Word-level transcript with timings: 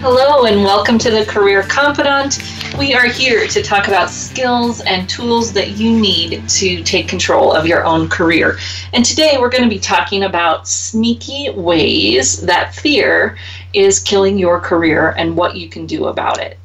Hello, 0.00 0.44
and 0.44 0.62
welcome 0.62 0.98
to 0.98 1.10
The 1.10 1.24
Career 1.24 1.62
Confidante. 1.62 2.38
We 2.78 2.92
are 2.94 3.06
here 3.06 3.46
to 3.48 3.62
talk 3.62 3.88
about 3.88 4.10
skills 4.10 4.82
and 4.82 5.08
tools 5.08 5.54
that 5.54 5.78
you 5.78 5.98
need 5.98 6.46
to 6.50 6.82
take 6.82 7.08
control 7.08 7.50
of 7.50 7.66
your 7.66 7.82
own 7.82 8.10
career. 8.10 8.58
And 8.92 9.02
today 9.04 9.36
we're 9.38 9.48
going 9.48 9.64
to 9.64 9.74
be 9.74 9.78
talking 9.80 10.24
about 10.24 10.68
sneaky 10.68 11.48
ways 11.48 12.42
that 12.42 12.74
fear 12.74 13.38
is 13.72 13.98
killing 13.98 14.36
your 14.36 14.60
career 14.60 15.14
and 15.16 15.34
what 15.34 15.56
you 15.56 15.66
can 15.68 15.86
do 15.86 16.08
about 16.08 16.40
it. 16.40 16.58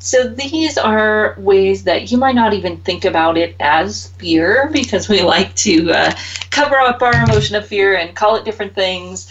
So 0.00 0.26
these 0.26 0.76
are 0.76 1.36
ways 1.38 1.84
that 1.84 2.10
you 2.10 2.18
might 2.18 2.34
not 2.34 2.52
even 2.52 2.78
think 2.78 3.04
about 3.04 3.38
it 3.38 3.54
as 3.60 4.08
fear 4.18 4.68
because 4.72 5.08
we 5.08 5.22
like 5.22 5.54
to 5.56 5.92
uh, 5.92 6.12
cover 6.50 6.76
up 6.76 7.00
our 7.00 7.14
emotion 7.22 7.54
of 7.54 7.64
fear 7.64 7.94
and 7.94 8.16
call 8.16 8.34
it 8.34 8.44
different 8.44 8.74
things. 8.74 9.30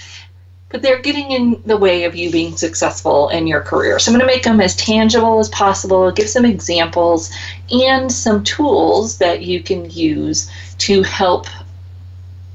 But 0.72 0.82
they're 0.82 1.02
getting 1.02 1.32
in 1.32 1.62
the 1.66 1.78
way 1.78 2.06
of 2.06 2.16
you 2.16 2.32
being 2.32 2.56
successful 2.56 3.30
in 3.30 3.46
your 3.48 3.62
career. 3.62 4.00
So 4.00 4.12
I'm 4.12 4.18
going 4.18 4.28
to 4.28 4.34
make 4.34 4.44
them 4.44 4.62
as 4.62 4.76
tangible 4.76 5.40
as 5.40 5.50
possible, 5.50 6.12
give 6.12 6.30
some 6.30 6.46
examples 6.46 7.32
and 7.72 8.12
some 8.12 8.44
tools 8.44 9.18
that 9.18 9.42
you 9.42 9.62
can 9.62 9.90
use 9.90 10.50
to 10.80 11.04
help 11.04 11.48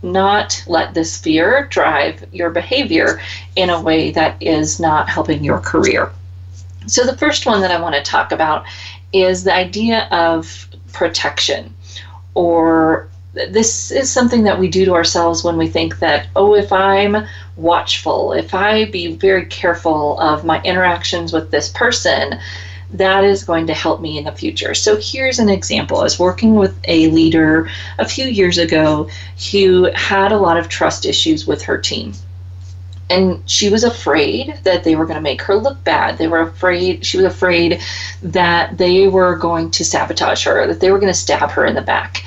not 0.02 0.62
let 0.66 0.94
this 0.94 1.16
fear 1.18 1.66
drive 1.70 2.24
your 2.32 2.50
behavior 2.50 3.20
in 3.56 3.70
a 3.70 3.80
way 3.80 4.10
that 4.12 4.40
is 4.40 4.78
not 4.78 5.08
helping 5.08 5.44
your 5.44 5.58
career. 5.58 6.12
So, 6.86 7.04
the 7.04 7.16
first 7.16 7.46
one 7.46 7.60
that 7.62 7.70
I 7.70 7.80
want 7.80 7.96
to 7.96 8.02
talk 8.02 8.30
about 8.32 8.64
is 9.12 9.44
the 9.44 9.54
idea 9.54 10.06
of 10.10 10.68
protection, 10.92 11.74
or 12.34 13.08
this 13.50 13.90
is 13.90 14.10
something 14.10 14.44
that 14.44 14.58
we 14.58 14.68
do 14.68 14.84
to 14.84 14.94
ourselves 14.94 15.44
when 15.44 15.56
we 15.56 15.68
think 15.68 15.98
that, 15.98 16.28
oh, 16.36 16.54
if 16.54 16.72
I'm 16.72 17.26
watchful, 17.56 18.32
if 18.32 18.54
I 18.54 18.86
be 18.86 19.14
very 19.14 19.46
careful 19.46 20.18
of 20.20 20.44
my 20.44 20.62
interactions 20.62 21.32
with 21.32 21.50
this 21.50 21.68
person, 21.68 22.38
that 22.92 23.24
is 23.24 23.44
going 23.44 23.66
to 23.66 23.74
help 23.74 24.00
me 24.00 24.18
in 24.18 24.24
the 24.24 24.32
future. 24.32 24.74
So 24.74 24.96
here's 25.00 25.38
an 25.38 25.48
example. 25.48 25.98
I 25.98 26.04
was 26.04 26.18
working 26.18 26.54
with 26.54 26.78
a 26.84 27.08
leader 27.08 27.68
a 27.98 28.08
few 28.08 28.26
years 28.26 28.58
ago 28.58 29.08
who 29.50 29.90
had 29.94 30.32
a 30.32 30.38
lot 30.38 30.56
of 30.56 30.68
trust 30.68 31.04
issues 31.04 31.46
with 31.46 31.62
her 31.62 31.78
team. 31.78 32.12
And 33.08 33.48
she 33.48 33.70
was 33.70 33.84
afraid 33.84 34.58
that 34.64 34.82
they 34.82 34.96
were 34.96 35.04
going 35.06 35.16
to 35.16 35.22
make 35.22 35.42
her 35.42 35.54
look 35.54 35.82
bad. 35.84 36.18
They 36.18 36.26
were 36.26 36.40
afraid, 36.40 37.04
she 37.04 37.18
was 37.18 37.26
afraid 37.26 37.80
that 38.22 38.78
they 38.78 39.06
were 39.06 39.36
going 39.36 39.70
to 39.72 39.84
sabotage 39.84 40.44
her, 40.44 40.66
that 40.66 40.80
they 40.80 40.90
were 40.90 40.98
going 40.98 41.12
to 41.12 41.18
stab 41.18 41.50
her 41.50 41.64
in 41.66 41.74
the 41.76 41.82
back. 41.82 42.24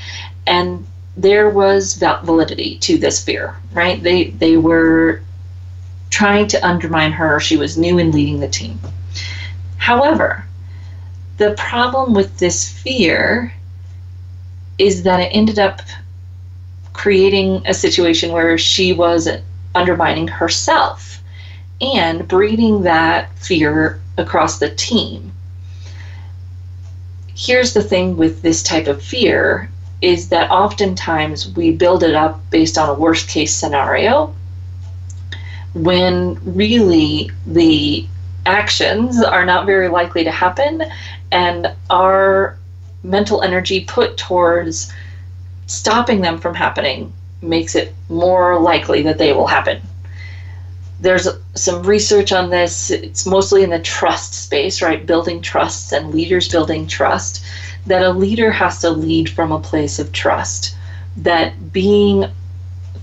And 0.47 0.87
there 1.17 1.49
was 1.49 1.95
validity 1.95 2.77
to 2.79 2.97
this 2.97 3.23
fear, 3.23 3.55
right? 3.73 4.01
They, 4.01 4.31
they 4.31 4.57
were 4.57 5.21
trying 6.09 6.47
to 6.47 6.67
undermine 6.67 7.11
her. 7.11 7.39
She 7.39 7.57
was 7.57 7.77
new 7.77 7.97
in 7.97 8.11
leading 8.11 8.39
the 8.39 8.47
team. 8.47 8.79
However, 9.77 10.45
the 11.37 11.53
problem 11.57 12.13
with 12.13 12.37
this 12.37 12.69
fear 12.69 13.53
is 14.77 15.03
that 15.03 15.19
it 15.19 15.31
ended 15.31 15.59
up 15.59 15.81
creating 16.93 17.63
a 17.65 17.73
situation 17.73 18.31
where 18.31 18.57
she 18.57 18.93
was 18.93 19.27
undermining 19.75 20.27
herself 20.27 21.21
and 21.81 22.27
breeding 22.27 22.83
that 22.83 23.33
fear 23.37 24.01
across 24.17 24.59
the 24.59 24.69
team. 24.69 25.31
Here's 27.35 27.73
the 27.73 27.83
thing 27.83 28.17
with 28.17 28.41
this 28.41 28.61
type 28.61 28.87
of 28.87 29.01
fear 29.01 29.69
is 30.01 30.29
that 30.29 30.49
oftentimes 30.49 31.53
we 31.55 31.71
build 31.71 32.03
it 32.03 32.15
up 32.15 32.39
based 32.49 32.77
on 32.77 32.89
a 32.89 32.93
worst 32.93 33.27
case 33.27 33.53
scenario 33.53 34.33
when 35.73 36.39
really 36.55 37.29
the 37.45 38.05
actions 38.45 39.21
are 39.21 39.45
not 39.45 39.65
very 39.65 39.89
likely 39.89 40.23
to 40.23 40.31
happen 40.31 40.83
and 41.31 41.73
our 41.89 42.57
mental 43.03 43.41
energy 43.41 43.81
put 43.85 44.17
towards 44.17 44.91
stopping 45.67 46.21
them 46.21 46.39
from 46.39 46.55
happening 46.55 47.13
makes 47.41 47.75
it 47.75 47.93
more 48.09 48.59
likely 48.59 49.01
that 49.03 49.17
they 49.17 49.31
will 49.31 49.47
happen. 49.47 49.81
There's 50.99 51.27
some 51.55 51.83
research 51.83 52.33
on 52.33 52.49
this. 52.49 52.91
It's 52.91 53.25
mostly 53.25 53.63
in 53.63 53.69
the 53.69 53.79
trust 53.79 54.33
space, 54.33 54.81
right? 54.81 55.05
Building 55.05 55.41
trusts 55.41 55.93
and 55.93 56.13
leaders 56.13 56.49
building 56.49 56.87
trust. 56.87 57.43
That 57.85 58.03
a 58.03 58.11
leader 58.11 58.51
has 58.51 58.79
to 58.79 58.89
lead 58.89 59.29
from 59.29 59.51
a 59.51 59.59
place 59.59 59.99
of 59.99 60.11
trust. 60.11 60.75
That 61.17 61.73
being 61.73 62.25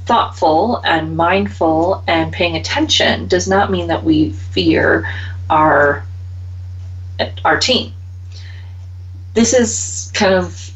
thoughtful 0.07 0.81
and 0.85 1.17
mindful 1.17 2.03
and 2.07 2.33
paying 2.33 2.57
attention 2.57 3.27
does 3.27 3.49
not 3.49 3.71
mean 3.71 3.89
that 3.89 4.05
we 4.05 4.31
fear 4.31 5.09
our 5.51 6.05
our 7.45 7.59
team 7.59 7.93
this 9.35 9.53
is 9.53 10.11
kind 10.15 10.35
of 10.35 10.71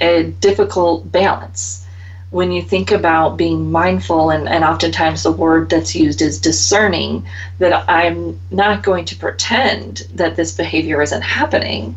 a 0.00 0.24
difficult 0.40 1.10
balance 1.10 1.84
when 2.30 2.52
you 2.52 2.60
think 2.60 2.90
about 2.90 3.36
being 3.36 3.70
mindful 3.70 4.30
and, 4.30 4.48
and 4.48 4.62
oftentimes 4.64 5.22
the 5.22 5.32
word 5.32 5.70
that's 5.70 5.94
used 5.94 6.22
is 6.22 6.40
discerning 6.40 7.26
that 7.58 7.88
i'm 7.88 8.38
not 8.50 8.82
going 8.82 9.04
to 9.04 9.16
pretend 9.16 10.06
that 10.14 10.36
this 10.36 10.52
behavior 10.54 11.02
isn't 11.02 11.22
happening 11.22 11.94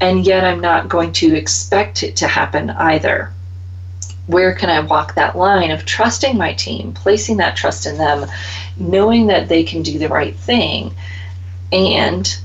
and 0.00 0.26
yet 0.26 0.44
i'm 0.44 0.60
not 0.60 0.88
going 0.88 1.12
to 1.12 1.34
expect 1.34 2.02
it 2.02 2.16
to 2.16 2.26
happen 2.26 2.70
either 2.70 3.32
where 4.26 4.54
can 4.54 4.70
i 4.70 4.80
walk 4.80 5.14
that 5.14 5.36
line 5.36 5.70
of 5.70 5.84
trusting 5.84 6.36
my 6.36 6.52
team 6.54 6.92
placing 6.92 7.36
that 7.36 7.56
trust 7.56 7.86
in 7.86 7.96
them 7.96 8.28
knowing 8.78 9.26
that 9.26 9.48
they 9.48 9.62
can 9.62 9.82
do 9.82 9.98
the 9.98 10.08
right 10.08 10.36
thing 10.36 10.94
and 11.72 12.38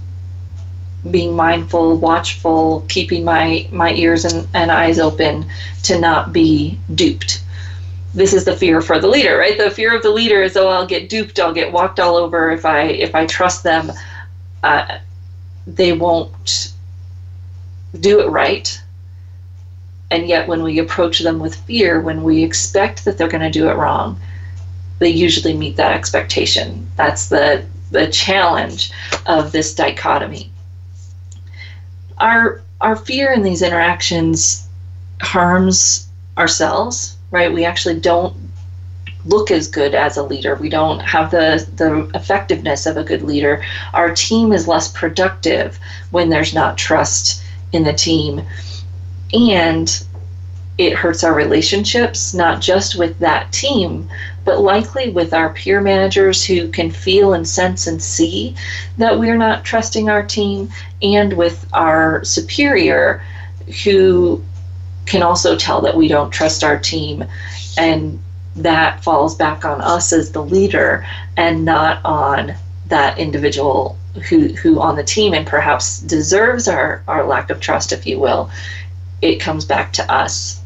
being 1.09 1.35
mindful, 1.35 1.97
watchful, 1.97 2.85
keeping 2.87 3.23
my, 3.23 3.67
my 3.71 3.93
ears 3.93 4.25
and, 4.25 4.47
and 4.53 4.69
eyes 4.71 4.99
open 4.99 5.45
to 5.83 5.99
not 5.99 6.31
be 6.31 6.77
duped. 6.93 7.43
This 8.13 8.33
is 8.33 8.45
the 8.45 8.55
fear 8.55 8.81
for 8.81 8.99
the 8.99 9.07
leader, 9.07 9.37
right? 9.37 9.57
The 9.57 9.71
fear 9.71 9.95
of 9.95 10.03
the 10.03 10.11
leader 10.11 10.43
is, 10.43 10.57
oh, 10.57 10.67
I'll 10.67 10.85
get 10.85 11.09
duped, 11.09 11.39
I'll 11.39 11.53
get 11.53 11.71
walked 11.71 11.99
all 11.99 12.17
over 12.17 12.51
if 12.51 12.65
I 12.65 12.83
if 12.83 13.15
I 13.15 13.25
trust 13.25 13.63
them. 13.63 13.91
Uh, 14.61 14.97
they 15.65 15.93
won't 15.93 16.70
do 17.99 18.21
it 18.21 18.29
right. 18.29 18.81
And 20.09 20.27
yet, 20.27 20.47
when 20.47 20.63
we 20.63 20.79
approach 20.79 21.19
them 21.19 21.39
with 21.39 21.55
fear, 21.55 22.01
when 22.01 22.23
we 22.23 22.43
expect 22.43 23.05
that 23.05 23.17
they're 23.17 23.29
going 23.29 23.43
to 23.43 23.49
do 23.49 23.69
it 23.69 23.75
wrong, 23.75 24.19
they 24.99 25.09
usually 25.09 25.55
meet 25.55 25.77
that 25.77 25.93
expectation. 25.93 26.89
That's 26.95 27.29
the 27.29 27.65
the 27.91 28.07
challenge 28.07 28.91
of 29.25 29.51
this 29.51 29.75
dichotomy 29.75 30.51
our 32.21 32.61
our 32.79 32.95
fear 32.95 33.33
in 33.33 33.43
these 33.43 33.61
interactions 33.61 34.67
harms 35.21 36.07
ourselves, 36.37 37.17
right? 37.31 37.51
We 37.51 37.65
actually 37.65 37.99
don't 37.99 38.35
look 39.25 39.51
as 39.51 39.67
good 39.67 39.93
as 39.93 40.17
a 40.17 40.23
leader. 40.23 40.55
We 40.55 40.69
don't 40.69 40.99
have 40.99 41.31
the 41.31 41.67
the 41.75 42.09
effectiveness 42.15 42.85
of 42.85 42.97
a 42.97 43.03
good 43.03 43.23
leader. 43.23 43.63
Our 43.93 44.13
team 44.13 44.53
is 44.53 44.67
less 44.67 44.87
productive 44.87 45.77
when 46.11 46.29
there's 46.29 46.53
not 46.53 46.77
trust 46.77 47.43
in 47.73 47.83
the 47.83 47.93
team. 47.93 48.41
And 49.33 50.05
it 50.77 50.93
hurts 50.93 51.23
our 51.23 51.33
relationships, 51.33 52.33
not 52.33 52.61
just 52.61 52.97
with 52.97 53.19
that 53.19 53.51
team, 53.51 54.09
but 54.45 54.61
likely 54.61 55.09
with 55.09 55.33
our 55.33 55.53
peer 55.53 55.81
managers 55.81 56.43
who 56.43 56.69
can 56.69 56.89
feel 56.89 57.33
and 57.33 57.47
sense 57.47 57.87
and 57.87 58.01
see 58.01 58.55
that 58.97 59.19
we're 59.19 59.37
not 59.37 59.63
trusting 59.63 60.09
our 60.09 60.23
team, 60.23 60.69
and 61.01 61.33
with 61.33 61.67
our 61.73 62.23
superior 62.23 63.23
who 63.83 64.43
can 65.05 65.21
also 65.21 65.55
tell 65.55 65.81
that 65.81 65.95
we 65.95 66.07
don't 66.07 66.31
trust 66.31 66.63
our 66.63 66.79
team. 66.79 67.23
And 67.77 68.19
that 68.55 69.03
falls 69.03 69.35
back 69.35 69.63
on 69.63 69.81
us 69.81 70.11
as 70.11 70.31
the 70.31 70.43
leader 70.43 71.05
and 71.37 71.63
not 71.63 72.03
on 72.03 72.55
that 72.87 73.17
individual 73.17 73.97
who, 74.29 74.49
who 74.49 74.79
on 74.79 74.95
the 74.95 75.03
team 75.03 75.33
and 75.33 75.47
perhaps 75.47 75.99
deserves 76.01 76.67
our, 76.67 77.03
our 77.07 77.25
lack 77.25 77.49
of 77.49 77.59
trust, 77.59 77.91
if 77.91 78.05
you 78.05 78.19
will. 78.19 78.49
It 79.21 79.39
comes 79.39 79.65
back 79.65 79.93
to 79.93 80.11
us 80.11 80.61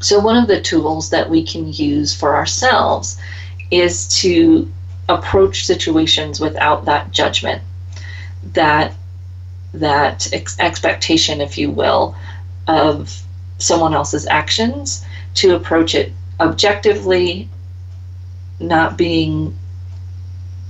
so, 0.00 0.20
one 0.20 0.36
of 0.36 0.46
the 0.46 0.60
tools 0.60 1.10
that 1.10 1.30
we 1.30 1.42
can 1.42 1.72
use 1.72 2.14
for 2.14 2.36
ourselves 2.36 3.18
is 3.70 4.06
to 4.20 4.70
approach 5.08 5.64
situations 5.64 6.40
without 6.40 6.84
that 6.84 7.10
judgment. 7.12 7.62
that 8.52 8.92
that 9.74 10.32
ex- 10.32 10.58
expectation, 10.58 11.40
if 11.40 11.58
you 11.58 11.70
will, 11.70 12.14
of 12.68 13.22
someone 13.58 13.92
else's 13.92 14.26
actions 14.26 15.04
to 15.34 15.54
approach 15.54 15.94
it 15.94 16.12
objectively, 16.40 17.48
not 18.60 18.96
being 18.96 19.54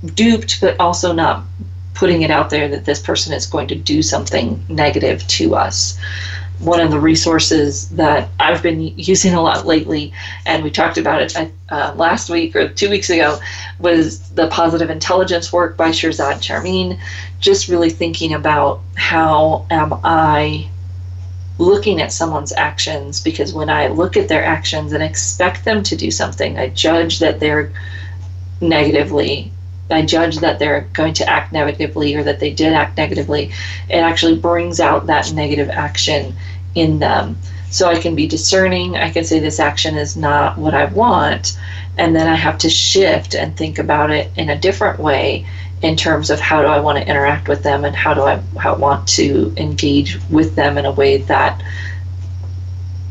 duped, 0.05 0.61
but 0.61 0.79
also 0.79 1.13
not 1.13 1.43
putting 1.93 2.21
it 2.21 2.29
out 2.29 2.49
there 2.49 2.67
that 2.67 2.85
this 2.85 3.01
person 3.01 3.33
is 3.33 3.47
going 3.47 3.67
to 3.67 3.75
do 3.75 4.01
something 4.01 4.63
negative 4.69 5.25
to 5.27 5.55
us. 5.55 5.97
One 6.59 6.79
of 6.79 6.91
the 6.91 6.99
resources 6.99 7.89
that 7.89 8.29
I've 8.39 8.63
been 8.63 8.81
using 8.81 9.33
a 9.33 9.41
lot 9.41 9.65
lately, 9.65 10.13
and 10.45 10.63
we 10.63 10.71
talked 10.71 10.97
about 10.97 11.21
it 11.21 11.51
uh, 11.69 11.93
last 11.95 12.29
week 12.29 12.55
or 12.55 12.69
two 12.69 12.89
weeks 12.89 13.09
ago, 13.09 13.39
was 13.79 14.29
the 14.31 14.47
positive 14.47 14.89
intelligence 14.89 15.51
work 15.53 15.77
by 15.77 15.89
Shirzad 15.89 16.41
Chamine. 16.41 16.99
Just 17.39 17.67
really 17.67 17.91
thinking 17.91 18.33
about 18.33 18.81
how 18.95 19.65
am 19.69 19.93
I 20.03 20.69
looking 21.59 22.01
at 22.01 22.11
someone's 22.11 22.53
actions 22.53 23.19
because 23.19 23.53
when 23.53 23.69
I 23.69 23.87
look 23.87 24.15
at 24.15 24.27
their 24.27 24.43
actions 24.43 24.93
and 24.93 25.01
expect 25.01 25.65
them 25.65 25.83
to 25.83 25.95
do 25.95 26.11
something, 26.11 26.57
I 26.57 26.69
judge 26.69 27.19
that 27.19 27.39
they're 27.39 27.71
negatively. 28.61 29.51
I 29.89 30.01
judge 30.01 30.39
that 30.39 30.59
they're 30.59 30.87
going 30.93 31.13
to 31.15 31.29
act 31.29 31.53
negatively 31.53 32.15
or 32.15 32.23
that 32.23 32.39
they 32.39 32.51
did 32.51 32.73
act 32.73 32.97
negatively. 32.97 33.51
It 33.89 33.97
actually 33.97 34.37
brings 34.37 34.79
out 34.79 35.07
that 35.07 35.31
negative 35.33 35.69
action 35.69 36.35
in 36.75 36.99
them. 36.99 37.37
So 37.69 37.89
I 37.89 37.99
can 37.99 38.15
be 38.15 38.27
discerning. 38.27 38.95
I 38.95 39.09
can 39.09 39.23
say 39.23 39.39
this 39.39 39.59
action 39.59 39.95
is 39.95 40.15
not 40.15 40.57
what 40.57 40.73
I 40.73 40.85
want. 40.85 41.57
And 41.97 42.15
then 42.15 42.27
I 42.27 42.35
have 42.35 42.57
to 42.59 42.69
shift 42.69 43.33
and 43.33 43.55
think 43.55 43.79
about 43.79 44.11
it 44.11 44.31
in 44.35 44.49
a 44.49 44.57
different 44.57 44.99
way 44.99 45.45
in 45.81 45.95
terms 45.95 46.29
of 46.29 46.39
how 46.39 46.61
do 46.61 46.67
I 46.67 46.79
want 46.79 46.97
to 46.97 47.07
interact 47.07 47.47
with 47.47 47.63
them 47.63 47.85
and 47.85 47.95
how 47.95 48.13
do 48.13 48.21
I 48.21 48.37
how 48.57 48.75
want 48.75 49.07
to 49.09 49.53
engage 49.57 50.19
with 50.29 50.55
them 50.55 50.77
in 50.77 50.85
a 50.85 50.91
way 50.91 51.17
that 51.17 51.61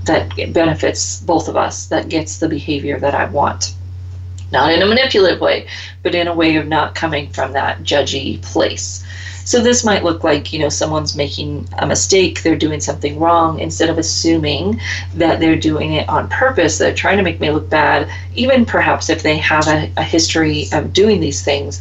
that 0.04 0.52
benefits 0.52 1.20
both 1.20 1.48
of 1.48 1.56
us, 1.56 1.86
that 1.86 2.08
gets 2.08 2.38
the 2.38 2.48
behavior 2.48 2.98
that 2.98 3.14
I 3.14 3.26
want. 3.26 3.74
Not 4.52 4.72
in 4.72 4.82
a 4.82 4.86
manipulative 4.86 5.40
way, 5.40 5.66
but 6.02 6.14
in 6.14 6.28
a 6.28 6.34
way 6.34 6.56
of 6.56 6.68
not 6.68 6.94
coming 6.94 7.30
from 7.30 7.52
that 7.52 7.82
judgy 7.82 8.40
place. 8.42 9.04
So 9.46 9.60
this 9.60 9.84
might 9.84 10.02
look 10.02 10.24
like, 10.24 10.52
you 10.52 10.58
know, 10.58 10.68
someone's 10.68 11.14
making 11.14 11.68
a 11.78 11.86
mistake, 11.86 12.42
they're 12.42 12.56
doing 12.56 12.80
something 12.80 13.20
wrong, 13.20 13.60
instead 13.60 13.88
of 13.88 13.96
assuming 13.96 14.80
that 15.14 15.38
they're 15.38 15.54
doing 15.54 15.92
it 15.92 16.08
on 16.08 16.28
purpose, 16.28 16.78
they're 16.78 16.92
trying 16.92 17.16
to 17.18 17.22
make 17.22 17.40
me 17.40 17.52
look 17.52 17.70
bad, 17.70 18.10
even 18.34 18.66
perhaps 18.66 19.08
if 19.08 19.22
they 19.22 19.36
have 19.36 19.68
a, 19.68 19.88
a 19.96 20.02
history 20.02 20.66
of 20.72 20.92
doing 20.92 21.20
these 21.20 21.42
things. 21.44 21.80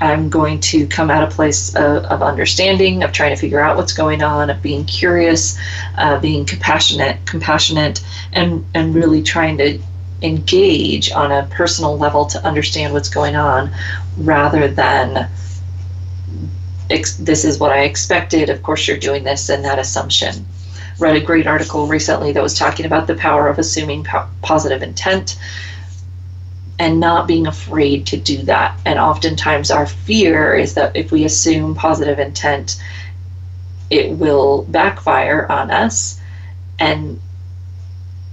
I'm 0.00 0.28
going 0.28 0.58
to 0.60 0.88
come 0.88 1.08
at 1.08 1.22
a 1.22 1.28
place 1.28 1.74
of, 1.76 2.04
of, 2.06 2.20
understanding, 2.20 3.04
of 3.04 3.12
trying 3.12 3.30
to 3.30 3.40
figure 3.40 3.60
out 3.60 3.76
what's 3.76 3.92
going 3.92 4.22
on, 4.22 4.50
of 4.50 4.60
being 4.60 4.84
curious, 4.84 5.56
uh, 5.96 6.18
being 6.18 6.44
compassionate, 6.44 7.24
compassionate, 7.26 8.04
and 8.32 8.64
and 8.74 8.92
really 8.92 9.22
trying 9.22 9.56
to 9.58 9.80
engage 10.22 11.10
on 11.12 11.32
a 11.32 11.46
personal 11.50 11.98
level 11.98 12.24
to 12.26 12.44
understand 12.44 12.92
what's 12.92 13.08
going 13.08 13.36
on, 13.36 13.70
rather 14.16 14.68
than 14.68 15.28
this 16.88 17.44
is 17.44 17.58
what 17.58 17.72
I 17.72 17.82
expected. 17.82 18.50
Of 18.50 18.62
course, 18.62 18.86
you're 18.86 18.96
doing 18.96 19.24
this, 19.24 19.48
and 19.48 19.64
that 19.64 19.78
assumption. 19.78 20.46
Read 20.98 21.16
a 21.16 21.20
great 21.20 21.46
article 21.46 21.86
recently 21.86 22.32
that 22.32 22.42
was 22.42 22.56
talking 22.56 22.86
about 22.86 23.06
the 23.06 23.16
power 23.16 23.48
of 23.48 23.58
assuming 23.58 24.04
po- 24.04 24.28
positive 24.42 24.82
intent 24.82 25.38
and 26.78 27.00
not 27.00 27.26
being 27.26 27.46
afraid 27.46 28.06
to 28.06 28.16
do 28.16 28.38
that. 28.42 28.78
And 28.84 28.98
oftentimes, 28.98 29.70
our 29.70 29.86
fear 29.86 30.54
is 30.54 30.74
that 30.74 30.94
if 30.94 31.10
we 31.10 31.24
assume 31.24 31.74
positive 31.74 32.18
intent, 32.18 32.82
it 33.90 34.10
will 34.12 34.62
backfire 34.64 35.50
on 35.50 35.70
us. 35.70 36.20
And 36.78 37.20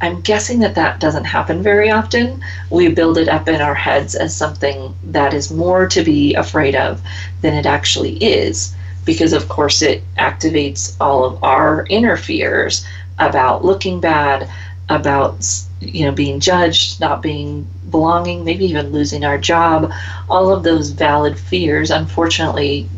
I'm 0.02 0.22
guessing 0.22 0.60
that 0.60 0.76
that 0.76 1.00
doesn't 1.00 1.26
happen 1.26 1.62
very 1.64 1.90
often. 1.92 2.44
We 2.70 2.90
build 2.90 3.18
it 3.18 3.30
up 3.30 3.48
in 3.48 3.62
our 3.62 3.76
heads 3.76 4.16
as 4.16 4.36
something 4.36 4.96
that 5.04 5.34
is 5.34 5.52
more 5.52 5.88
to 5.88 6.04
be 6.04 6.34
afraid 6.34 6.76
of 6.76 7.02
than 7.42 7.54
it 7.54 7.66
actually 7.66 8.16
is, 8.18 8.74
because 9.06 9.32
of 9.34 9.48
course 9.48 9.82
it 9.82 10.04
activates 10.18 10.96
all 11.00 11.24
of 11.24 11.44
our 11.44 11.86
inner 11.90 12.18
fears 12.18 12.86
about 13.20 13.64
looking 13.64 14.00
bad, 14.02 14.50
about 14.90 15.48
you 15.80 16.06
know 16.06 16.12
being 16.12 16.40
judged, 16.40 17.00
not 17.00 17.22
being 17.22 17.68
belonging, 17.92 18.44
maybe 18.44 18.66
even 18.66 18.92
losing 18.92 19.24
our 19.24 19.38
job, 19.38 19.92
all 20.30 20.52
of 20.52 20.64
those 20.64 20.90
valid 20.90 21.38
fears, 21.40 21.92
unfortunately, 21.92 22.90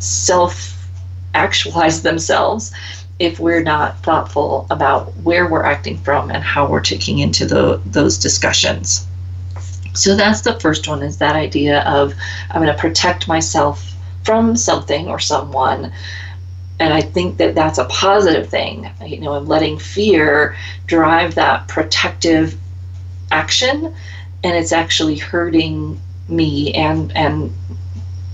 self 0.00 0.76
actualize 1.34 2.02
themselves 2.10 2.72
if 3.20 3.38
we're 3.38 3.62
not 3.62 4.02
thoughtful 4.02 4.66
about 4.70 5.14
where 5.18 5.46
we're 5.46 5.62
acting 5.62 5.98
from 5.98 6.30
and 6.30 6.42
how 6.42 6.66
we're 6.66 6.80
taking 6.80 7.18
into 7.18 7.44
the, 7.44 7.80
those 7.84 8.16
discussions. 8.16 9.06
So 9.92 10.16
that's 10.16 10.40
the 10.40 10.58
first 10.58 10.88
one 10.88 11.02
is 11.02 11.18
that 11.18 11.36
idea 11.36 11.82
of 11.82 12.14
I'm 12.50 12.62
going 12.62 12.74
to 12.74 12.80
protect 12.80 13.28
myself 13.28 13.94
from 14.24 14.56
something 14.56 15.08
or 15.08 15.18
someone. 15.18 15.92
And 16.78 16.94
I 16.94 17.02
think 17.02 17.36
that 17.36 17.54
that's 17.54 17.76
a 17.76 17.84
positive 17.84 18.48
thing. 18.48 18.90
You 19.04 19.20
know, 19.20 19.34
I'm 19.34 19.46
letting 19.46 19.78
fear 19.78 20.56
drive 20.86 21.34
that 21.34 21.68
protective 21.68 22.58
action 23.30 23.94
and 24.42 24.56
it's 24.56 24.72
actually 24.72 25.18
hurting 25.18 26.00
me 26.28 26.72
and 26.72 27.14
and 27.14 27.52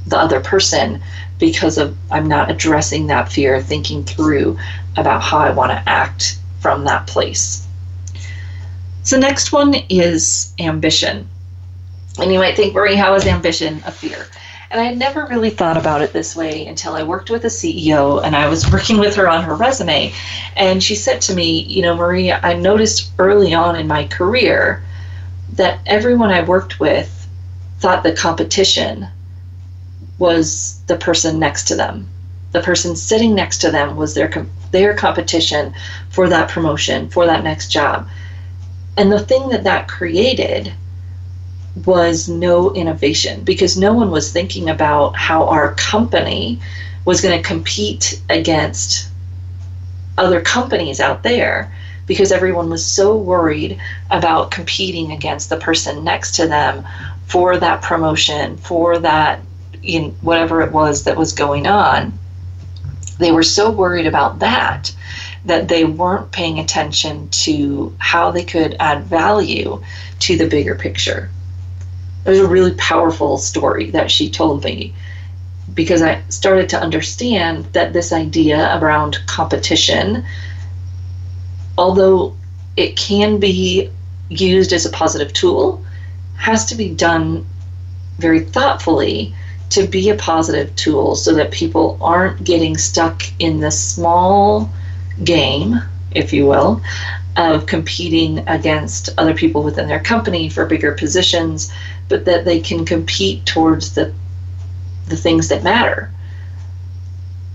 the 0.06 0.16
other 0.16 0.40
person 0.40 1.02
because 1.38 1.78
of 1.78 1.96
I'm 2.10 2.28
not 2.28 2.50
addressing 2.50 3.06
that 3.06 3.30
fear, 3.30 3.60
thinking 3.60 4.04
through 4.04 4.58
about 4.96 5.22
how 5.22 5.38
I 5.38 5.50
want 5.50 5.72
to 5.72 5.88
act 5.88 6.38
from 6.60 6.84
that 6.84 7.06
place. 7.06 7.66
So 9.02 9.18
next 9.18 9.52
one 9.52 9.74
is 9.88 10.52
ambition. 10.58 11.28
And 12.18 12.32
you 12.32 12.38
might 12.38 12.56
think, 12.56 12.74
Marie, 12.74 12.96
how 12.96 13.14
is 13.14 13.26
ambition 13.26 13.82
a 13.86 13.92
fear? 13.92 14.26
And 14.70 14.80
I 14.80 14.84
had 14.84 14.98
never 14.98 15.26
really 15.26 15.50
thought 15.50 15.76
about 15.76 16.02
it 16.02 16.12
this 16.12 16.34
way 16.34 16.66
until 16.66 16.94
I 16.94 17.02
worked 17.04 17.30
with 17.30 17.44
a 17.44 17.48
CEO 17.48 18.24
and 18.24 18.34
I 18.34 18.48
was 18.48 18.70
working 18.72 18.98
with 18.98 19.14
her 19.14 19.28
on 19.28 19.44
her 19.44 19.54
resume. 19.54 20.12
And 20.56 20.82
she 20.82 20.96
said 20.96 21.20
to 21.22 21.34
me, 21.34 21.60
You 21.60 21.82
know, 21.82 21.94
Maria, 21.94 22.40
I 22.42 22.54
noticed 22.54 23.12
early 23.18 23.54
on 23.54 23.76
in 23.76 23.86
my 23.86 24.06
career 24.08 24.82
that 25.52 25.80
everyone 25.86 26.32
I 26.32 26.42
worked 26.42 26.80
with 26.80 27.28
thought 27.78 28.02
the 28.02 28.12
competition 28.12 29.06
was 30.18 30.80
the 30.86 30.96
person 30.96 31.38
next 31.38 31.64
to 31.68 31.76
them. 31.76 32.08
The 32.52 32.60
person 32.60 32.96
sitting 32.96 33.34
next 33.34 33.58
to 33.58 33.70
them 33.70 33.96
was 33.96 34.14
their 34.14 34.46
their 34.70 34.94
competition 34.94 35.74
for 36.10 36.28
that 36.28 36.48
promotion, 36.48 37.08
for 37.08 37.26
that 37.26 37.44
next 37.44 37.68
job. 37.68 38.08
And 38.96 39.12
the 39.12 39.20
thing 39.20 39.48
that 39.50 39.64
that 39.64 39.88
created 39.88 40.72
was 41.84 42.28
no 42.28 42.72
innovation 42.72 43.44
because 43.44 43.76
no 43.76 43.92
one 43.92 44.10
was 44.10 44.32
thinking 44.32 44.70
about 44.70 45.14
how 45.14 45.46
our 45.46 45.74
company 45.74 46.58
was 47.04 47.20
going 47.20 47.36
to 47.36 47.46
compete 47.46 48.20
against 48.30 49.10
other 50.16 50.40
companies 50.40 51.00
out 51.00 51.22
there 51.22 51.70
because 52.06 52.32
everyone 52.32 52.70
was 52.70 52.84
so 52.84 53.16
worried 53.16 53.78
about 54.10 54.50
competing 54.50 55.12
against 55.12 55.50
the 55.50 55.56
person 55.58 56.04
next 56.04 56.36
to 56.36 56.46
them 56.46 56.86
for 57.26 57.58
that 57.58 57.82
promotion, 57.82 58.56
for 58.56 58.98
that 58.98 59.40
know, 59.86 60.08
whatever 60.20 60.62
it 60.62 60.72
was 60.72 61.04
that 61.04 61.16
was 61.16 61.32
going 61.32 61.66
on. 61.66 62.18
They 63.18 63.32
were 63.32 63.42
so 63.42 63.70
worried 63.70 64.06
about 64.06 64.40
that 64.40 64.94
that 65.46 65.68
they 65.68 65.84
weren't 65.84 66.32
paying 66.32 66.58
attention 66.58 67.28
to 67.28 67.94
how 67.98 68.32
they 68.32 68.44
could 68.44 68.76
add 68.80 69.04
value 69.04 69.80
to 70.18 70.36
the 70.36 70.48
bigger 70.48 70.74
picture. 70.74 71.30
It 72.24 72.30
was 72.30 72.40
a 72.40 72.48
really 72.48 72.74
powerful 72.74 73.38
story 73.38 73.90
that 73.90 74.10
she 74.10 74.28
told 74.28 74.64
me 74.64 74.92
because 75.72 76.02
I 76.02 76.22
started 76.28 76.68
to 76.70 76.80
understand 76.80 77.66
that 77.66 77.92
this 77.92 78.12
idea 78.12 78.76
around 78.80 79.20
competition 79.26 80.24
although 81.78 82.34
it 82.76 82.96
can 82.96 83.38
be 83.38 83.90
used 84.28 84.72
as 84.72 84.86
a 84.86 84.90
positive 84.90 85.32
tool, 85.32 85.84
has 86.36 86.66
to 86.66 86.74
be 86.74 86.90
done 86.90 87.46
very 88.18 88.40
thoughtfully 88.40 89.34
to 89.70 89.86
be 89.86 90.10
a 90.10 90.14
positive 90.16 90.74
tool 90.76 91.14
so 91.16 91.34
that 91.34 91.50
people 91.50 91.98
aren't 92.00 92.44
getting 92.44 92.76
stuck 92.76 93.22
in 93.38 93.60
the 93.60 93.70
small 93.70 94.70
game, 95.24 95.80
if 96.12 96.32
you 96.32 96.46
will, 96.46 96.80
of 97.36 97.66
competing 97.66 98.46
against 98.48 99.10
other 99.18 99.34
people 99.34 99.62
within 99.62 99.88
their 99.88 100.00
company 100.00 100.48
for 100.48 100.66
bigger 100.66 100.92
positions, 100.92 101.72
but 102.08 102.24
that 102.24 102.44
they 102.44 102.60
can 102.60 102.84
compete 102.84 103.44
towards 103.44 103.94
the 103.94 104.12
the 105.08 105.16
things 105.16 105.48
that 105.48 105.62
matter. 105.62 106.10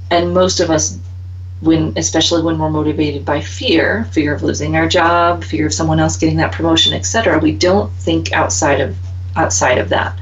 And 0.09 0.33
most 0.33 0.61
of 0.61 0.69
us 0.69 0.97
when 1.61 1.93
especially 1.95 2.41
when 2.41 2.57
we're 2.57 2.69
motivated 2.69 3.23
by 3.23 3.39
fear 3.39 4.05
fear 4.11 4.33
of 4.33 4.41
losing 4.41 4.75
our 4.75 4.87
job 4.87 5.43
fear 5.43 5.67
of 5.67 5.73
someone 5.73 5.99
else 5.99 6.17
getting 6.17 6.37
that 6.37 6.51
promotion 6.51 6.91
etc 6.93 7.37
we 7.37 7.51
don't 7.51 7.91
think 7.93 8.31
outside 8.33 8.81
of 8.81 8.97
outside 9.35 9.77
of 9.77 9.89
that 9.89 10.17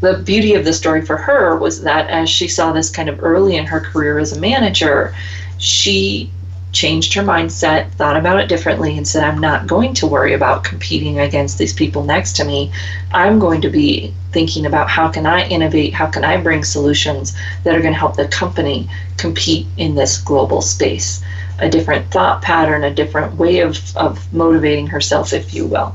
the 0.00 0.18
beauty 0.18 0.54
of 0.54 0.64
the 0.64 0.72
story 0.72 1.04
for 1.04 1.16
her 1.16 1.56
was 1.56 1.82
that 1.82 2.08
as 2.08 2.30
she 2.30 2.48
saw 2.48 2.72
this 2.72 2.90
kind 2.90 3.08
of 3.08 3.22
early 3.22 3.56
in 3.56 3.66
her 3.66 3.80
career 3.80 4.18
as 4.18 4.36
a 4.36 4.40
manager, 4.40 5.14
she 5.58 6.30
changed 6.70 7.14
her 7.14 7.22
mindset, 7.22 7.90
thought 7.92 8.16
about 8.16 8.38
it 8.38 8.48
differently, 8.48 8.96
and 8.96 9.08
said, 9.08 9.24
I'm 9.24 9.40
not 9.40 9.66
going 9.66 9.94
to 9.94 10.06
worry 10.06 10.34
about 10.34 10.64
competing 10.64 11.18
against 11.18 11.58
these 11.58 11.72
people 11.72 12.04
next 12.04 12.36
to 12.36 12.44
me. 12.44 12.70
I'm 13.12 13.38
going 13.38 13.62
to 13.62 13.70
be 13.70 14.14
thinking 14.32 14.66
about 14.66 14.88
how 14.88 15.08
can 15.08 15.26
I 15.26 15.48
innovate, 15.48 15.94
how 15.94 16.06
can 16.06 16.24
I 16.24 16.36
bring 16.36 16.62
solutions 16.62 17.34
that 17.64 17.74
are 17.74 17.80
going 17.80 17.94
to 17.94 17.98
help 17.98 18.16
the 18.16 18.28
company 18.28 18.88
compete 19.16 19.66
in 19.76 19.94
this 19.94 20.18
global 20.18 20.60
space. 20.60 21.22
A 21.58 21.68
different 21.68 22.10
thought 22.12 22.42
pattern, 22.42 22.84
a 22.84 22.94
different 22.94 23.34
way 23.36 23.60
of, 23.60 23.78
of 23.96 24.32
motivating 24.32 24.86
herself, 24.86 25.32
if 25.32 25.54
you 25.54 25.66
will. 25.66 25.94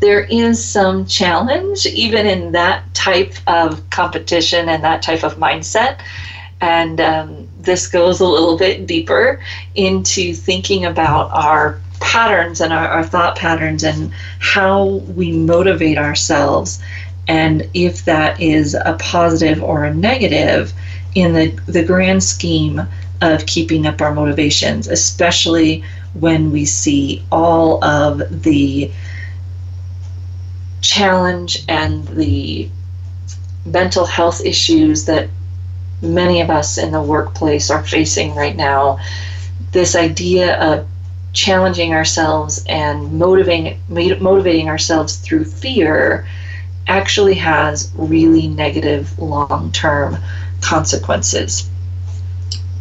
There 0.00 0.24
is 0.24 0.62
some 0.64 1.06
challenge 1.06 1.86
even 1.86 2.26
in 2.26 2.52
that 2.52 2.92
type 2.94 3.34
of 3.46 3.88
competition 3.90 4.68
and 4.68 4.82
that 4.84 5.02
type 5.02 5.24
of 5.24 5.36
mindset. 5.36 6.00
And 6.60 7.00
um, 7.00 7.48
this 7.60 7.86
goes 7.86 8.20
a 8.20 8.26
little 8.26 8.56
bit 8.56 8.86
deeper 8.86 9.40
into 9.74 10.34
thinking 10.34 10.84
about 10.84 11.30
our 11.32 11.80
patterns 12.00 12.60
and 12.60 12.72
our, 12.72 12.88
our 12.88 13.04
thought 13.04 13.36
patterns 13.36 13.84
and 13.84 14.12
how 14.38 14.86
we 15.14 15.32
motivate 15.32 15.98
ourselves 15.98 16.82
and 17.30 17.68
if 17.74 18.06
that 18.06 18.40
is 18.40 18.74
a 18.74 18.96
positive 18.98 19.62
or 19.62 19.84
a 19.84 19.94
negative 19.94 20.72
in 21.14 21.32
the, 21.32 21.46
the 21.66 21.84
grand 21.84 22.24
scheme 22.24 22.82
of 23.20 23.46
keeping 23.46 23.86
up 23.86 24.00
our 24.00 24.12
motivations, 24.12 24.88
especially 24.88 25.84
when 26.14 26.50
we 26.50 26.64
see 26.64 27.22
all 27.30 27.82
of 27.84 28.42
the 28.42 28.90
challenge 30.80 31.64
and 31.68 32.06
the 32.08 32.68
mental 33.64 34.06
health 34.06 34.44
issues 34.44 35.04
that 35.04 35.28
many 36.02 36.40
of 36.40 36.50
us 36.50 36.78
in 36.78 36.92
the 36.92 37.02
workplace 37.02 37.70
are 37.70 37.84
facing 37.84 38.34
right 38.34 38.56
now. 38.56 38.98
This 39.72 39.94
idea 39.94 40.58
of 40.60 40.86
challenging 41.32 41.92
ourselves 41.92 42.64
and 42.68 43.18
motivating 43.18 43.78
motivating 43.88 44.68
ourselves 44.68 45.16
through 45.16 45.44
fear 45.44 46.26
actually 46.88 47.34
has 47.34 47.92
really 47.94 48.48
negative 48.48 49.16
long-term 49.18 50.16
consequences 50.60 51.69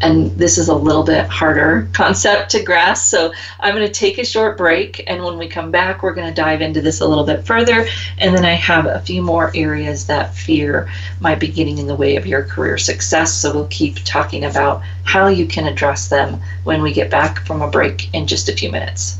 and 0.02 0.32
this 0.32 0.58
is 0.58 0.70
a 0.70 0.76
little 0.76 1.04
bit 1.04 1.28
harder 1.28 1.88
concept 1.94 2.52
to 2.52 2.64
grasp. 2.64 3.10
So 3.10 3.34
I'm 3.60 3.76
going 3.76 3.88
to 3.88 3.94
take 3.94 4.18
a 4.18 4.26
short 4.26 4.58
break, 4.58 5.04
and 5.08 5.24
when 5.24 5.38
we 5.38 5.48
come 5.48 5.72
back, 5.72 6.04
we're 6.04 6.14
going 6.14 6.28
to 6.28 6.42
dive 6.42 6.62
into 6.62 6.82
this 6.82 7.02
a 7.02 7.08
little 7.08 7.26
bit 7.26 7.46
further. 7.46 7.86
And 8.18 8.36
then 8.36 8.46
I 8.46 8.54
have 8.54 8.86
a 8.86 9.00
few 9.00 9.22
more 9.22 9.52
areas 9.56 10.08
that 10.08 10.34
fear 10.34 10.90
might 11.20 11.40
be 11.40 11.48
getting 11.48 11.78
in 11.78 11.88
the 11.88 11.96
way 11.96 12.16
of 12.16 12.26
your 12.26 12.44
career 12.44 12.78
success. 12.78 13.34
So 13.34 13.54
we'll 13.54 13.68
keep 13.68 13.98
talking 14.06 14.46
about 14.46 14.82
how 15.04 15.28
you 15.28 15.46
can 15.46 15.68
address 15.68 16.08
them 16.08 16.42
when 16.64 16.82
we 16.82 16.94
get 16.94 17.10
back 17.10 17.46
from 17.46 17.62
a 17.62 17.70
break 17.70 18.14
in 18.14 18.28
just 18.28 18.50
a 18.50 18.54
few 18.54 18.72
minutes. 18.72 19.20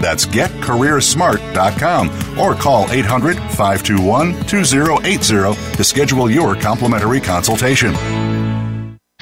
That's 0.00 0.26
getcareersmart.com 0.26 2.38
or 2.38 2.54
call 2.54 2.90
800 2.90 3.36
521 3.36 4.46
2080 4.46 5.76
to 5.76 5.84
schedule 5.84 6.30
your 6.30 6.56
complimentary 6.56 7.20
consultation. 7.20 7.94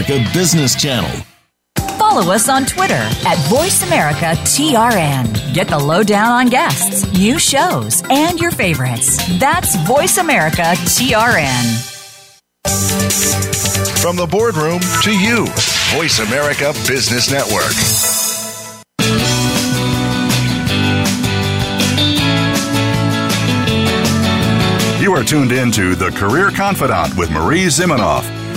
Business 0.00 0.74
Channel. 0.74 1.10
Follow 1.98 2.32
us 2.32 2.48
on 2.48 2.64
Twitter 2.64 2.94
at 2.94 3.36
VoiceAmericaTRN. 3.50 5.52
Get 5.52 5.68
the 5.68 5.78
lowdown 5.78 6.30
on 6.30 6.48
guests, 6.48 7.12
new 7.12 7.38
shows, 7.38 8.02
and 8.08 8.40
your 8.40 8.52
favorites. 8.52 9.18
That's 9.38 9.76
VoiceAmericaTRN. 9.76 11.90
From 14.00 14.16
the 14.16 14.26
boardroom 14.26 14.80
to 15.02 15.14
you, 15.14 15.44
Voice 15.94 16.20
America 16.20 16.72
Business 16.88 17.30
Network. 17.30 17.74
You 25.02 25.12
are 25.14 25.22
tuned 25.22 25.52
in 25.52 25.70
to 25.72 25.94
The 25.94 26.12
Career 26.12 26.50
Confidante 26.50 27.14
with 27.18 27.30
Marie 27.30 27.66
Zimenoff. 27.66 28.31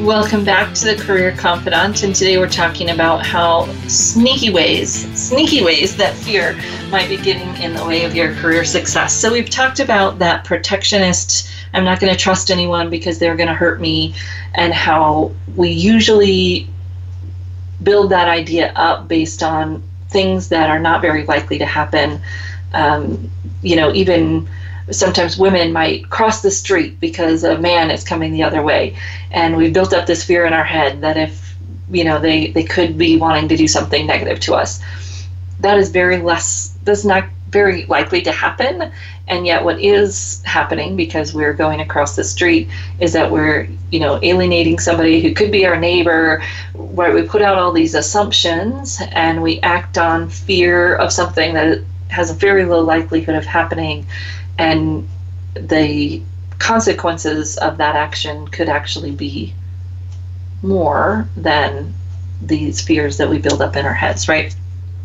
Welcome 0.00 0.44
back 0.44 0.74
to 0.74 0.84
the 0.84 0.94
Career 0.94 1.32
Confidante, 1.32 2.04
and 2.04 2.14
today 2.14 2.38
we're 2.38 2.48
talking 2.48 2.90
about 2.90 3.26
how 3.26 3.66
sneaky 3.88 4.48
ways, 4.48 4.92
sneaky 5.18 5.64
ways 5.64 5.96
that 5.96 6.14
fear 6.14 6.56
might 6.88 7.08
be 7.08 7.16
getting 7.16 7.60
in 7.60 7.74
the 7.74 7.84
way 7.84 8.04
of 8.04 8.14
your 8.14 8.32
career 8.34 8.64
success. 8.64 9.12
So 9.12 9.32
we've 9.32 9.50
talked 9.50 9.80
about 9.80 10.20
that 10.20 10.44
protectionist, 10.44 11.50
I'm 11.74 11.84
not 11.84 11.98
going 11.98 12.12
to 12.12 12.18
trust 12.18 12.48
anyone 12.48 12.90
because 12.90 13.18
they're 13.18 13.34
going 13.34 13.48
to 13.48 13.54
hurt 13.54 13.80
me, 13.80 14.14
and 14.54 14.72
how 14.72 15.32
we 15.56 15.70
usually 15.70 16.68
build 17.82 18.10
that 18.10 18.28
idea 18.28 18.72
up 18.76 19.08
based 19.08 19.42
on 19.42 19.82
things 20.10 20.48
that 20.50 20.70
are 20.70 20.78
not 20.78 21.00
very 21.00 21.24
likely 21.24 21.58
to 21.58 21.66
happen. 21.66 22.20
Um, 22.72 23.28
you 23.62 23.74
know, 23.74 23.92
even 23.92 24.48
sometimes 24.90 25.38
women 25.38 25.72
might 25.72 26.08
cross 26.10 26.42
the 26.42 26.50
street 26.50 26.98
because 27.00 27.44
a 27.44 27.58
man 27.58 27.90
is 27.90 28.04
coming 28.04 28.32
the 28.32 28.42
other 28.42 28.62
way. 28.62 28.96
And 29.30 29.56
we've 29.56 29.72
built 29.72 29.92
up 29.92 30.06
this 30.06 30.24
fear 30.24 30.44
in 30.46 30.52
our 30.52 30.64
head 30.64 31.00
that 31.02 31.16
if 31.16 31.56
you 31.90 32.04
know 32.04 32.18
they 32.18 32.50
they 32.50 32.64
could 32.64 32.98
be 32.98 33.16
wanting 33.16 33.48
to 33.48 33.56
do 33.56 33.68
something 33.68 34.06
negative 34.06 34.40
to 34.40 34.54
us. 34.54 34.80
That 35.60 35.78
is 35.78 35.90
very 35.90 36.18
less 36.18 36.76
that's 36.84 37.04
not 37.04 37.24
very 37.50 37.86
likely 37.86 38.20
to 38.22 38.32
happen. 38.32 38.92
And 39.26 39.46
yet 39.46 39.64
what 39.64 39.80
is 39.80 40.42
happening 40.44 40.96
because 40.96 41.34
we're 41.34 41.52
going 41.52 41.80
across 41.80 42.16
the 42.16 42.24
street 42.24 42.68
is 43.00 43.12
that 43.14 43.30
we're 43.30 43.68
you 43.90 44.00
know 44.00 44.18
alienating 44.22 44.78
somebody 44.78 45.20
who 45.20 45.34
could 45.34 45.50
be 45.50 45.66
our 45.66 45.78
neighbor 45.78 46.42
where 46.74 47.12
we 47.12 47.22
put 47.22 47.42
out 47.42 47.58
all 47.58 47.72
these 47.72 47.94
assumptions 47.94 49.00
and 49.12 49.42
we 49.42 49.60
act 49.60 49.98
on 49.98 50.28
fear 50.28 50.94
of 50.96 51.12
something 51.12 51.54
that 51.54 51.82
has 52.08 52.30
a 52.30 52.34
very 52.34 52.64
low 52.64 52.80
likelihood 52.80 53.34
of 53.34 53.44
happening 53.44 54.06
and 54.58 55.08
the 55.54 56.22
consequences 56.58 57.56
of 57.56 57.78
that 57.78 57.96
action 57.96 58.48
could 58.48 58.68
actually 58.68 59.12
be 59.12 59.54
more 60.62 61.28
than 61.36 61.94
these 62.42 62.80
fears 62.80 63.16
that 63.16 63.30
we 63.30 63.38
build 63.38 63.62
up 63.62 63.76
in 63.76 63.86
our 63.86 63.94
heads, 63.94 64.28
right? 64.28 64.54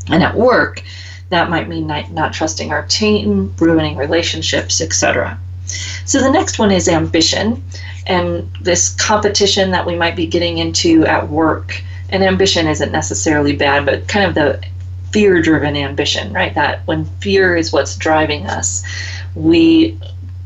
And 0.09 0.23
at 0.23 0.35
work, 0.35 0.81
that 1.29 1.49
might 1.49 1.69
mean 1.69 1.87
not, 1.87 2.11
not 2.11 2.33
trusting 2.33 2.71
our 2.71 2.85
team, 2.87 3.53
ruining 3.57 3.95
relationships, 3.95 4.81
etc. 4.81 5.39
So 6.05 6.19
the 6.19 6.31
next 6.31 6.59
one 6.59 6.71
is 6.71 6.87
ambition, 6.87 7.63
and 8.05 8.51
this 8.61 8.93
competition 8.95 9.71
that 9.71 9.85
we 9.85 9.95
might 9.95 10.15
be 10.15 10.27
getting 10.27 10.57
into 10.57 11.05
at 11.05 11.29
work. 11.29 11.81
And 12.09 12.23
ambition 12.23 12.67
isn't 12.67 12.91
necessarily 12.91 13.55
bad, 13.55 13.85
but 13.85 14.07
kind 14.07 14.25
of 14.25 14.35
the 14.35 14.63
fear 15.13 15.41
driven 15.41 15.77
ambition, 15.77 16.33
right? 16.33 16.53
That 16.55 16.85
when 16.87 17.05
fear 17.05 17.55
is 17.55 17.71
what's 17.71 17.95
driving 17.95 18.47
us, 18.47 18.83
we 19.35 19.97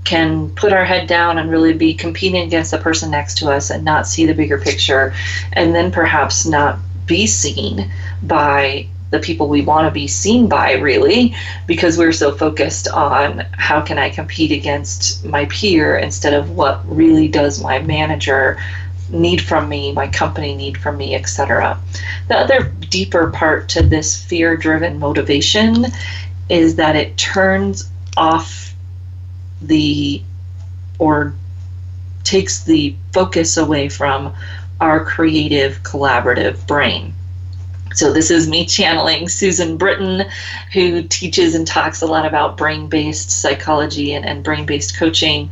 can 0.04 0.50
put 0.52 0.72
our 0.72 0.86
head 0.86 1.08
down 1.08 1.38
and 1.38 1.50
really 1.50 1.74
be 1.74 1.94
competing 1.94 2.44
against 2.44 2.72
the 2.72 2.78
person 2.78 3.10
next 3.10 3.38
to 3.40 3.50
us 3.50 3.70
and 3.70 3.84
not 3.84 4.08
see 4.08 4.26
the 4.26 4.34
bigger 4.34 4.60
picture, 4.60 5.14
and 5.54 5.74
then 5.74 5.92
perhaps 5.92 6.46
not 6.46 6.80
be 7.06 7.26
seen 7.26 7.92
by 8.24 8.88
the 9.10 9.20
people 9.20 9.48
we 9.48 9.62
want 9.62 9.88
to 9.88 9.92
be 9.92 10.08
seen 10.08 10.50
by, 10.50 10.74
really, 10.74 11.34
because 11.66 11.98
we're 11.98 12.12
so 12.12 12.36
focused 12.36 12.90
on 12.90 13.40
how 13.54 13.82
can 13.82 13.98
I 13.98 14.10
compete 14.10 14.52
against 14.52 15.24
my 15.24 15.46
peer 15.46 15.98
instead 15.98 16.34
of 16.34 16.52
what 16.52 16.82
really 16.86 17.30
does 17.30 17.64
my 17.64 17.80
manager 17.80 18.58
need 19.10 19.42
from 19.42 19.70
me, 19.70 19.92
my 19.92 20.08
company 20.08 20.56
need 20.56 20.78
from 20.78 20.98
me, 20.98 21.16
etc. 21.16 21.80
The 22.28 22.38
other 22.38 22.64
deeper 22.64 23.32
part 23.32 23.70
to 23.70 23.84
this 23.84 24.22
fear 24.22 24.58
driven 24.58 25.00
motivation 25.00 25.88
is 26.50 26.76
that 26.76 26.96
it 26.96 27.18
turns 27.18 27.90
off 28.16 28.74
the 29.62 30.22
or 31.00 31.34
takes 32.24 32.64
the 32.64 32.96
focus 33.14 33.58
away 33.58 33.90
from 33.90 34.34
our 34.80 35.04
creative 35.06 35.82
collaborative 35.84 36.66
brain. 36.68 37.14
So, 37.94 38.14
this 38.14 38.30
is 38.30 38.48
me 38.48 38.66
channeling 38.66 39.28
Susan 39.28 39.78
Britton, 39.78 40.30
who 40.74 41.02
teaches 41.04 41.56
and 41.56 41.66
talks 41.66 42.02
a 42.02 42.06
lot 42.06 42.26
about 42.26 42.58
brain 42.58 42.88
based 42.88 43.32
psychology 43.32 44.14
and, 44.14 44.26
and 44.26 44.44
brain 44.44 44.66
based 44.66 44.98
coaching, 44.98 45.50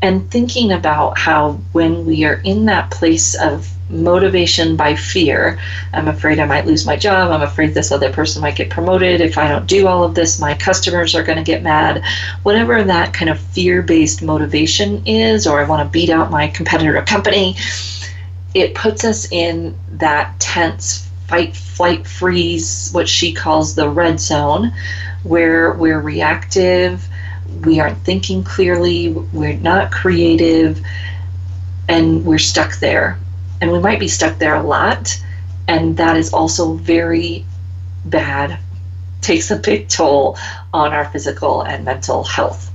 and 0.00 0.30
thinking 0.30 0.72
about 0.72 1.18
how 1.18 1.52
when 1.72 2.06
we 2.06 2.24
are 2.24 2.40
in 2.44 2.66
that 2.66 2.90
place 2.90 3.34
of 3.34 3.68
motivation 3.90 4.76
by 4.76 4.94
fear. 4.94 5.58
I'm 5.92 6.08
afraid 6.08 6.38
I 6.38 6.46
might 6.46 6.66
lose 6.66 6.86
my 6.86 6.96
job. 6.96 7.30
I'm 7.30 7.42
afraid 7.42 7.74
this 7.74 7.92
other 7.92 8.12
person 8.12 8.42
might 8.42 8.56
get 8.56 8.70
promoted. 8.70 9.20
If 9.20 9.38
I 9.38 9.48
don't 9.48 9.66
do 9.66 9.86
all 9.86 10.04
of 10.04 10.14
this, 10.14 10.40
my 10.40 10.54
customers 10.54 11.14
are 11.14 11.22
going 11.22 11.38
to 11.38 11.44
get 11.44 11.62
mad. 11.62 12.04
Whatever 12.42 12.84
that 12.84 13.14
kind 13.14 13.30
of 13.30 13.38
fear 13.38 13.82
based 13.82 14.22
motivation 14.22 15.06
is, 15.06 15.46
or 15.46 15.60
I 15.60 15.68
want 15.68 15.86
to 15.86 15.90
beat 15.90 16.10
out 16.10 16.30
my 16.30 16.48
competitor 16.48 17.00
company, 17.02 17.56
it 18.54 18.74
puts 18.74 19.04
us 19.04 19.30
in 19.32 19.76
that 19.92 20.38
tense 20.38 21.08
fight, 21.26 21.54
flight, 21.54 22.06
freeze, 22.06 22.90
what 22.92 23.08
she 23.08 23.32
calls 23.32 23.74
the 23.74 23.88
red 23.88 24.18
zone, 24.18 24.72
where 25.22 25.72
we're 25.74 26.00
reactive, 26.00 27.06
we 27.64 27.80
aren't 27.80 27.98
thinking 27.98 28.44
clearly, 28.44 29.10
we're 29.10 29.56
not 29.56 29.90
creative, 29.90 30.80
and 31.88 32.24
we're 32.24 32.38
stuck 32.38 32.78
there. 32.78 33.18
And 33.60 33.72
we 33.72 33.80
might 33.80 33.98
be 33.98 34.08
stuck 34.08 34.38
there 34.38 34.54
a 34.54 34.62
lot 34.62 35.18
and 35.68 35.98
that 35.98 36.16
is 36.16 36.32
also 36.32 36.72
very 36.72 37.44
bad 38.06 38.58
takes 39.20 39.50
a 39.50 39.56
big 39.56 39.88
toll 39.88 40.38
on 40.72 40.92
our 40.92 41.04
physical 41.10 41.62
and 41.62 41.84
mental 41.84 42.24
health. 42.24 42.72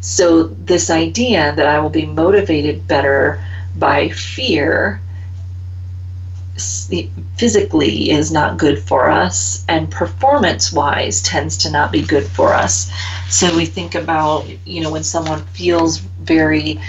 So 0.00 0.44
this 0.44 0.90
idea 0.90 1.54
that 1.56 1.66
i 1.66 1.78
will 1.78 1.90
be 1.90 2.04
motivated 2.04 2.86
better 2.86 3.42
by 3.76 4.10
fear 4.10 5.00
physically 6.56 8.10
is 8.10 8.30
not 8.30 8.58
good 8.58 8.78
for 8.78 9.10
us 9.10 9.64
and 9.68 9.90
performance 9.90 10.72
wise 10.72 11.20
tends 11.22 11.56
to 11.56 11.70
not 11.70 11.90
be 11.90 12.00
good 12.00 12.24
for 12.24 12.54
us 12.54 12.92
so 13.28 13.54
we 13.56 13.66
think 13.66 13.96
about 13.96 14.46
you 14.64 14.80
know 14.80 14.90
when 14.92 15.02
someone 15.02 15.42
feels 15.46 15.98
very 15.98 16.80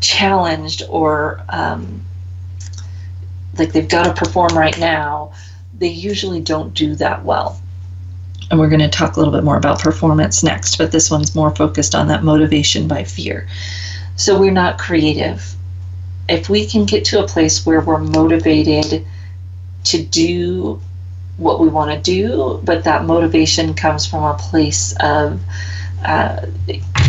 challenged 0.00 0.82
or 0.88 1.42
um, 1.48 2.04
like 3.58 3.72
they've 3.72 3.88
got 3.88 4.04
to 4.04 4.12
perform 4.12 4.56
right 4.56 4.78
now, 4.78 5.32
they 5.78 5.88
usually 5.88 6.40
don't 6.40 6.74
do 6.74 6.94
that 6.96 7.24
well. 7.24 7.60
And 8.50 8.58
we're 8.58 8.68
going 8.68 8.80
to 8.80 8.88
talk 8.88 9.16
a 9.16 9.18
little 9.18 9.32
bit 9.32 9.44
more 9.44 9.56
about 9.56 9.80
performance 9.80 10.42
next, 10.42 10.76
but 10.76 10.90
this 10.90 11.10
one's 11.10 11.34
more 11.34 11.54
focused 11.54 11.94
on 11.94 12.08
that 12.08 12.24
motivation 12.24 12.88
by 12.88 13.04
fear. 13.04 13.46
So 14.16 14.38
we're 14.38 14.50
not 14.50 14.78
creative. 14.78 15.54
If 16.28 16.48
we 16.48 16.66
can 16.66 16.84
get 16.84 17.04
to 17.06 17.22
a 17.22 17.26
place 17.26 17.66
where 17.66 17.80
we're 17.80 17.98
motivated 17.98 19.04
to 19.84 20.02
do 20.02 20.80
what 21.36 21.58
we 21.58 21.68
want 21.68 21.90
to 21.92 21.98
do, 21.98 22.60
but 22.62 22.84
that 22.84 23.04
motivation 23.04 23.74
comes 23.74 24.06
from 24.06 24.24
a 24.24 24.34
place 24.34 24.94
of 25.00 25.40
uh, 26.04 26.46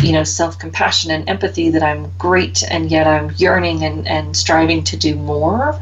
you 0.02 0.12
know, 0.12 0.24
self 0.24 0.58
compassion 0.58 1.10
and 1.10 1.28
empathy 1.28 1.70
that 1.70 1.82
I'm 1.82 2.10
great 2.18 2.62
and 2.68 2.90
yet 2.90 3.06
I'm 3.06 3.30
yearning 3.36 3.84
and, 3.84 4.06
and 4.06 4.36
striving 4.36 4.84
to 4.84 4.96
do 4.96 5.14
more. 5.14 5.80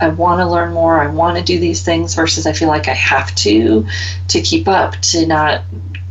I 0.00 0.08
want 0.08 0.40
to 0.40 0.46
learn 0.48 0.72
more. 0.72 1.00
I 1.00 1.06
want 1.06 1.38
to 1.38 1.42
do 1.42 1.58
these 1.58 1.82
things 1.82 2.14
versus 2.14 2.46
I 2.46 2.52
feel 2.52 2.68
like 2.68 2.88
I 2.88 2.94
have 2.94 3.34
to 3.36 3.86
to 4.28 4.40
keep 4.40 4.68
up, 4.68 4.96
to 4.96 5.26
not 5.26 5.62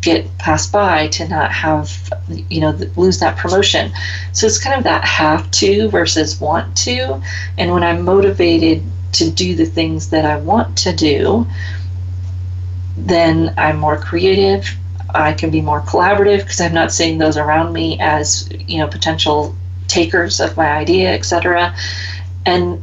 get 0.04 0.38
passed 0.38 0.72
by, 0.72 1.08
to 1.08 1.28
not 1.28 1.52
have, 1.52 2.12
you 2.50 2.62
know, 2.62 2.72
lose 2.96 3.20
that 3.20 3.38
promotion. 3.38 3.92
So 4.34 4.46
it's 4.46 4.64
kind 4.64 4.78
of 4.78 4.84
that 4.84 5.04
have 5.06 5.50
to 5.52 5.90
versus 5.90 6.40
want 6.40 6.76
to. 6.78 7.22
And 7.58 7.72
when 7.72 7.84
I'm 7.84 8.04
motivated 8.04 8.84
to 9.14 9.30
do 9.30 9.56
the 9.56 9.66
things 9.66 10.10
that 10.10 10.26
I 10.26 10.38
want 10.38 10.78
to 10.80 10.96
do, 10.96 11.48
then 12.98 13.54
I'm 13.58 13.80
more 13.80 13.98
creative 13.98 14.68
I 15.14 15.34
can 15.34 15.52
be 15.52 15.62
more 15.62 15.82
collaborative 15.82 16.40
because 16.40 16.60
I'm 16.60 16.74
not 16.74 16.92
seeing 16.92 17.18
those 17.18 17.38
around 17.38 17.74
me 17.74 18.00
as 18.00 18.50
you 18.68 18.80
know 18.80 18.88
potential 18.88 19.56
takers 19.88 20.40
of 20.40 20.58
my 20.58 20.72
idea, 20.72 21.14
etc. 21.14 21.76
And 22.46 22.82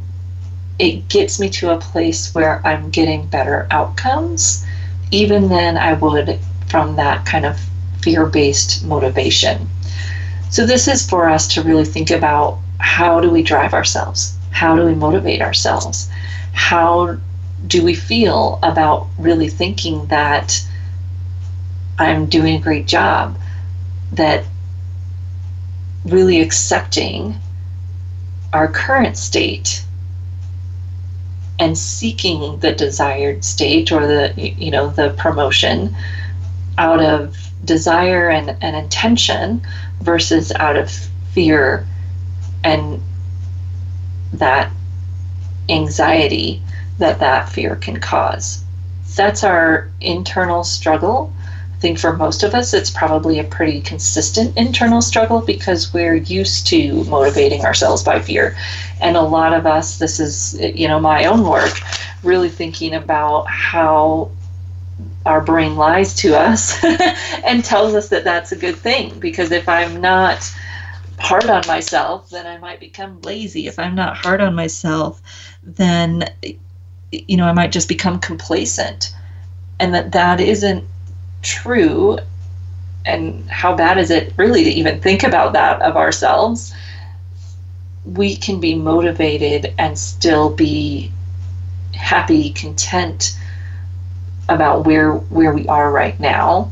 it 0.79 1.09
gets 1.09 1.39
me 1.39 1.49
to 1.49 1.71
a 1.71 1.77
place 1.77 2.33
where 2.33 2.65
I'm 2.65 2.89
getting 2.89 3.27
better 3.27 3.67
outcomes, 3.69 4.65
even 5.11 5.49
then 5.49 5.77
I 5.77 5.93
would 5.93 6.39
from 6.71 6.95
that 6.95 7.25
kind 7.25 7.45
of 7.45 7.59
fear-based 8.01 8.85
motivation. 8.85 9.69
So 10.49 10.65
this 10.65 10.87
is 10.87 11.07
for 11.07 11.29
us 11.29 11.47
to 11.49 11.61
really 11.61 11.85
think 11.85 12.09
about 12.09 12.59
how 12.79 13.19
do 13.19 13.29
we 13.29 13.43
drive 13.43 13.73
ourselves? 13.73 14.37
How 14.51 14.75
do 14.75 14.85
we 14.85 14.95
motivate 14.95 15.41
ourselves? 15.41 16.09
How 16.53 17.17
do 17.67 17.83
we 17.83 17.93
feel 17.93 18.59
about 18.63 19.07
really 19.19 19.49
thinking 19.49 20.05
that 20.07 20.65
I'm 21.99 22.25
doing 22.25 22.55
a 22.55 22.61
great 22.61 22.87
job, 22.87 23.37
that 24.13 24.45
really 26.05 26.41
accepting 26.41 27.35
our 28.53 28.67
current 28.67 29.17
state 29.17 29.85
and 31.59 31.77
seeking 31.77 32.57
the 32.59 32.71
desired 32.71 33.45
state 33.45 33.91
or 33.91 34.07
the 34.07 34.33
you 34.35 34.71
know 34.71 34.89
the 34.89 35.11
promotion 35.11 35.95
out 36.81 36.99
of 36.99 37.37
desire 37.63 38.27
and, 38.31 38.57
and 38.63 38.75
intention 38.75 39.61
versus 40.01 40.51
out 40.53 40.75
of 40.75 40.89
fear 41.31 41.85
and 42.63 42.99
that 44.33 44.71
anxiety 45.69 46.59
that 46.97 47.19
that 47.19 47.47
fear 47.49 47.75
can 47.75 47.99
cause 47.99 48.63
that's 49.15 49.43
our 49.43 49.91
internal 50.01 50.63
struggle 50.63 51.31
I 51.75 51.77
think 51.81 51.97
for 51.97 52.15
most 52.15 52.43
of 52.43 52.53
us, 52.53 52.75
it's 52.75 52.91
probably 52.91 53.39
a 53.39 53.43
pretty 53.43 53.81
consistent 53.81 54.55
internal 54.55 55.01
struggle 55.01 55.41
because 55.41 55.91
we're 55.91 56.13
used 56.13 56.67
to 56.67 57.03
motivating 57.05 57.65
ourselves 57.65 58.03
by 58.03 58.21
fear. 58.21 58.55
And 59.01 59.17
a 59.17 59.23
lot 59.23 59.51
of 59.55 59.65
us, 59.65 59.97
this 59.97 60.19
is, 60.19 60.59
you 60.61 60.87
know, 60.87 60.99
my 60.99 61.25
own 61.25 61.43
work, 61.43 61.73
really 62.21 62.49
thinking 62.49 62.93
about 62.93 63.47
how 63.47 64.29
our 65.25 65.41
brain 65.41 65.75
lies 65.75 66.15
to 66.15 66.37
us 66.37 66.83
and 67.45 67.63
tells 67.63 67.93
us 67.93 68.09
that 68.09 68.23
that's 68.23 68.51
a 68.51 68.55
good 68.55 68.75
thing. 68.75 69.19
Because 69.19 69.51
if 69.51 69.69
I'm 69.69 70.01
not 70.01 70.51
hard 71.19 71.45
on 71.49 71.63
myself, 71.67 72.29
then 72.29 72.47
I 72.47 72.57
might 72.57 72.79
become 72.79 73.21
lazy. 73.21 73.67
If 73.67 73.77
I'm 73.77 73.95
not 73.95 74.17
hard 74.17 74.41
on 74.41 74.55
myself, 74.55 75.21
then, 75.63 76.25
you 77.11 77.37
know, 77.37 77.45
I 77.45 77.53
might 77.53 77.71
just 77.71 77.87
become 77.87 78.19
complacent. 78.19 79.15
And 79.79 79.93
that 79.93 80.11
that 80.13 80.39
isn't 80.39 80.85
true 81.41 82.17
and 83.05 83.49
how 83.49 83.75
bad 83.75 83.97
is 83.97 84.11
it 84.11 84.33
really 84.37 84.63
to 84.63 84.69
even 84.69 85.01
think 85.01 85.23
about 85.23 85.53
that 85.53 85.81
of 85.81 85.97
ourselves 85.97 86.73
we 88.05 88.35
can 88.35 88.59
be 88.59 88.75
motivated 88.75 89.73
and 89.77 89.97
still 89.97 90.49
be 90.49 91.11
happy 91.93 92.51
content 92.51 93.37
about 94.53 94.85
where 94.85 95.13
where 95.13 95.53
we 95.53 95.67
are 95.67 95.91
right 95.91 96.19
now. 96.19 96.71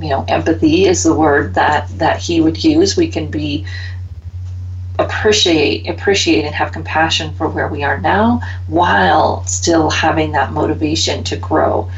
You 0.00 0.08
know 0.08 0.24
empathy 0.28 0.86
is 0.86 1.02
the 1.02 1.14
word 1.14 1.54
that 1.54 1.88
that 1.98 2.18
he 2.18 2.40
would 2.40 2.62
use. 2.62 2.96
We 2.96 3.08
can 3.08 3.30
be 3.30 3.66
appreciate 4.98 5.88
appreciate 5.88 6.44
and 6.44 6.54
have 6.54 6.72
compassion 6.72 7.34
for 7.34 7.48
where 7.48 7.68
we 7.68 7.82
are 7.82 7.98
now 8.00 8.40
while 8.66 9.44
still 9.46 9.88
having 9.90 10.32
that 10.32 10.52
motivation 10.52 11.24
to 11.24 11.36
grow. 11.36 11.90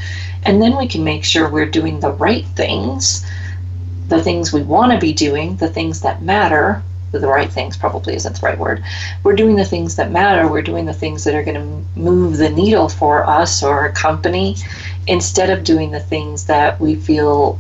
And 0.45 0.61
then 0.61 0.77
we 0.77 0.88
can 0.88 1.05
make 1.05 1.25
sure 1.25 1.49
we're 1.49 1.67
doing 1.67 2.01
the 2.01 2.12
right 2.12 2.47
things 2.57 3.25
the 4.09 4.23
things 4.23 4.53
we 4.53 4.62
want 4.62 4.93
to 4.93 4.99
be 4.99 5.12
doing, 5.12 5.57
the 5.57 5.69
things 5.69 6.03
that 6.03 6.23
matter, 6.23 6.83
the 7.20 7.29
right 7.29 7.51
things 7.51 7.77
probably 7.77 8.14
isn't 8.14 8.40
the 8.40 8.46
right 8.46 8.59
word. 8.59 8.83
We're 9.22 9.37
doing 9.37 9.57
the 9.57 9.64
things 9.64 9.96
that 9.96 10.11
matter. 10.11 10.48
We're 10.48 10.62
doing 10.62 10.87
the 10.87 10.94
things 10.94 11.25
that 11.25 11.35
are 11.35 11.42
going 11.42 11.57
to 11.57 12.01
move 12.01 12.38
the 12.38 12.51
needle 12.51 12.88
for 12.88 13.25
us 13.27 13.62
or 13.62 13.85
a 13.85 13.92
company 13.92 14.57
instead 15.07 15.51
of 15.51 15.64
doing 15.64 15.90
the 15.90 16.01
things 16.01 16.46
that 16.46 16.81
we 16.81 16.94
feel 16.94 17.59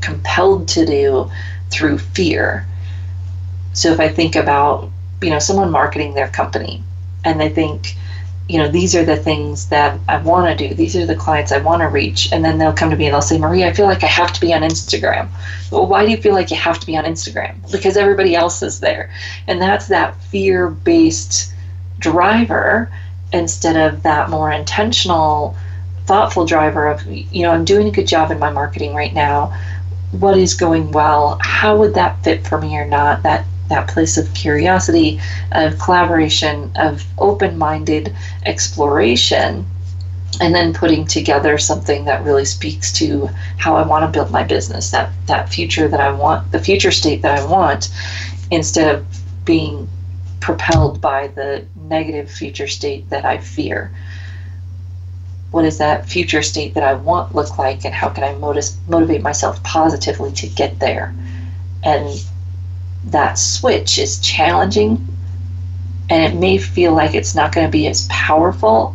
compelled 0.00 0.68
to 0.68 0.86
do 0.86 1.30
through 1.70 1.98
fear. 1.98 2.66
So 3.72 3.90
if 3.90 4.00
I 4.00 4.08
think 4.08 4.36
about, 4.36 4.90
you 5.20 5.30
know, 5.30 5.38
someone 5.38 5.70
marketing 5.70 6.14
their 6.14 6.28
company 6.28 6.82
and 7.24 7.40
they 7.40 7.48
think, 7.48 7.96
you 8.48 8.58
know, 8.58 8.68
these 8.68 8.94
are 8.94 9.04
the 9.04 9.16
things 9.16 9.68
that 9.70 9.98
I 10.06 10.18
want 10.18 10.46
to 10.58 10.68
do. 10.68 10.74
These 10.74 10.96
are 10.96 11.06
the 11.06 11.16
clients 11.16 11.50
I 11.50 11.58
want 11.58 11.80
to 11.80 11.88
reach. 11.88 12.30
And 12.30 12.44
then 12.44 12.58
they'll 12.58 12.74
come 12.74 12.90
to 12.90 12.96
me 12.96 13.06
and 13.06 13.14
they'll 13.14 13.22
say, 13.22 13.38
Maria, 13.38 13.68
I 13.68 13.72
feel 13.72 13.86
like 13.86 14.04
I 14.04 14.08
have 14.08 14.34
to 14.34 14.40
be 14.40 14.52
on 14.52 14.60
Instagram. 14.60 15.28
Well, 15.70 15.86
why 15.86 16.04
do 16.04 16.10
you 16.10 16.18
feel 16.18 16.34
like 16.34 16.50
you 16.50 16.56
have 16.58 16.78
to 16.80 16.86
be 16.86 16.96
on 16.96 17.04
Instagram? 17.04 17.70
Because 17.72 17.96
everybody 17.96 18.34
else 18.34 18.62
is 18.62 18.80
there. 18.80 19.10
And 19.46 19.62
that's 19.62 19.88
that 19.88 20.20
fear 20.24 20.68
based 20.68 21.54
driver 21.98 22.92
instead 23.32 23.76
of 23.76 24.02
that 24.02 24.28
more 24.28 24.52
intentional, 24.52 25.56
thoughtful 26.04 26.44
driver 26.44 26.86
of, 26.88 27.06
you 27.06 27.42
know, 27.42 27.50
I'm 27.50 27.64
doing 27.64 27.88
a 27.88 27.90
good 27.90 28.06
job 28.06 28.30
in 28.30 28.38
my 28.38 28.50
marketing 28.50 28.94
right 28.94 29.14
now. 29.14 29.58
What 30.10 30.36
is 30.36 30.52
going 30.52 30.92
well? 30.92 31.38
How 31.40 31.78
would 31.78 31.94
that 31.94 32.22
fit 32.22 32.46
for 32.46 32.60
me 32.60 32.76
or 32.76 32.84
not? 32.84 33.22
That 33.22 33.46
that 33.68 33.88
place 33.88 34.16
of 34.16 34.32
curiosity, 34.34 35.20
of 35.52 35.78
collaboration, 35.78 36.70
of 36.76 37.04
open 37.18 37.56
minded 37.56 38.14
exploration, 38.44 39.66
and 40.40 40.54
then 40.54 40.72
putting 40.72 41.06
together 41.06 41.58
something 41.58 42.04
that 42.04 42.24
really 42.24 42.44
speaks 42.44 42.92
to 42.92 43.28
how 43.56 43.76
I 43.76 43.86
want 43.86 44.04
to 44.04 44.16
build 44.16 44.30
my 44.30 44.42
business, 44.42 44.90
that, 44.90 45.12
that 45.26 45.48
future 45.48 45.88
that 45.88 46.00
I 46.00 46.12
want, 46.12 46.50
the 46.52 46.58
future 46.58 46.90
state 46.90 47.22
that 47.22 47.38
I 47.38 47.46
want, 47.46 47.90
instead 48.50 48.94
of 48.94 49.06
being 49.44 49.88
propelled 50.40 51.00
by 51.00 51.28
the 51.28 51.64
negative 51.88 52.30
future 52.30 52.66
state 52.66 53.08
that 53.10 53.24
I 53.24 53.38
fear. 53.38 53.90
What 55.52 55.62
does 55.62 55.78
that 55.78 56.06
future 56.06 56.42
state 56.42 56.74
that 56.74 56.82
I 56.82 56.94
want 56.94 57.34
look 57.34 57.56
like, 57.56 57.84
and 57.84 57.94
how 57.94 58.10
can 58.10 58.24
I 58.24 58.34
motiv- 58.34 58.88
motivate 58.88 59.22
myself 59.22 59.62
positively 59.62 60.32
to 60.32 60.48
get 60.48 60.80
there? 60.80 61.14
And 61.82 62.24
that 63.06 63.38
switch 63.38 63.98
is 63.98 64.18
challenging 64.18 65.06
and 66.10 66.22
it 66.22 66.38
may 66.38 66.58
feel 66.58 66.92
like 66.94 67.14
it's 67.14 67.34
not 67.34 67.52
going 67.52 67.66
to 67.66 67.70
be 67.70 67.86
as 67.86 68.06
powerful, 68.08 68.94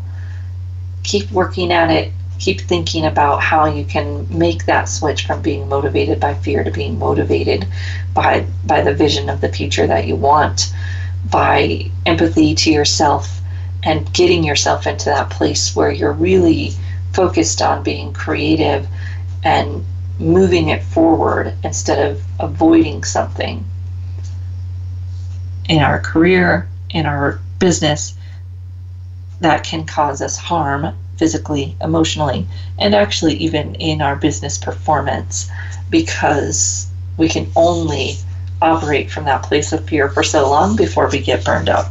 keep 1.03 1.29
working 1.31 1.71
at 1.71 1.89
it. 1.89 2.11
Keep 2.39 2.61
thinking 2.61 3.05
about 3.05 3.41
how 3.41 3.65
you 3.65 3.83
can 3.83 4.25
make 4.29 4.65
that 4.65 4.87
switch 4.87 5.25
from 5.25 5.41
being 5.41 5.67
motivated 5.67 6.21
by 6.21 6.33
fear 6.35 6.63
to 6.63 6.71
being 6.71 6.97
motivated 6.97 7.67
by 8.13 8.45
by 8.65 8.79
the 8.81 8.93
vision 8.93 9.29
of 9.29 9.41
the 9.41 9.49
future 9.49 9.85
that 9.85 10.07
you 10.07 10.15
want, 10.15 10.73
by 11.29 11.91
empathy 12.05 12.55
to 12.55 12.71
yourself 12.71 13.41
and 13.83 14.13
getting 14.13 14.43
yourself 14.43 14.87
into 14.87 15.05
that 15.05 15.29
place 15.29 15.75
where 15.75 15.91
you're 15.91 16.13
really 16.13 16.71
focused 17.11 17.61
on 17.61 17.83
being 17.83 18.13
creative 18.13 18.87
and 19.43 19.83
moving 20.17 20.69
it 20.69 20.83
forward 20.83 21.53
instead 21.63 22.09
of 22.09 22.21
avoiding 22.39 23.03
something 23.03 23.65
in 25.69 25.81
our 25.81 25.99
career, 25.99 26.67
in 26.89 27.05
our 27.05 27.39
business, 27.59 28.15
that 29.39 29.63
can 29.63 29.85
cause 29.85 30.21
us 30.21 30.35
harm 30.35 30.93
physically, 31.15 31.75
emotionally, 31.79 32.45
and 32.77 32.95
actually 32.95 33.35
even 33.35 33.75
in 33.75 34.01
our 34.01 34.15
business 34.15 34.57
performance 34.57 35.49
because 35.89 36.89
we 37.17 37.29
can 37.29 37.49
only 37.55 38.17
operate 38.61 39.09
from 39.11 39.25
that 39.25 39.43
place 39.43 39.71
of 39.71 39.87
fear 39.87 40.09
for 40.09 40.23
so 40.23 40.49
long 40.49 40.75
before 40.75 41.09
we 41.09 41.19
get 41.19 41.45
burned 41.45 41.69
out. 41.69 41.85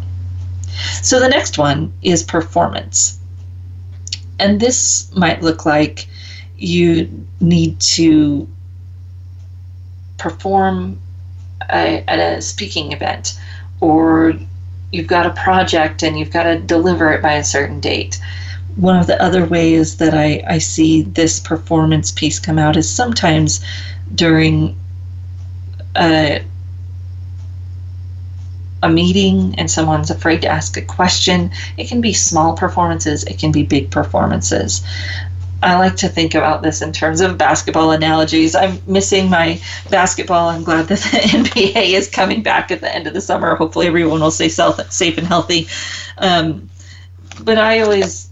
So 1.02 1.20
the 1.20 1.28
next 1.28 1.56
one 1.56 1.92
is 2.02 2.22
performance. 2.22 3.18
And 4.38 4.60
this 4.60 5.10
might 5.14 5.42
look 5.42 5.64
like 5.64 6.06
you 6.56 7.26
need 7.40 7.80
to 7.80 8.48
perform 10.16 10.98
a, 11.70 12.04
at 12.08 12.18
a 12.18 12.42
speaking 12.42 12.92
event 12.92 13.38
or 13.80 14.34
you've 14.92 15.06
got 15.06 15.26
a 15.26 15.30
project 15.30 16.02
and 16.02 16.18
you've 16.18 16.30
got 16.30 16.44
to 16.44 16.58
deliver 16.58 17.12
it 17.12 17.22
by 17.22 17.34
a 17.34 17.44
certain 17.44 17.80
date. 17.80 18.20
One 18.76 18.96
of 18.96 19.06
the 19.06 19.20
other 19.22 19.44
ways 19.44 19.96
that 19.98 20.14
I, 20.14 20.42
I 20.46 20.58
see 20.58 21.02
this 21.02 21.40
performance 21.40 22.12
piece 22.12 22.38
come 22.38 22.58
out 22.58 22.76
is 22.76 22.88
sometimes 22.88 23.64
during 24.14 24.78
a, 25.96 26.42
a 28.82 28.88
meeting 28.88 29.54
and 29.58 29.70
someone's 29.70 30.10
afraid 30.10 30.42
to 30.42 30.48
ask 30.48 30.76
a 30.76 30.82
question. 30.82 31.50
It 31.76 31.88
can 31.88 32.00
be 32.00 32.12
small 32.12 32.56
performances, 32.56 33.24
it 33.24 33.38
can 33.38 33.52
be 33.52 33.64
big 33.64 33.90
performances. 33.90 34.82
I 35.62 35.76
like 35.78 35.96
to 35.96 36.08
think 36.08 36.34
about 36.34 36.62
this 36.62 36.82
in 36.82 36.92
terms 36.92 37.20
of 37.20 37.36
basketball 37.36 37.90
analogies. 37.90 38.54
I'm 38.54 38.80
missing 38.86 39.28
my 39.28 39.60
basketball. 39.90 40.48
I'm 40.48 40.62
glad 40.62 40.86
that 40.88 40.98
the 41.00 41.18
NBA 41.74 41.94
is 41.94 42.08
coming 42.08 42.42
back 42.42 42.70
at 42.70 42.80
the 42.80 42.94
end 42.94 43.08
of 43.08 43.14
the 43.14 43.20
summer. 43.20 43.54
Hopefully, 43.56 43.88
everyone 43.88 44.20
will 44.20 44.30
stay 44.30 44.48
safe 44.48 45.18
and 45.18 45.26
healthy. 45.26 45.66
Um, 46.18 46.70
but 47.42 47.58
I 47.58 47.80
always 47.80 48.28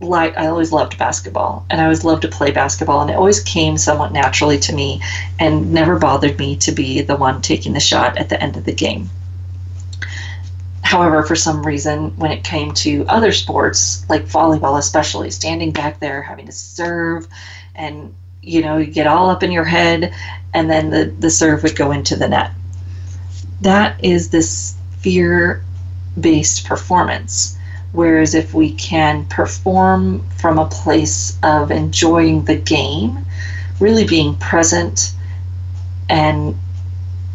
like 0.00 0.36
I 0.36 0.48
always 0.48 0.72
loved 0.72 0.98
basketball, 0.98 1.64
and 1.70 1.80
I 1.80 1.84
always 1.84 2.04
loved 2.04 2.22
to 2.22 2.28
play 2.28 2.50
basketball, 2.50 3.00
and 3.00 3.10
it 3.10 3.16
always 3.16 3.40
came 3.40 3.78
somewhat 3.78 4.12
naturally 4.12 4.58
to 4.60 4.74
me, 4.74 5.00
and 5.38 5.72
never 5.72 5.98
bothered 5.98 6.38
me 6.38 6.56
to 6.56 6.72
be 6.72 7.02
the 7.02 7.16
one 7.16 7.40
taking 7.40 7.72
the 7.72 7.80
shot 7.80 8.18
at 8.18 8.28
the 8.28 8.42
end 8.42 8.56
of 8.56 8.64
the 8.64 8.74
game. 8.74 9.10
However, 10.84 11.22
for 11.22 11.34
some 11.34 11.66
reason, 11.66 12.16
when 12.16 12.30
it 12.30 12.44
came 12.44 12.72
to 12.74 13.04
other 13.08 13.32
sports, 13.32 14.04
like 14.08 14.26
volleyball 14.26 14.78
especially, 14.78 15.30
standing 15.30 15.72
back 15.72 15.98
there 15.98 16.22
having 16.22 16.46
to 16.46 16.52
serve 16.52 17.26
and 17.74 18.14
you 18.42 18.60
know, 18.60 18.76
you 18.76 18.86
get 18.86 19.06
all 19.06 19.30
up 19.30 19.42
in 19.42 19.50
your 19.50 19.64
head 19.64 20.14
and 20.52 20.70
then 20.70 20.90
the, 20.90 21.06
the 21.18 21.30
serve 21.30 21.62
would 21.62 21.76
go 21.76 21.90
into 21.90 22.16
the 22.16 22.28
net. 22.28 22.52
That 23.62 24.02
is 24.04 24.28
this 24.28 24.76
fear 24.98 25.64
based 26.20 26.66
performance. 26.66 27.58
Whereas 27.92 28.34
if 28.34 28.52
we 28.52 28.72
can 28.72 29.24
perform 29.26 30.28
from 30.30 30.58
a 30.58 30.68
place 30.68 31.38
of 31.42 31.70
enjoying 31.70 32.44
the 32.44 32.56
game, 32.56 33.24
really 33.80 34.06
being 34.06 34.36
present 34.36 35.14
and 36.08 36.58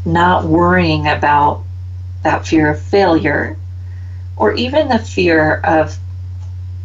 not 0.05 0.45
worrying 0.45 1.07
about 1.07 1.63
that 2.23 2.45
fear 2.45 2.69
of 2.69 2.81
failure, 2.81 3.57
or 4.37 4.53
even 4.53 4.89
the 4.89 4.99
fear 4.99 5.61
of 5.63 5.97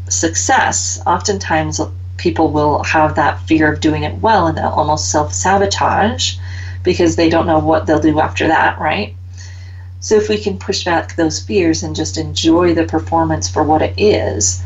success. 0.09 1.01
Oftentimes, 1.07 1.81
people 2.16 2.51
will 2.51 2.83
have 2.83 3.16
that 3.16 3.40
fear 3.40 3.73
of 3.73 3.81
doing 3.81 4.03
it 4.03 4.20
well 4.20 4.47
and 4.47 4.57
they'll 4.57 4.68
almost 4.68 5.11
self 5.11 5.33
sabotage 5.33 6.37
because 6.83 7.16
they 7.16 7.29
don't 7.29 7.47
know 7.47 7.59
what 7.59 7.87
they'll 7.87 7.99
do 8.01 8.20
after 8.20 8.47
that, 8.49 8.79
right? 8.79 9.14
So, 10.01 10.16
if 10.16 10.29
we 10.29 10.38
can 10.38 10.59
push 10.59 10.85
back 10.85 11.16
those 11.16 11.40
fears 11.40 11.83
and 11.83 11.97
just 11.97 12.18
enjoy 12.18 12.75
the 12.75 12.85
performance 12.85 13.49
for 13.49 13.62
what 13.62 13.83
it 13.83 13.94
is, 13.97 14.62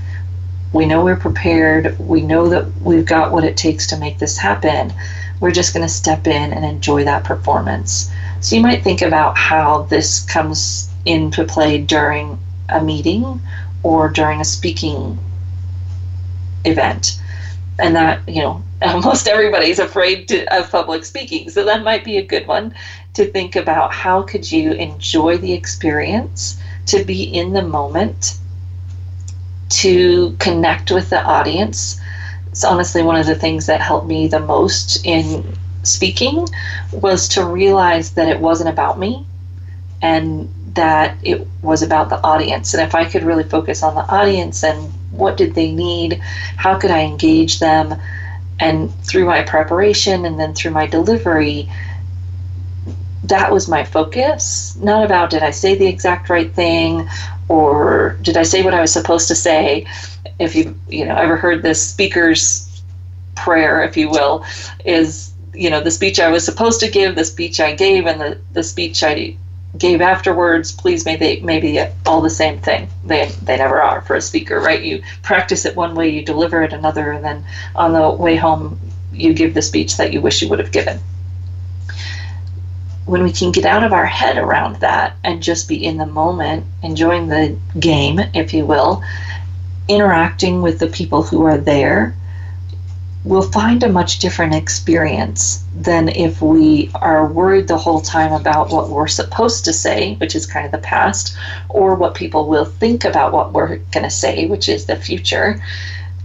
we 0.73 0.85
know 0.85 1.05
we're 1.05 1.17
prepared, 1.17 1.99
we 1.99 2.21
know 2.21 2.49
that 2.49 2.67
we've 2.83 3.07
got 3.07 3.33
what 3.33 3.45
it 3.45 3.57
takes 3.57 3.87
to 3.89 3.97
make 3.97 4.19
this 4.19 4.37
happen. 4.37 4.93
We're 5.41 5.53
just 5.53 5.75
going 5.75 5.87
to 5.87 5.93
step 5.93 6.27
in 6.27 6.53
and 6.53 6.65
enjoy 6.65 7.05
that 7.05 7.25
performance. 7.25 8.11
So 8.41 8.57
you 8.57 8.63
might 8.63 8.83
think 8.83 9.03
about 9.03 9.37
how 9.37 9.83
this 9.83 10.21
comes 10.25 10.89
into 11.05 11.45
play 11.45 11.79
during 11.79 12.39
a 12.69 12.83
meeting 12.83 13.41
or 13.83 14.09
during 14.09 14.41
a 14.41 14.45
speaking 14.45 15.19
event. 16.65 17.21
And 17.79 17.97
that, 17.97 18.29
you 18.29 18.43
know, 18.43 18.63
almost 18.83 19.29
everybody's 19.29 19.79
afraid 19.79 20.29
to, 20.29 20.57
of 20.57 20.71
public 20.71 21.05
speaking. 21.05 21.51
So 21.51 21.65
that 21.65 21.83
might 21.83 22.05
be 22.05 22.19
a 22.19 22.23
good 22.23 22.47
one 22.47 22.75
to 23.15 23.25
think 23.25 23.57
about 23.57 23.93
how 23.93 24.23
could 24.23 24.51
you 24.51 24.73
enjoy 24.73 25.39
the 25.39 25.53
experience, 25.53 26.61
to 26.87 27.05
be 27.05 27.23
in 27.23 27.53
the 27.53 27.63
moment, 27.63 28.39
to 29.69 30.37
connect 30.39 30.91
with 30.91 31.11
the 31.11 31.23
audience. 31.23 32.01
It's 32.59 32.65
honestly 32.65 33.05
one 33.05 33.15
of 33.15 33.27
the 33.27 33.37
things 33.37 33.67
that 33.67 33.81
helped 33.81 34.09
me 34.09 34.27
the 34.27 34.41
most 34.41 35.07
in 35.07 35.57
speaking 35.85 36.49
was 36.91 37.29
to 37.29 37.45
realize 37.45 38.15
that 38.15 38.29
it 38.29 38.41
wasn't 38.41 38.71
about 38.71 38.99
me 38.99 39.25
and 40.03 40.53
that 40.75 41.17
it 41.23 41.47
was 41.63 41.83
about 41.83 42.09
the 42.09 42.21
audience. 42.25 42.75
And 42.75 42.83
if 42.83 42.97
I 42.97 43.05
could 43.05 43.23
really 43.23 43.45
focus 43.45 43.85
on 43.85 43.95
the 43.95 44.01
audience 44.01 44.65
and 44.65 44.93
what 45.13 45.37
did 45.37 45.55
they 45.55 45.71
need, 45.71 46.15
how 46.57 46.77
could 46.77 46.91
I 46.91 47.03
engage 47.03 47.61
them, 47.61 47.95
and 48.59 48.93
through 49.05 49.27
my 49.27 49.43
preparation 49.45 50.25
and 50.25 50.37
then 50.37 50.53
through 50.53 50.73
my 50.73 50.89
delivery, 50.89 51.71
that 53.23 53.53
was 53.53 53.69
my 53.69 53.85
focus. 53.85 54.75
Not 54.83 55.05
about 55.05 55.31
did 55.31 55.45
I 55.45 55.53
say 55.53 55.77
the 55.77 55.87
exact 55.87 56.29
right 56.29 56.53
thing 56.53 57.09
or 57.49 58.19
did 58.21 58.37
I 58.37 58.43
say 58.43 58.65
what 58.65 58.75
I 58.75 58.81
was 58.81 58.93
supposed 58.93 59.29
to 59.29 59.37
say. 59.37 59.87
If 60.39 60.55
you 60.55 60.79
you 60.89 61.05
know 61.05 61.17
ever 61.17 61.37
heard 61.37 61.63
this 61.63 61.87
speaker's 61.87 62.83
prayer, 63.35 63.83
if 63.83 63.97
you 63.97 64.09
will, 64.09 64.45
is 64.85 65.35
you 65.59 65.71
know, 65.71 65.81
the 65.81 65.91
speech 65.91 66.21
I 66.21 66.31
was 66.31 66.45
supposed 66.45 66.81
to 66.81 66.91
give, 66.91 67.17
the 67.17 67.25
speech 67.25 67.61
I 67.61 67.75
gave, 67.75 68.07
and 68.07 68.21
the, 68.21 68.39
the 68.53 68.63
speech 68.63 69.03
I 69.03 69.37
gave 69.77 70.01
afterwards, 70.01 70.73
please 70.73 71.05
may 71.05 71.17
they 71.17 71.41
may 71.41 71.61
be 71.61 71.83
all 72.07 72.21
the 72.21 72.31
same 72.31 72.59
thing. 72.61 72.89
They 73.05 73.27
they 73.43 73.57
never 73.57 73.83
are 73.83 74.01
for 74.03 74.15
a 74.15 74.21
speaker, 74.21 74.61
right? 74.61 74.83
You 74.83 75.03
practice 75.23 75.65
it 75.65 75.77
one 75.77 75.95
way, 75.95 76.09
you 76.09 76.25
deliver 76.25 76.63
it 76.63 76.73
another, 76.73 77.11
and 77.11 77.25
then 77.25 77.45
on 77.75 77.93
the 77.93 78.09
way 78.11 78.37
home 78.37 78.79
you 79.13 79.35
give 79.35 79.55
the 79.55 79.63
speech 79.63 79.97
that 79.97 80.13
you 80.13 80.21
wish 80.21 80.41
you 80.41 80.49
would 80.49 80.61
have 80.61 80.73
given. 80.73 81.01
When 83.05 83.25
we 83.25 83.33
can 83.33 83.53
get 83.53 83.65
out 83.65 83.83
of 83.83 83.93
our 83.93 84.07
head 84.07 84.37
around 84.37 84.77
that 84.77 85.17
and 85.25 85.43
just 85.43 85.67
be 85.69 85.83
in 85.85 85.97
the 85.97 86.07
moment, 86.07 86.67
enjoying 86.83 87.29
the 87.29 87.57
game, 87.81 88.21
if 88.35 88.53
you 88.55 88.65
will, 88.65 89.03
interacting 89.89 90.63
with 90.63 90.79
the 90.79 90.87
people 90.87 91.23
who 91.23 91.45
are 91.45 91.59
there, 91.59 92.15
we'll 93.25 93.51
find 93.51 93.83
a 93.83 93.89
much 93.89 94.21
different 94.21 94.55
experience 94.55 95.65
than 95.75 96.09
if 96.09 96.41
we 96.41 96.91
are 96.95 97.27
worried 97.27 97.69
the 97.69 97.77
whole 97.77 98.01
time 98.01 98.33
about 98.33 98.71
what 98.71 98.89
we're 98.89 99.09
supposed 99.09 99.65
to 99.65 99.73
say, 99.73 100.15
which 100.17 100.35
is 100.35 100.47
kind 100.47 100.65
of 100.65 100.73
the 100.73 100.79
past, 100.79 101.37
or 101.69 101.95
what 101.95 102.15
people 102.15 102.49
will 102.49 102.65
think 102.65 103.05
about 103.05 103.33
what 103.33 103.53
we're 103.53 103.77
going 103.77 104.05
to 104.05 104.11
say, 104.11 104.47
which 104.47 104.69
is 104.69 104.87
the 104.87 104.97
future, 104.97 105.61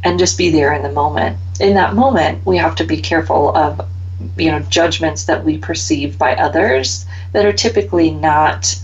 and 0.03 0.19
just 0.19 0.37
be 0.37 0.49
there 0.49 0.73
in 0.73 0.83
the 0.83 0.91
moment. 0.91 1.37
In 1.59 1.73
that 1.75 1.95
moment, 1.95 2.45
we 2.45 2.57
have 2.57 2.75
to 2.75 2.83
be 2.83 3.01
careful 3.01 3.55
of 3.55 3.81
you 4.37 4.49
know 4.51 4.59
judgments 4.61 5.25
that 5.25 5.43
we 5.43 5.57
perceive 5.57 6.17
by 6.17 6.35
others 6.35 7.05
that 7.33 7.45
are 7.45 7.53
typically 7.53 8.11
not 8.11 8.79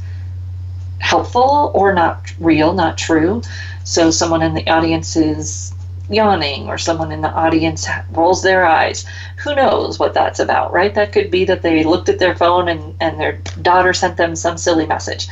helpful 1.00 1.72
or 1.74 1.94
not 1.94 2.34
real, 2.40 2.74
not 2.74 2.98
true. 2.98 3.42
So 3.90 4.12
someone 4.12 4.44
in 4.44 4.54
the 4.54 4.70
audience 4.70 5.16
is 5.16 5.74
yawning 6.12 6.68
or 6.68 6.78
someone 6.78 7.12
in 7.12 7.22
the 7.22 7.32
audience 7.32 7.88
rolls 8.12 8.44
their 8.44 8.64
eyes. 8.64 9.04
Who 9.38 9.56
knows 9.56 9.98
what 9.98 10.14
that's 10.14 10.40
about, 10.40 10.72
right? 10.72 10.94
That 10.94 11.12
could 11.12 11.32
be 11.32 11.44
that 11.46 11.64
they 11.64 11.84
looked 11.84 12.08
at 12.08 12.20
their 12.20 12.36
phone 12.36 12.70
and, 12.70 12.96
and 13.00 13.20
their 13.20 13.42
daughter 13.64 13.92
sent 13.94 14.16
them 14.16 14.36
some 14.36 14.60
silly 14.60 14.86
message. 14.86 15.28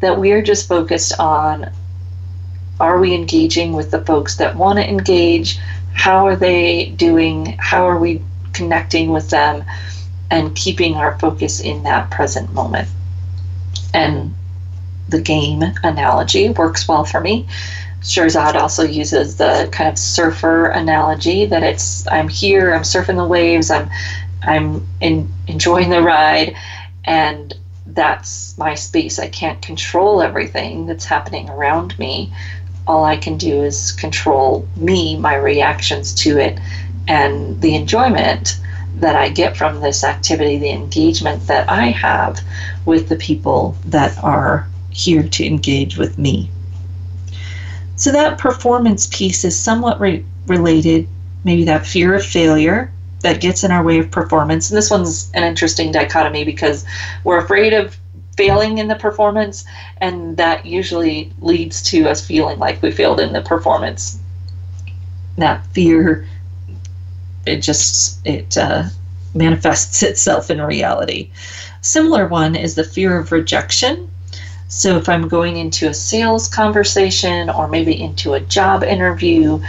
That 0.00 0.18
we're 0.18 0.40
just 0.40 0.66
focused 0.66 1.12
on 1.20 1.70
are 2.80 2.98
we 2.98 3.12
engaging 3.12 3.74
with 3.74 3.90
the 3.90 4.02
folks 4.06 4.36
that 4.36 4.56
want 4.56 4.78
to 4.78 4.88
engage? 4.88 5.58
How 5.92 6.26
are 6.26 6.36
they 6.36 6.86
doing? 6.96 7.54
How 7.58 7.86
are 7.86 7.98
we 7.98 8.22
connecting 8.54 9.10
with 9.10 9.28
them? 9.28 9.62
And 10.30 10.56
keeping 10.56 10.94
our 10.94 11.18
focus 11.18 11.60
in 11.60 11.82
that 11.82 12.10
present 12.10 12.50
moment. 12.54 12.88
And 13.92 14.34
the 15.14 15.22
game 15.22 15.62
analogy 15.82 16.48
works 16.50 16.88
well 16.88 17.04
for 17.04 17.20
me 17.20 17.46
Shirzad 18.04 18.54
also 18.54 18.82
uses 18.82 19.38
the 19.38 19.68
kind 19.72 19.88
of 19.88 19.98
surfer 19.98 20.66
analogy 20.66 21.46
that 21.46 21.62
it's 21.62 22.06
I'm 22.08 22.28
here, 22.28 22.74
I'm 22.74 22.82
surfing 22.82 23.16
the 23.16 23.26
waves, 23.26 23.70
I'm 23.70 23.88
I'm 24.42 24.86
in, 25.00 25.32
enjoying 25.46 25.88
the 25.88 26.02
ride, 26.02 26.54
and 27.04 27.54
that's 27.86 28.58
my 28.58 28.74
space. 28.74 29.18
I 29.18 29.28
can't 29.28 29.62
control 29.62 30.20
everything 30.20 30.84
that's 30.84 31.06
happening 31.06 31.48
around 31.48 31.98
me. 31.98 32.30
All 32.86 33.04
I 33.04 33.16
can 33.16 33.38
do 33.38 33.62
is 33.62 33.92
control 33.92 34.68
me, 34.76 35.16
my 35.16 35.34
reactions 35.36 36.12
to 36.24 36.38
it, 36.38 36.60
and 37.08 37.58
the 37.62 37.74
enjoyment 37.74 38.60
that 38.96 39.16
I 39.16 39.30
get 39.30 39.56
from 39.56 39.80
this 39.80 40.04
activity, 40.04 40.58
the 40.58 40.70
engagement 40.70 41.46
that 41.46 41.70
I 41.70 41.86
have 41.86 42.38
with 42.84 43.08
the 43.08 43.16
people 43.16 43.76
that 43.86 44.22
are 44.22 44.68
here 44.94 45.24
to 45.24 45.44
engage 45.44 45.98
with 45.98 46.16
me. 46.18 46.48
So 47.96 48.12
that 48.12 48.38
performance 48.38 49.06
piece 49.08 49.44
is 49.44 49.58
somewhat 49.58 50.00
re- 50.00 50.24
related, 50.46 51.08
maybe 51.44 51.64
that 51.64 51.86
fear 51.86 52.14
of 52.14 52.24
failure 52.24 52.90
that 53.20 53.40
gets 53.40 53.64
in 53.64 53.70
our 53.70 53.82
way 53.82 53.98
of 53.98 54.10
performance. 54.10 54.70
And 54.70 54.76
this 54.76 54.90
one's 54.90 55.30
an 55.34 55.42
interesting 55.42 55.92
dichotomy 55.92 56.44
because 56.44 56.84
we're 57.24 57.38
afraid 57.38 57.72
of 57.72 57.96
failing 58.36 58.78
in 58.78 58.88
the 58.88 58.96
performance, 58.96 59.64
and 59.98 60.36
that 60.36 60.66
usually 60.66 61.32
leads 61.40 61.82
to 61.82 62.08
us 62.08 62.24
feeling 62.24 62.58
like 62.58 62.82
we 62.82 62.90
failed 62.90 63.20
in 63.20 63.32
the 63.32 63.42
performance. 63.42 64.18
That 65.38 65.66
fear, 65.68 66.26
it 67.46 67.56
just 67.56 68.24
it 68.24 68.56
uh, 68.56 68.84
manifests 69.34 70.02
itself 70.04 70.50
in 70.50 70.60
reality. 70.60 71.30
Similar 71.80 72.28
one 72.28 72.54
is 72.54 72.74
the 72.74 72.84
fear 72.84 73.18
of 73.18 73.32
rejection 73.32 74.08
so 74.68 74.96
if 74.96 75.08
I'm 75.08 75.28
going 75.28 75.56
into 75.56 75.88
a 75.88 75.94
sales 75.94 76.48
conversation 76.48 77.50
or 77.50 77.68
maybe 77.68 78.00
into 78.00 78.34
a 78.34 78.40
job 78.40 78.82
interview, 78.82 79.60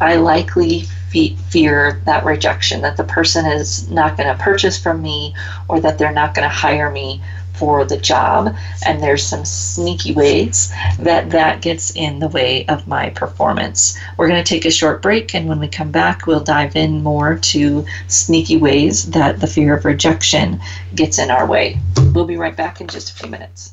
I 0.00 0.16
likely 0.16 0.82
fe- 1.10 1.36
fear 1.48 2.00
that 2.04 2.24
rejection, 2.24 2.82
that 2.82 2.96
the 2.96 3.04
person 3.04 3.46
is 3.46 3.90
not 3.90 4.16
going 4.16 4.28
to 4.28 4.42
purchase 4.42 4.80
from 4.80 5.02
me 5.02 5.34
or 5.68 5.80
that 5.80 5.98
they're 5.98 6.12
not 6.12 6.34
going 6.34 6.48
to 6.48 6.54
hire 6.54 6.90
me 6.90 7.22
for 7.54 7.84
the 7.84 7.96
job. 7.96 8.54
And 8.86 9.02
there's 9.02 9.26
some 9.26 9.44
sneaky 9.44 10.12
ways 10.12 10.72
that 11.00 11.30
that 11.30 11.60
gets 11.60 11.90
in 11.96 12.20
the 12.20 12.28
way 12.28 12.64
of 12.66 12.86
my 12.86 13.10
performance. 13.10 13.98
We're 14.16 14.28
going 14.28 14.42
to 14.42 14.48
take 14.48 14.64
a 14.64 14.70
short 14.70 15.02
break, 15.02 15.34
and 15.34 15.48
when 15.48 15.58
we 15.58 15.68
come 15.68 15.90
back, 15.90 16.26
we'll 16.26 16.40
dive 16.40 16.76
in 16.76 17.02
more 17.02 17.36
to 17.36 17.84
sneaky 18.06 18.58
ways 18.58 19.10
that 19.10 19.40
the 19.40 19.48
fear 19.48 19.74
of 19.76 19.84
rejection 19.84 20.60
gets 20.94 21.18
in 21.18 21.30
our 21.30 21.46
way. 21.46 21.80
We'll 22.12 22.26
be 22.26 22.36
right 22.36 22.56
back 22.56 22.80
in 22.80 22.86
just 22.86 23.10
a 23.10 23.14
few 23.14 23.28
minutes. 23.28 23.72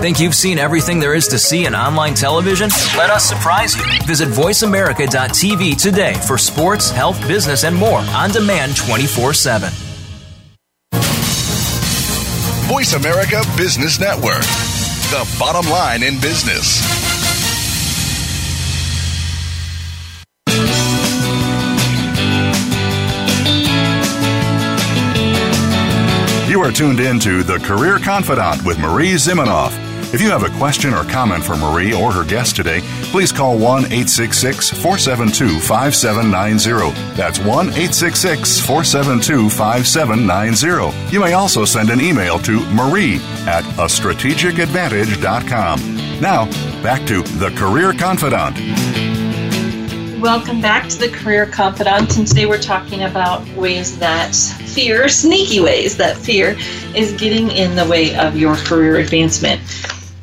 Think 0.00 0.18
you've 0.18 0.34
seen 0.34 0.58
everything 0.58 0.98
there 0.98 1.14
is 1.14 1.28
to 1.28 1.38
see 1.38 1.66
in 1.66 1.74
online 1.74 2.14
television? 2.14 2.70
Let 2.96 3.10
us 3.10 3.22
surprise 3.22 3.76
you. 3.76 3.84
Visit 4.06 4.28
VoiceAmerica.tv 4.28 5.76
today 5.78 6.14
for 6.26 6.38
sports, 6.38 6.90
health, 6.90 7.20
business, 7.28 7.64
and 7.64 7.76
more 7.76 7.98
on 7.98 8.30
demand 8.30 8.78
24 8.78 9.34
7. 9.34 9.70
Voice 12.66 12.94
America 12.94 13.42
Business 13.58 14.00
Network, 14.00 14.40
the 15.10 15.36
bottom 15.38 15.70
line 15.70 16.02
in 16.02 16.18
business. 16.18 16.80
You 26.48 26.62
are 26.62 26.72
tuned 26.72 27.00
in 27.00 27.20
to 27.20 27.42
The 27.42 27.58
Career 27.58 27.98
Confidante 27.98 28.64
with 28.64 28.78
Marie 28.78 29.12
Zimenoff. 29.12 29.79
If 30.12 30.20
you 30.20 30.28
have 30.30 30.42
a 30.42 30.50
question 30.58 30.92
or 30.92 31.04
comment 31.04 31.44
for 31.44 31.56
Marie 31.56 31.94
or 31.94 32.10
her 32.10 32.24
guest 32.24 32.56
today, 32.56 32.80
please 33.12 33.30
call 33.30 33.56
1 33.56 33.84
866 33.84 34.70
472 34.70 35.60
5790. 35.60 36.90
That's 37.14 37.38
1 37.38 37.46
866 37.46 38.58
472 38.58 39.48
5790. 39.48 41.12
You 41.12 41.20
may 41.20 41.34
also 41.34 41.64
send 41.64 41.90
an 41.90 42.00
email 42.00 42.40
to 42.40 42.58
marie 42.74 43.20
at 43.46 43.64
a 43.78 43.86
strategicadvantage.com. 43.86 46.20
Now, 46.20 46.46
back 46.82 47.06
to 47.06 47.22
The 47.22 47.50
Career 47.50 47.92
Confidante. 47.92 48.58
Welcome 50.20 50.60
back 50.60 50.88
to 50.88 50.98
the 50.98 51.08
Career 51.08 51.46
Confidante. 51.46 52.18
And 52.18 52.26
today 52.26 52.46
we're 52.46 52.60
talking 52.60 53.04
about 53.04 53.46
ways 53.50 53.96
that 54.00 54.34
fear, 54.34 55.08
sneaky 55.08 55.60
ways 55.60 55.96
that 55.98 56.16
fear 56.16 56.56
is 56.96 57.12
getting 57.12 57.52
in 57.52 57.76
the 57.76 57.86
way 57.86 58.16
of 58.16 58.36
your 58.36 58.56
career 58.56 58.96
advancement. 58.96 59.60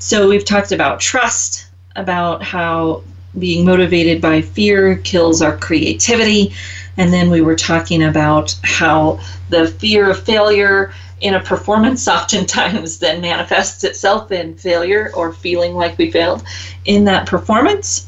So 0.08 0.30
we've 0.30 0.46
talked 0.46 0.72
about 0.72 1.02
trust, 1.02 1.68
about 1.98 2.42
how 2.42 3.04
being 3.38 3.66
motivated 3.66 4.22
by 4.22 4.42
fear 4.42 4.96
kills 4.96 5.42
our 5.42 5.58
creativity. 5.58 6.54
And 6.96 7.12
then 7.12 7.30
we 7.30 7.42
were 7.42 7.58
talking 7.58 8.02
about 8.02 8.56
how 8.64 9.20
the 9.50 9.68
fear 9.68 10.10
of 10.10 10.24
failure 10.24 10.94
in 11.20 11.34
a 11.34 11.42
performance 11.42 12.08
oftentimes 12.18 13.00
then 13.00 13.20
manifests 13.20 13.84
itself 13.84 14.32
in 14.32 14.56
failure 14.56 15.12
or 15.14 15.34
feeling 15.34 15.74
like 15.74 15.98
we 15.98 16.10
failed 16.10 16.42
in 16.86 17.04
that 17.04 17.28
performance. 17.28 18.08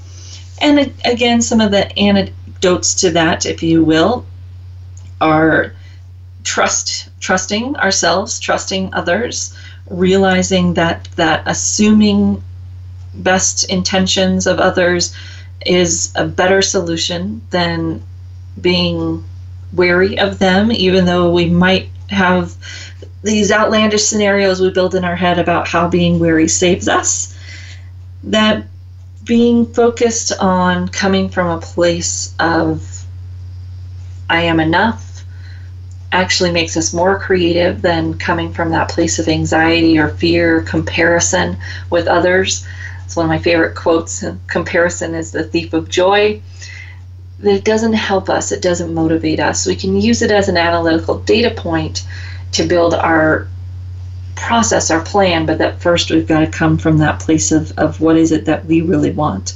And 0.62 0.93
again, 1.03 1.41
some 1.41 1.59
of 1.59 1.71
the 1.71 1.91
anecdotes 1.99 2.93
to 3.01 3.12
that, 3.12 3.45
if 3.45 3.62
you 3.62 3.83
will, 3.83 4.25
are 5.19 5.73
trust, 6.45 7.09
trusting 7.19 7.75
ourselves, 7.75 8.39
trusting 8.39 8.93
others, 8.93 9.53
realizing 9.89 10.73
that 10.75 11.08
that 11.15 11.43
assuming 11.45 12.43
best 13.15 13.69
intentions 13.69 14.47
of 14.47 14.60
others 14.60 15.15
is 15.65 16.12
a 16.15 16.25
better 16.25 16.62
solution 16.62 17.41
than 17.49 18.02
being 18.62 19.23
wary 19.73 20.17
of 20.19 20.39
them, 20.39 20.71
even 20.71 21.06
though 21.06 21.32
we 21.32 21.49
might 21.49 21.89
have 22.10 22.56
these 23.23 23.52
outlandish 23.52 24.04
scenarios 24.04 24.62
we 24.62 24.71
build 24.71 24.95
in 24.95 25.04
our 25.04 25.15
head 25.15 25.38
about 25.38 25.67
how 25.67 25.88
being 25.88 26.19
wary 26.19 26.47
saves 26.47 26.88
us. 26.88 27.36
That 28.23 28.65
being 29.23 29.65
focused 29.73 30.32
on 30.39 30.88
coming 30.88 31.30
from 31.30 31.47
a 31.47 31.62
place 31.62 32.34
of 32.39 33.06
I 34.30 34.41
am 34.41 34.60
enough 34.60 35.09
actually 36.12 36.52
makes 36.52 36.76
us 36.76 36.93
more 36.93 37.19
creative 37.19 37.82
than 37.82 38.17
coming 38.17 38.52
from 38.52 38.72
that 38.72 38.89
place 38.89 39.19
of 39.19 39.28
anxiety 39.28 39.98
or 39.98 40.10
fear, 40.10 40.62
comparison 40.63 41.58
with 41.89 42.08
others. 42.08 42.65
It's 43.06 43.15
one 43.15 43.26
of 43.26 43.30
my 43.30 43.39
favorite 43.39 43.76
quotes. 43.76 44.24
Comparison 44.48 45.13
is 45.13 45.32
the 45.32 45.43
thief 45.43 45.74
of 45.74 45.89
joy. 45.89 46.41
That 47.39 47.56
it 47.56 47.63
doesn't 47.63 47.93
help 47.93 48.30
us, 48.30 48.52
it 48.52 48.62
doesn't 48.62 48.93
motivate 48.93 49.39
us. 49.39 49.65
We 49.65 49.76
can 49.76 50.00
use 50.00 50.22
it 50.22 50.32
as 50.32 50.50
an 50.50 50.58
analytical 50.58 51.19
data 51.19 51.52
point 51.52 52.06
to 52.54 52.67
build 52.67 52.93
our 52.93 53.48
process 54.36 54.89
our 54.89 55.02
plan, 55.02 55.45
but 55.45 55.58
that 55.58 55.82
first 55.82 56.10
we've 56.10 56.28
got 56.28 56.39
to 56.39 56.48
come 56.48 56.78
from 56.78 56.98
that 56.98 57.19
place 57.19 57.52
of, 57.52 57.72
of 57.78 58.02
what 58.02 58.17
is 58.17 58.32
it 58.32 58.45
that 58.45 58.65
we 58.65 58.82
really 58.82 59.12
want. 59.12 59.54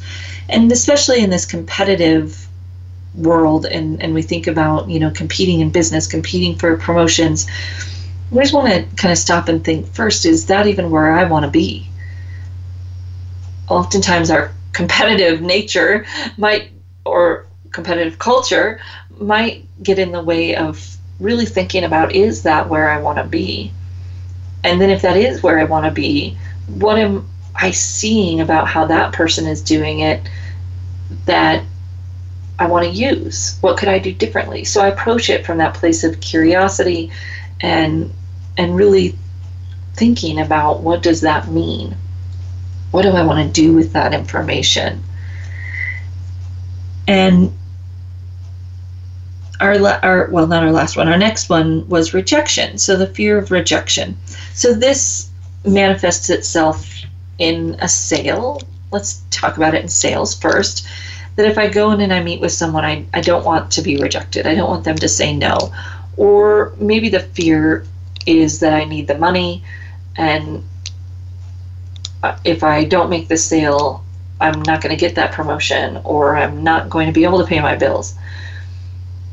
And 0.49 0.71
especially 0.71 1.23
in 1.23 1.29
this 1.29 1.45
competitive 1.45 2.42
world 3.15 3.65
and, 3.65 4.01
and 4.01 4.13
we 4.13 4.21
think 4.21 4.47
about, 4.47 4.89
you 4.89 4.99
know, 4.99 5.11
competing 5.11 5.59
in 5.59 5.69
business, 5.69 6.07
competing 6.07 6.55
for 6.57 6.77
promotions, 6.77 7.47
we 8.31 8.41
just 8.41 8.53
want 8.53 8.67
to 8.67 8.95
kind 8.95 9.11
of 9.11 9.17
stop 9.17 9.47
and 9.47 9.63
think 9.63 9.87
first, 9.93 10.25
is 10.25 10.47
that 10.47 10.67
even 10.67 10.89
where 10.89 11.11
I 11.11 11.23
want 11.25 11.45
to 11.45 11.51
be? 11.51 11.87
Oftentimes 13.69 14.31
our 14.31 14.51
competitive 14.71 15.41
nature 15.55 16.05
might 16.37 16.71
or 17.05 17.45
competitive 17.71 18.19
culture 18.19 18.79
might 19.19 19.65
get 19.83 19.99
in 19.99 20.11
the 20.11 20.21
way 20.21 20.55
of 20.55 20.97
really 21.19 21.45
thinking 21.45 21.83
about 21.83 22.13
is 22.13 22.43
that 22.43 22.69
where 22.69 22.89
I 22.89 22.99
want 22.99 23.17
to 23.19 23.23
be? 23.23 23.71
And 24.63 24.81
then 24.81 24.89
if 24.89 25.01
that 25.01 25.17
is 25.17 25.43
where 25.43 25.59
I 25.59 25.65
want 25.65 25.85
to 25.85 25.91
be, 25.91 26.37
what 26.67 26.97
am 26.97 27.27
I 27.55 27.71
seeing 27.71 28.41
about 28.41 28.67
how 28.67 28.85
that 28.87 29.13
person 29.13 29.45
is 29.45 29.61
doing 29.61 29.99
it 29.99 30.21
that 31.25 31.63
I 32.63 32.67
want 32.67 32.85
to 32.85 32.91
use? 32.91 33.57
What 33.59 33.77
could 33.77 33.89
I 33.89 33.99
do 33.99 34.13
differently? 34.13 34.63
So 34.63 34.81
I 34.81 34.87
approach 34.87 35.29
it 35.29 35.45
from 35.45 35.57
that 35.57 35.73
place 35.73 36.03
of 36.03 36.21
curiosity 36.21 37.11
and 37.59 38.11
and 38.57 38.75
really 38.75 39.17
thinking 39.95 40.39
about 40.39 40.81
what 40.81 41.03
does 41.03 41.21
that 41.21 41.49
mean? 41.49 41.95
What 42.91 43.01
do 43.01 43.09
I 43.09 43.25
want 43.25 43.45
to 43.45 43.61
do 43.61 43.73
with 43.73 43.93
that 43.93 44.13
information? 44.13 45.03
And 47.07 47.51
our, 49.59 49.77
our 50.03 50.29
well 50.31 50.47
not 50.47 50.63
our 50.63 50.71
last 50.71 50.97
one 50.97 51.07
our 51.07 51.17
next 51.17 51.49
one 51.49 51.87
was 51.87 52.13
rejection 52.13 52.77
so 52.77 52.97
the 52.97 53.07
fear 53.07 53.37
of 53.37 53.51
rejection 53.51 54.17
so 54.53 54.73
this 54.73 55.29
manifests 55.65 56.29
itself 56.29 57.01
in 57.37 57.77
a 57.79 57.87
sale 57.87 58.61
let's 58.91 59.23
talk 59.31 59.55
about 59.55 59.73
it 59.73 59.81
in 59.81 59.87
sales 59.87 60.35
first 60.35 60.85
that 61.35 61.45
if 61.45 61.57
i 61.57 61.67
go 61.67 61.91
in 61.91 62.01
and 62.01 62.13
i 62.13 62.21
meet 62.21 62.41
with 62.41 62.51
someone 62.51 62.85
i, 62.85 63.05
I 63.13 63.21
don't 63.21 63.45
want 63.45 63.71
to 63.71 63.81
be 63.81 63.97
rejected. 63.97 64.47
I 64.47 64.55
don't 64.55 64.69
want 64.69 64.83
them 64.83 64.97
to 64.97 65.07
say 65.07 65.35
no. 65.35 65.73
Or 66.15 66.73
maybe 66.77 67.09
the 67.09 67.19
fear 67.19 67.85
is 68.25 68.59
that 68.59 68.73
i 68.73 68.85
need 68.85 69.07
the 69.07 69.17
money 69.17 69.63
and 70.15 70.63
uh, 72.21 72.37
if 72.43 72.63
i 72.63 72.83
don't 72.83 73.09
make 73.09 73.27
the 73.27 73.37
sale 73.37 74.03
i'm 74.39 74.61
not 74.61 74.81
going 74.81 74.95
to 74.95 74.99
get 74.99 75.15
that 75.15 75.31
promotion 75.33 75.99
or 76.03 76.35
i'm 76.37 76.63
not 76.63 76.89
going 76.89 77.07
to 77.07 77.13
be 77.13 77.23
able 77.23 77.39
to 77.39 77.47
pay 77.47 77.59
my 77.59 77.75
bills. 77.75 78.15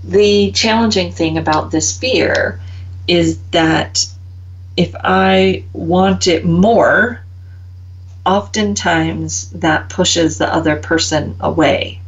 The 0.02 0.50
challenging 0.52 1.12
thing 1.12 1.36
about 1.36 1.70
this 1.70 1.96
fear 1.96 2.58
is 3.06 3.38
that 3.50 4.06
if 4.76 4.94
I 4.94 5.64
want 5.72 6.26
it 6.26 6.44
more, 6.44 7.20
oftentimes 8.26 9.50
that 9.50 9.88
pushes 9.88 10.38
the 10.38 10.52
other 10.52 10.76
person 10.76 11.36
away. 11.40 12.00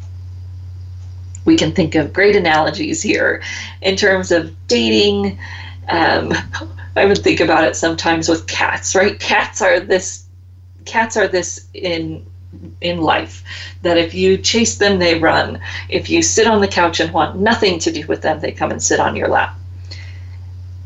We 1.44 1.56
can 1.56 1.72
think 1.72 1.94
of 1.94 2.12
great 2.12 2.36
analogies 2.36 3.02
here 3.02 3.42
in 3.80 3.96
terms 3.96 4.30
of 4.30 4.54
dating. 4.68 5.38
Um, 5.88 6.32
I 6.96 7.06
would 7.06 7.18
think 7.18 7.40
about 7.40 7.64
it 7.64 7.74
sometimes 7.74 8.28
with 8.28 8.46
cats, 8.46 8.94
right? 8.94 9.18
Cats 9.18 9.62
are 9.62 9.80
this 9.80 10.26
cats 10.84 11.16
are 11.16 11.28
this 11.28 11.66
in 11.72 12.26
in 12.82 13.00
life 13.00 13.42
that 13.80 13.96
if 13.96 14.14
you 14.14 14.36
chase 14.36 14.76
them, 14.76 14.98
they 14.98 15.18
run. 15.18 15.58
If 15.88 16.10
you 16.10 16.22
sit 16.22 16.46
on 16.46 16.60
the 16.60 16.68
couch 16.68 17.00
and 17.00 17.12
want 17.12 17.38
nothing 17.38 17.78
to 17.80 17.92
do 17.92 18.06
with 18.06 18.20
them, 18.20 18.40
they 18.40 18.52
come 18.52 18.70
and 18.70 18.82
sit 18.82 19.00
on 19.00 19.16
your 19.16 19.28
lap. 19.28 19.56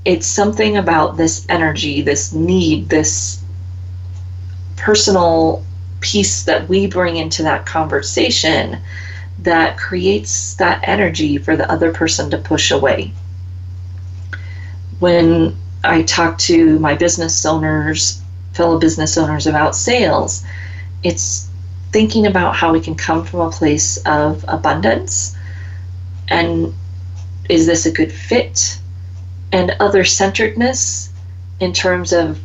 It's 0.04 0.26
something 0.26 0.76
about 0.76 1.16
this 1.16 1.44
energy, 1.48 2.02
this 2.02 2.32
need, 2.32 2.88
this 2.88 3.42
personal 4.76 5.64
piece 6.00 6.44
that 6.44 6.68
we 6.68 6.86
bring 6.86 7.16
into 7.16 7.42
that 7.42 7.66
conversation 7.66 8.78
that 9.40 9.76
creates 9.78 10.54
that 10.54 10.86
energy 10.86 11.38
for 11.38 11.56
the 11.56 11.70
other 11.70 11.92
person 11.92 12.30
to 12.30 12.38
push 12.38 12.70
away. 12.70 13.12
When 14.98 15.56
I 15.84 16.02
talk 16.02 16.38
to 16.38 16.78
my 16.78 16.94
business 16.94 17.44
owners, 17.44 18.22
fellow 18.54 18.78
business 18.78 19.18
owners 19.18 19.46
about 19.46 19.76
sales, 19.76 20.44
it's 21.02 21.48
thinking 21.92 22.26
about 22.26 22.56
how 22.56 22.72
we 22.72 22.80
can 22.80 22.94
come 22.94 23.24
from 23.24 23.40
a 23.40 23.50
place 23.50 23.98
of 24.06 24.44
abundance 24.48 25.36
and 26.28 26.74
is 27.48 27.66
this 27.66 27.86
a 27.86 27.92
good 27.92 28.12
fit 28.12 28.78
and 29.52 29.70
other 29.78 30.04
centeredness 30.04 31.12
in 31.60 31.72
terms 31.72 32.12
of 32.12 32.40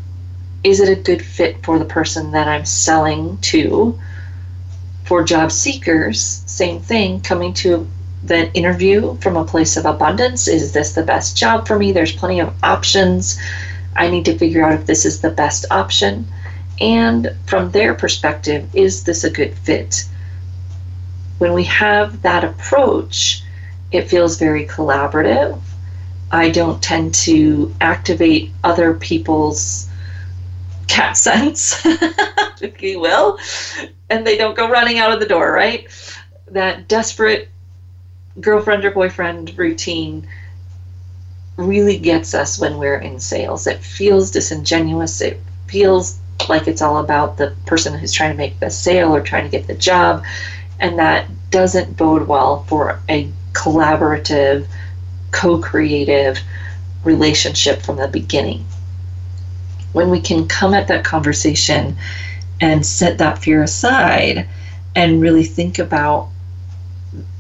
is 0.64 0.80
it 0.80 0.90
a 0.90 1.02
good 1.02 1.24
fit 1.24 1.64
for 1.64 1.80
the 1.80 1.86
person 1.86 2.32
that 2.32 2.48
I'm 2.48 2.66
selling 2.66 3.38
to? 3.38 4.00
For 5.06 5.24
job 5.24 5.52
seekers, 5.52 6.44
same 6.46 6.80
thing, 6.80 7.22
coming 7.22 7.54
to 7.56 7.88
the 8.24 8.54
interview 8.54 9.18
from 9.18 9.36
a 9.36 9.46
place 9.46 9.78
of 9.78 9.86
abundance. 9.86 10.48
Is 10.48 10.74
this 10.74 10.94
the 10.94 11.04
best 11.04 11.36
job 11.36 11.68
for 11.68 11.78
me? 11.78 11.92
There's 11.92 12.16
plenty 12.16 12.40
of 12.40 12.54
options. 12.64 13.40
I 13.96 14.10
need 14.10 14.26
to 14.26 14.38
figure 14.38 14.64
out 14.64 14.74
if 14.74 14.86
this 14.86 15.06
is 15.06 15.22
the 15.22 15.32
best 15.32 15.66
option 15.72 16.28
and 16.82 17.36
from 17.46 17.70
their 17.70 17.94
perspective, 17.94 18.68
is 18.76 19.04
this 19.04 19.24
a 19.24 19.30
good 19.30 19.54
fit? 19.54 20.04
When 21.38 21.54
we 21.54 21.64
have 21.66 22.24
that 22.24 22.44
approach, 22.44 23.44
it 23.92 24.10
feels 24.10 24.40
very 24.40 24.66
collaborative. 24.66 25.60
I 26.32 26.50
don't 26.50 26.82
tend 26.82 27.14
to 27.16 27.74
activate 27.80 28.52
other 28.64 28.96
people's 28.96 29.88
cat 30.92 31.18
sense, 31.28 31.82
if 32.62 32.82
you 32.82 33.00
will, 33.00 33.40
and 34.10 34.28
they 34.28 34.38
don't 34.38 34.56
go 34.56 34.70
running 34.70 35.00
out 35.00 35.14
of 35.14 35.20
the 35.20 35.26
door, 35.26 35.52
right? 35.52 35.88
That 36.48 36.88
desperate 36.88 37.50
girlfriend 38.40 38.86
or 38.86 38.92
boyfriend 38.92 39.58
routine 39.58 40.28
really 41.58 41.98
gets 41.98 42.34
us 42.34 42.60
when 42.60 42.78
we're 42.78 42.98
in 42.98 43.20
sales. 43.20 43.68
It 43.68 43.80
feels 43.80 44.32
disingenuous. 44.32 45.22
It 45.22 45.40
feels 45.68 46.20
like 46.50 46.68
it's 46.68 46.82
all 46.82 46.98
about 46.98 47.38
the 47.38 47.56
person 47.66 47.98
who's 47.98 48.14
trying 48.14 48.32
to 48.32 48.38
make 48.38 48.60
the 48.60 48.70
sale 48.70 49.16
or 49.16 49.22
trying 49.22 49.44
to 49.44 49.58
get 49.58 49.68
the 49.68 49.76
job. 49.76 50.24
And 50.80 51.00
that 51.00 51.28
doesn't 51.52 51.98
bode 51.98 52.28
well 52.28 52.64
for 52.64 53.00
a 53.10 53.30
collaborative, 53.54 54.66
co 55.32 55.60
creative 55.60 56.40
relationship 57.04 57.82
from 57.82 57.98
the 57.98 58.08
beginning. 58.08 58.66
When 59.94 60.10
we 60.10 60.20
can 60.20 60.48
come 60.48 60.74
at 60.74 60.88
that 60.88 61.04
conversation 61.04 61.98
and 62.60 62.86
set 62.86 63.18
that 63.18 63.40
fear 63.40 63.64
aside 63.64 64.48
and 64.96 65.22
really 65.22 65.44
think 65.44 65.80
about 65.80 66.30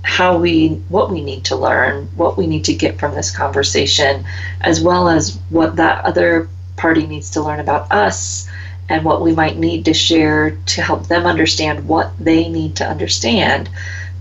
how 0.03 0.37
we 0.37 0.69
what 0.89 1.11
we 1.11 1.21
need 1.23 1.45
to 1.45 1.55
learn, 1.55 2.09
what 2.15 2.37
we 2.37 2.47
need 2.47 2.65
to 2.65 2.73
get 2.73 2.99
from 2.99 3.15
this 3.15 3.35
conversation, 3.35 4.25
as 4.61 4.81
well 4.81 5.07
as 5.07 5.37
what 5.49 5.75
that 5.77 6.03
other 6.03 6.49
party 6.75 7.05
needs 7.05 7.29
to 7.31 7.41
learn 7.41 7.59
about 7.59 7.91
us 7.91 8.49
and 8.89 9.05
what 9.05 9.21
we 9.21 9.33
might 9.33 9.57
need 9.57 9.85
to 9.85 9.93
share 9.93 10.57
to 10.65 10.81
help 10.81 11.07
them 11.07 11.25
understand 11.25 11.87
what 11.87 12.11
they 12.19 12.49
need 12.49 12.75
to 12.75 12.87
understand, 12.87 13.69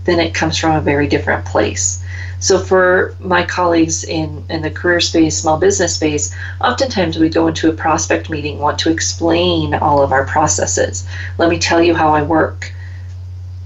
then 0.05 0.19
it 0.19 0.33
comes 0.33 0.57
from 0.57 0.75
a 0.75 0.81
very 0.81 1.07
different 1.07 1.45
place. 1.45 2.03
So 2.39 2.57
for 2.57 3.15
my 3.19 3.43
colleagues 3.45 4.03
in, 4.03 4.43
in 4.49 4.63
the 4.63 4.71
career 4.71 4.99
space, 4.99 5.37
small 5.37 5.57
business 5.57 5.95
space, 5.95 6.35
oftentimes 6.59 7.19
we 7.19 7.29
go 7.29 7.47
into 7.47 7.69
a 7.69 7.73
prospect 7.73 8.31
meeting, 8.31 8.57
want 8.57 8.79
to 8.79 8.89
explain 8.89 9.75
all 9.75 10.01
of 10.01 10.11
our 10.11 10.25
processes. 10.25 11.05
Let 11.37 11.49
me 11.49 11.59
tell 11.59 11.83
you 11.83 11.93
how 11.93 12.15
I 12.15 12.23
work 12.23 12.73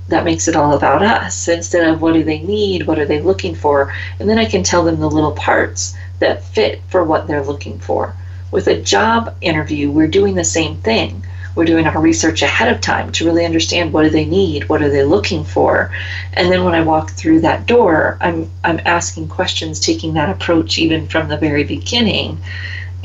that 0.08 0.26
makes 0.26 0.48
it 0.48 0.56
all 0.56 0.76
about 0.76 1.02
us 1.02 1.48
instead 1.48 1.88
of 1.88 2.02
what 2.02 2.14
do 2.14 2.24
they 2.24 2.40
need, 2.40 2.86
what 2.86 3.00
are 3.00 3.06
they 3.06 3.22
looking 3.22 3.56
for, 3.56 3.94
and 4.20 4.30
then 4.30 4.38
I 4.38 4.46
can 4.46 4.64
tell 4.64 4.84
them 4.84 5.00
the 5.00 5.10
little 5.10 5.32
parts 5.32 5.96
that 6.20 6.44
fit 6.44 6.82
for 6.90 7.04
what 7.04 7.28
they're 7.28 7.44
looking 7.44 7.80
for. 7.80 8.14
With 8.52 8.68
a 8.68 8.82
job 8.82 9.36
interview, 9.42 9.90
we're 9.90 10.08
doing 10.08 10.36
the 10.36 10.44
same 10.44 10.78
thing. 10.78 11.25
We're 11.56 11.66
doing 11.66 11.88
our 11.88 12.02
research 12.02 12.42
ahead 12.42 12.74
of 12.74 12.82
time 12.82 13.12
to 13.14 13.26
really 13.26 13.46
understand 13.46 13.94
what 13.94 14.04
do 14.04 14.10
they 14.10 14.26
need, 14.26 14.68
what 14.68 14.82
are 14.82 14.90
they 14.90 15.04
looking 15.04 15.44
for, 15.44 15.92
and 16.34 16.52
then 16.52 16.64
when 16.66 16.76
I 16.76 16.82
walk 16.82 17.12
through 17.12 17.42
that 17.42 17.66
door, 17.66 18.18
I'm 18.22 18.52
I'm 18.64 18.82
asking 18.86 19.30
questions, 19.30 19.80
taking 19.80 20.14
that 20.14 20.30
approach 20.30 20.78
even 20.78 21.08
from 21.08 21.30
the 21.30 21.38
very 21.38 21.64
beginning, 21.64 22.42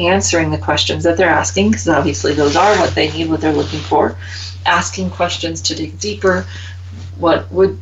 answering 0.00 0.50
the 0.50 0.58
questions 0.58 1.04
that 1.04 1.16
they're 1.16 1.28
asking 1.28 1.70
because 1.70 1.88
obviously 1.88 2.34
those 2.34 2.56
are 2.56 2.76
what 2.78 2.94
they 2.94 3.10
need, 3.12 3.30
what 3.30 3.40
they're 3.40 3.52
looking 3.52 3.80
for, 3.80 4.16
asking 4.66 5.10
questions 5.10 5.60
to 5.62 5.74
dig 5.74 5.98
deeper, 5.98 6.46
what 7.18 7.50
would 7.52 7.78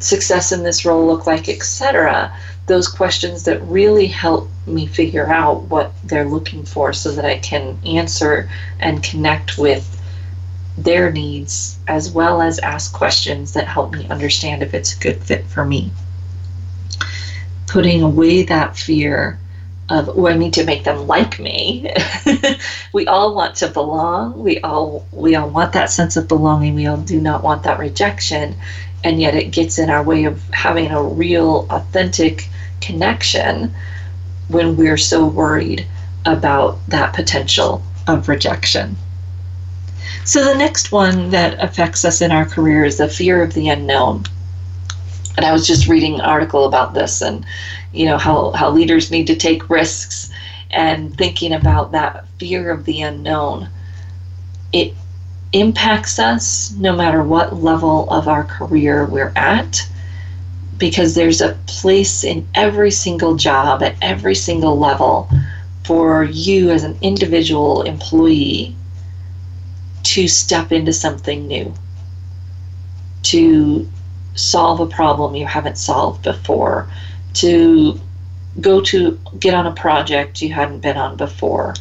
success 0.00 0.52
in 0.52 0.62
this 0.62 0.84
role 0.84 1.06
look 1.06 1.26
like, 1.26 1.48
etc. 1.48 2.32
Those 2.66 2.88
questions 2.88 3.44
that 3.44 3.62
really 3.62 4.06
help 4.06 4.48
me 4.66 4.86
figure 4.86 5.26
out 5.26 5.62
what 5.64 5.92
they're 6.04 6.28
looking 6.28 6.64
for 6.64 6.92
so 6.92 7.12
that 7.12 7.24
I 7.24 7.38
can 7.38 7.78
answer 7.84 8.50
and 8.80 9.02
connect 9.02 9.58
with 9.58 9.97
their 10.82 11.10
needs 11.10 11.78
as 11.88 12.10
well 12.10 12.40
as 12.40 12.58
ask 12.60 12.92
questions 12.92 13.52
that 13.52 13.66
help 13.66 13.92
me 13.92 14.08
understand 14.08 14.62
if 14.62 14.74
it's 14.74 14.94
a 14.94 15.00
good 15.00 15.22
fit 15.22 15.44
for 15.46 15.64
me. 15.64 15.90
Putting 17.66 18.02
away 18.02 18.44
that 18.44 18.76
fear 18.76 19.38
of 19.90 20.08
oh 20.10 20.26
I 20.26 20.36
need 20.36 20.52
to 20.54 20.64
make 20.64 20.84
them 20.84 21.06
like 21.06 21.38
me. 21.38 21.90
we 22.92 23.06
all 23.06 23.34
want 23.34 23.56
to 23.56 23.68
belong. 23.68 24.42
We 24.42 24.60
all 24.60 25.06
we 25.12 25.34
all 25.34 25.48
want 25.48 25.72
that 25.72 25.90
sense 25.90 26.16
of 26.16 26.28
belonging. 26.28 26.74
We 26.74 26.86
all 26.86 26.98
do 26.98 27.20
not 27.20 27.42
want 27.42 27.62
that 27.64 27.78
rejection. 27.78 28.54
And 29.04 29.20
yet 29.20 29.34
it 29.34 29.50
gets 29.50 29.78
in 29.78 29.90
our 29.90 30.02
way 30.02 30.24
of 30.24 30.42
having 30.50 30.90
a 30.90 31.02
real 31.02 31.66
authentic 31.70 32.48
connection 32.80 33.74
when 34.48 34.76
we're 34.76 34.96
so 34.96 35.26
worried 35.26 35.86
about 36.24 36.78
that 36.88 37.14
potential 37.14 37.82
of 38.06 38.28
rejection. 38.28 38.96
So 40.24 40.44
the 40.44 40.58
next 40.58 40.92
one 40.92 41.30
that 41.30 41.62
affects 41.62 42.04
us 42.04 42.20
in 42.20 42.30
our 42.30 42.44
career 42.44 42.84
is 42.84 42.98
the 42.98 43.08
fear 43.08 43.42
of 43.42 43.54
the 43.54 43.68
unknown. 43.68 44.24
And 45.36 45.46
I 45.46 45.52
was 45.52 45.66
just 45.66 45.88
reading 45.88 46.14
an 46.14 46.20
article 46.20 46.64
about 46.64 46.94
this 46.94 47.22
and 47.22 47.46
you 47.92 48.06
know 48.06 48.18
how, 48.18 48.50
how 48.52 48.70
leaders 48.70 49.10
need 49.10 49.26
to 49.28 49.36
take 49.36 49.70
risks 49.70 50.30
and 50.70 51.16
thinking 51.16 51.52
about 51.52 51.92
that 51.92 52.26
fear 52.38 52.70
of 52.70 52.84
the 52.84 53.00
unknown. 53.02 53.68
It 54.72 54.94
impacts 55.52 56.18
us 56.18 56.72
no 56.72 56.94
matter 56.94 57.22
what 57.22 57.62
level 57.62 58.10
of 58.10 58.28
our 58.28 58.44
career 58.44 59.06
we're 59.06 59.32
at 59.34 59.88
because 60.76 61.14
there's 61.14 61.40
a 61.40 61.56
place 61.66 62.22
in 62.22 62.46
every 62.54 62.90
single 62.90 63.34
job 63.34 63.82
at 63.82 63.96
every 64.02 64.34
single 64.34 64.78
level 64.78 65.28
for 65.84 66.24
you 66.24 66.70
as 66.70 66.84
an 66.84 66.98
individual 67.00 67.82
employee 67.82 68.76
to 70.08 70.26
step 70.26 70.72
into 70.72 70.90
something 70.90 71.46
new, 71.46 71.74
to 73.22 73.86
solve 74.34 74.80
a 74.80 74.86
problem 74.86 75.34
you 75.34 75.44
haven't 75.44 75.76
solved 75.76 76.22
before, 76.22 76.88
to 77.34 78.00
go 78.58 78.80
to 78.80 79.20
get 79.38 79.52
on 79.52 79.66
a 79.66 79.74
project 79.74 80.40
you 80.40 80.50
hadn't 80.50 80.80
been 80.80 80.96
on 80.96 81.18
before. 81.18 81.74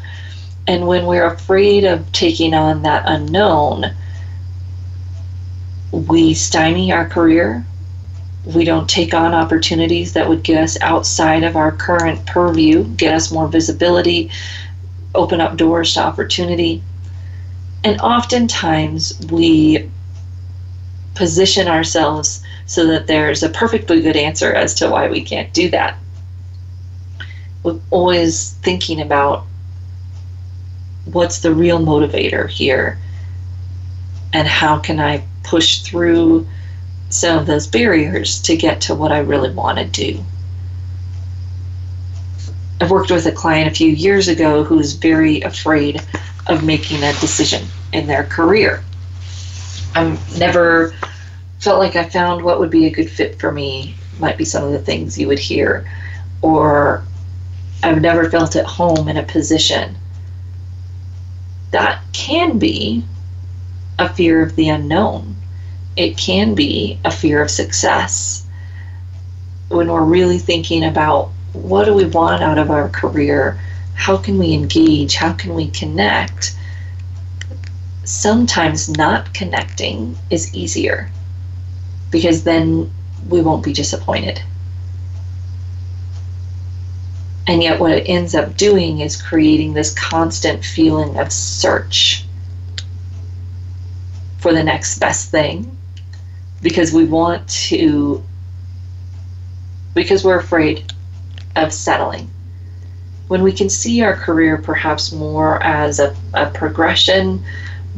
And 0.68 0.88
when 0.88 1.06
we're 1.06 1.26
afraid 1.26 1.86
of 1.86 2.12
taking 2.12 2.54
on 2.54 2.82
that 2.82 3.04
unknown, 3.06 3.96
we 5.94 6.34
stymie 6.34 6.92
our 6.92 7.08
career, 7.08 7.66
we 8.44 8.66
don't 8.66 8.90
take 8.90 9.14
on 9.14 9.34
opportunities 9.34 10.12
that 10.14 10.28
would 10.28 10.44
get 10.44 10.62
us 10.62 10.78
outside 10.82 11.46
of 11.46 11.56
our 11.56 11.72
current 11.72 12.26
purview, 12.26 12.84
get 12.84 13.14
us 13.14 13.32
more 13.32 13.48
visibility, 13.48 14.30
open 15.16 15.40
up 15.40 15.56
doors 15.56 15.94
to 15.94 16.02
opportunity. 16.02 16.84
And 17.88 18.02
oftentimes 18.02 19.18
we 19.32 19.90
position 21.16 21.70
ourselves 21.70 22.44
so 22.66 22.86
that 22.88 23.08
there's 23.08 23.44
a 23.44 23.50
perfectly 23.50 24.02
good 24.02 24.18
answer 24.18 24.52
as 24.54 24.74
to 24.74 24.90
why 24.90 25.08
we 25.08 25.22
can't 25.22 25.54
do 25.54 25.70
that. 25.70 25.98
We're 27.64 27.80
always 27.90 28.56
thinking 28.62 29.00
about 29.00 29.46
what's 31.06 31.40
the 31.40 31.54
real 31.54 31.80
motivator 31.80 32.50
here 32.50 33.00
and 34.34 34.50
how 34.50 34.80
can 34.80 35.00
I 35.00 35.24
push 35.44 35.80
through 35.80 36.46
some 37.08 37.40
of 37.40 37.46
those 37.46 37.68
barriers 37.68 38.42
to 38.42 38.58
get 38.58 38.82
to 38.82 38.96
what 38.96 39.14
I 39.14 39.20
really 39.20 39.54
want 39.54 39.78
to 39.78 39.86
do. 39.86 40.26
I've 42.82 42.92
worked 42.92 43.12
with 43.12 43.26
a 43.28 43.32
client 43.32 43.72
a 43.72 43.74
few 43.74 43.90
years 43.90 44.28
ago 44.28 44.66
who's 44.66 44.92
very 44.92 45.40
afraid 45.40 46.02
of 46.48 46.66
making 46.66 47.02
a 47.02 47.14
decision 47.14 47.66
in 47.94 48.08
their 48.08 48.24
career. 48.24 48.84
I'm 49.96 50.18
never 50.38 50.94
felt 51.60 51.80
like 51.80 51.96
I 51.96 52.08
found 52.08 52.44
what 52.44 52.60
would 52.60 52.70
be 52.70 52.86
a 52.86 52.92
good 52.92 53.10
fit 53.10 53.40
for 53.40 53.52
me, 53.52 53.96
might 54.20 54.38
be 54.38 54.46
some 54.46 54.64
of 54.64 54.72
the 54.72 54.80
things 54.80 55.18
you 55.18 55.28
would 55.28 55.40
hear. 55.40 55.90
Or 56.42 57.04
I've 57.84 58.02
never 58.02 58.30
felt 58.30 58.56
at 58.56 58.66
home 58.66 59.08
in 59.08 59.18
a 59.18 59.24
position. 59.24 59.96
That 61.72 62.02
can 62.14 62.60
be 62.60 63.04
a 64.00 64.10
fear 64.10 64.42
of 64.42 64.56
the 64.56 64.70
unknown 64.70 65.38
it 65.98 66.16
can 66.16 66.54
be 66.54 67.00
a 67.04 67.12
fear 67.12 67.42
of 67.42 67.50
success 67.50 68.46
when 69.70 69.92
we're 69.92 70.04
really 70.04 70.38
thinking 70.38 70.86
about 70.86 71.32
what 71.54 71.86
do 71.86 71.94
we 71.94 72.06
want 72.06 72.44
out 72.44 72.60
of 72.60 72.70
our 72.70 72.88
career? 72.88 73.60
How 73.96 74.16
can 74.16 74.38
we 74.38 74.54
engage? 74.54 75.16
How 75.16 75.34
can 75.34 75.56
we 75.56 75.70
connect? 75.72 76.56
Sometimes 78.08 78.88
not 78.88 79.34
connecting 79.34 80.18
is 80.30 80.56
easier 80.56 81.12
because 82.10 82.46
then 82.46 82.90
we 83.28 83.42
won't 83.42 83.66
be 83.66 83.74
disappointed. 83.74 84.42
And 87.48 87.62
yet, 87.62 87.82
what 87.82 87.92
it 87.92 88.08
ends 88.08 88.34
up 88.34 88.56
doing 88.56 89.02
is 89.02 89.22
creating 89.22 89.74
this 89.74 89.94
constant 89.94 90.64
feeling 90.64 91.20
of 91.20 91.34
search 91.34 92.24
for 94.38 94.54
the 94.54 94.64
next 94.64 95.00
best 95.00 95.30
thing, 95.30 95.78
because 96.62 96.94
we 96.94 97.04
want 97.04 97.46
to, 97.50 98.24
because 99.94 100.24
we're 100.24 100.40
afraid 100.40 100.94
of 101.58 101.74
settling. 101.74 102.30
When 103.28 103.44
we 103.44 103.52
can 103.52 103.70
see 103.70 104.02
our 104.02 104.16
career 104.16 104.56
perhaps 104.58 105.12
more 105.12 105.62
as 105.62 106.00
a, 106.00 106.16
a 106.34 106.50
progression, 106.52 107.44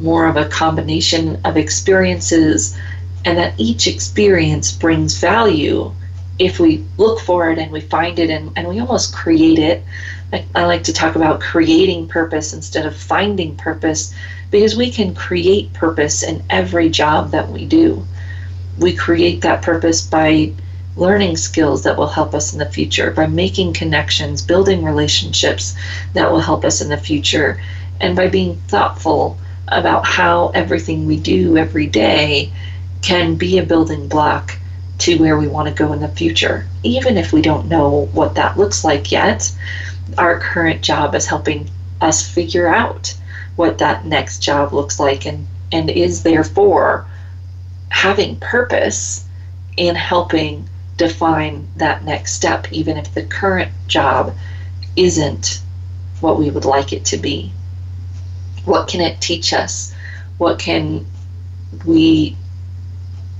more 0.02 0.28
of 0.28 0.38
a 0.38 0.48
combination 0.48 1.40
of 1.46 1.58
experiences, 1.58 2.78
and 3.26 3.38
that 3.38 3.54
each 3.58 3.88
experience 3.88 4.72
brings 4.72 5.18
value 5.18 5.92
if 6.40 6.60
we 6.60 6.86
look 6.98 7.20
for 7.20 7.52
it 7.52 7.60
and 7.60 7.72
we 7.72 7.82
find 7.82 8.18
it 8.18 8.30
and, 8.30 8.52
and 8.56 8.68
we 8.68 8.80
almost 8.80 9.14
create 9.14 9.60
it. 9.60 9.84
I, 10.32 10.46
I 10.56 10.66
like 10.66 10.84
to 10.84 10.94
talk 10.94 11.16
about 11.16 11.42
creating 11.42 12.08
purpose 12.08 12.54
instead 12.54 12.86
of 12.86 12.96
finding 12.96 13.56
purpose 13.58 14.14
because 14.52 14.76
we 14.76 14.90
can 14.90 15.14
create 15.14 15.74
purpose 15.74 16.24
in 16.24 16.42
every 16.50 16.90
job 16.90 17.32
that 17.32 17.50
we 17.50 17.66
do 17.66 18.06
we 18.80 18.96
create 18.96 19.42
that 19.42 19.62
purpose 19.62 20.02
by 20.02 20.52
learning 20.96 21.38
skills 21.38 21.84
that 21.84 21.98
will 21.98 22.08
help 22.08 22.34
us 22.34 22.54
in 22.54 22.60
the 22.60 22.66
future, 22.66 23.12
by 23.12 23.28
making 23.28 23.74
connections, 23.74 24.42
building 24.42 24.84
relationships 24.84 25.76
that 26.14 26.32
will 26.32 26.40
help 26.40 26.66
us 26.66 26.82
in 26.82 26.90
the 26.90 26.98
future, 26.98 27.62
and 28.02 28.16
by 28.16 28.28
being 28.28 28.56
thoughtful 28.68 29.38
about 29.72 30.06
how 30.06 30.50
everything 30.50 31.06
we 31.06 31.18
do 31.18 31.58
every 31.58 31.88
day 31.88 32.52
can 33.02 33.36
be 33.36 33.58
a 33.58 33.64
building 33.64 34.08
block 34.08 34.58
to 35.00 35.18
where 35.18 35.38
we 35.38 35.48
want 35.48 35.68
to 35.68 35.74
go 35.74 35.94
in 35.94 36.02
the 36.02 36.08
future. 36.08 36.68
Even 36.84 37.18
if 37.18 37.32
we 37.32 37.42
don't 37.42 37.70
know 37.70 38.10
what 38.14 38.36
that 38.36 38.58
looks 38.58 38.84
like 38.84 39.12
yet, 39.12 39.52
our 40.18 40.40
current 40.40 40.82
job 40.82 41.16
is 41.16 41.26
helping 41.26 41.70
us 42.02 42.28
figure 42.28 42.68
out 42.68 43.16
what 43.56 43.78
that 43.78 44.06
next 44.06 44.40
job 44.40 44.74
looks 44.74 45.00
like 45.00 45.26
and, 45.26 45.48
and 45.72 45.90
is 45.90 46.24
therefore 46.24 47.06
having 47.90 48.36
purpose 48.38 49.26
in 49.78 49.96
helping 49.96 50.68
define 50.98 51.68
that 51.78 52.04
next 52.04 52.34
step, 52.34 52.72
even 52.72 52.98
if 52.98 53.14
the 53.14 53.24
current 53.24 53.72
job 53.88 54.36
isn't 54.96 55.62
what 56.20 56.38
we 56.38 56.50
would 56.50 56.66
like 56.66 56.92
it 56.92 57.06
to 57.06 57.18
be. 57.18 57.52
What 58.70 58.88
can 58.88 59.02
it 59.02 59.20
teach 59.20 59.52
us? 59.52 59.96
What 60.38 60.60
can 60.60 61.08
we 61.86 62.38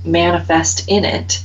manifest 0.04 0.88
in 0.88 1.04
it 1.04 1.44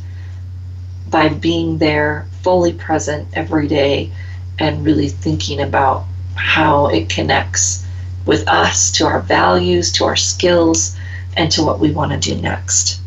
by 1.08 1.30
being 1.30 1.78
there 1.78 2.26
fully 2.42 2.74
present 2.74 3.28
every 3.34 3.68
day 3.68 4.10
and 4.58 4.84
really 4.84 5.10
thinking 5.10 5.62
about 5.62 6.04
how 6.34 6.88
it 6.88 7.10
connects 7.10 7.86
with 8.26 8.48
us 8.48 8.92
to 8.94 9.06
our 9.06 9.20
values, 9.22 9.92
to 9.92 10.06
our 10.06 10.16
skills, 10.16 10.98
and 11.38 11.52
to 11.52 11.64
what 11.64 11.80
we 11.80 11.92
want 11.92 12.12
to 12.12 12.18
do 12.18 12.42
next. 12.42 13.00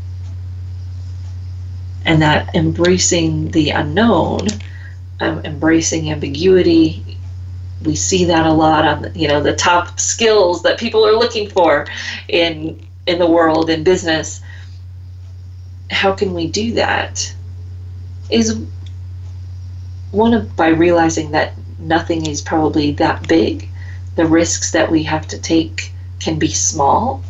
And 2.05 2.23
that 2.23 2.55
embracing 2.55 3.51
the 3.51 3.71
unknown, 3.71 4.47
um, 5.19 5.41
embracing 5.45 6.13
ambiguity, 6.13 7.08
we 7.83 7.95
see 7.95 8.25
that 8.25 8.47
a 8.47 8.53
lot 8.53 8.85
on 8.85 9.13
you 9.15 9.29
know 9.29 9.43
the 9.43 9.55
top 9.55 10.01
skills 10.01 10.63
that 10.63 10.79
people 10.79 11.07
are 11.07 11.17
looking 11.17 11.49
for 11.49 11.87
in 12.29 12.81
in 13.07 13.19
the 13.19 13.27
world 13.27 13.71
in 13.71 13.85
business. 13.85 14.41
How 15.91 16.13
can 16.13 16.35
we 16.35 16.49
do 16.49 16.73
that? 16.75 17.35
Is 18.31 18.61
one 20.11 20.35
of 20.35 20.57
by 20.57 20.69
realizing 20.69 21.31
that 21.33 21.55
nothing 21.79 22.27
is 22.27 22.43
probably 22.43 22.93
that 22.93 23.27
big 23.29 23.69
the 24.17 24.27
risks 24.27 24.73
that 24.73 24.91
we 24.91 25.05
have 25.05 25.29
to 25.29 25.39
take 25.39 25.93
can 26.19 26.39
be 26.39 26.49
small. 26.49 27.23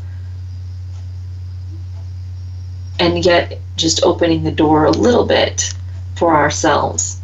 And 2.99 3.24
yet 3.24 3.61
just 3.76 4.03
opening 4.03 4.42
the 4.42 4.51
door 4.51 4.86
a 4.86 4.90
little 4.90 5.26
bit 5.26 5.72
for 6.16 6.34
ourselves 6.34 7.18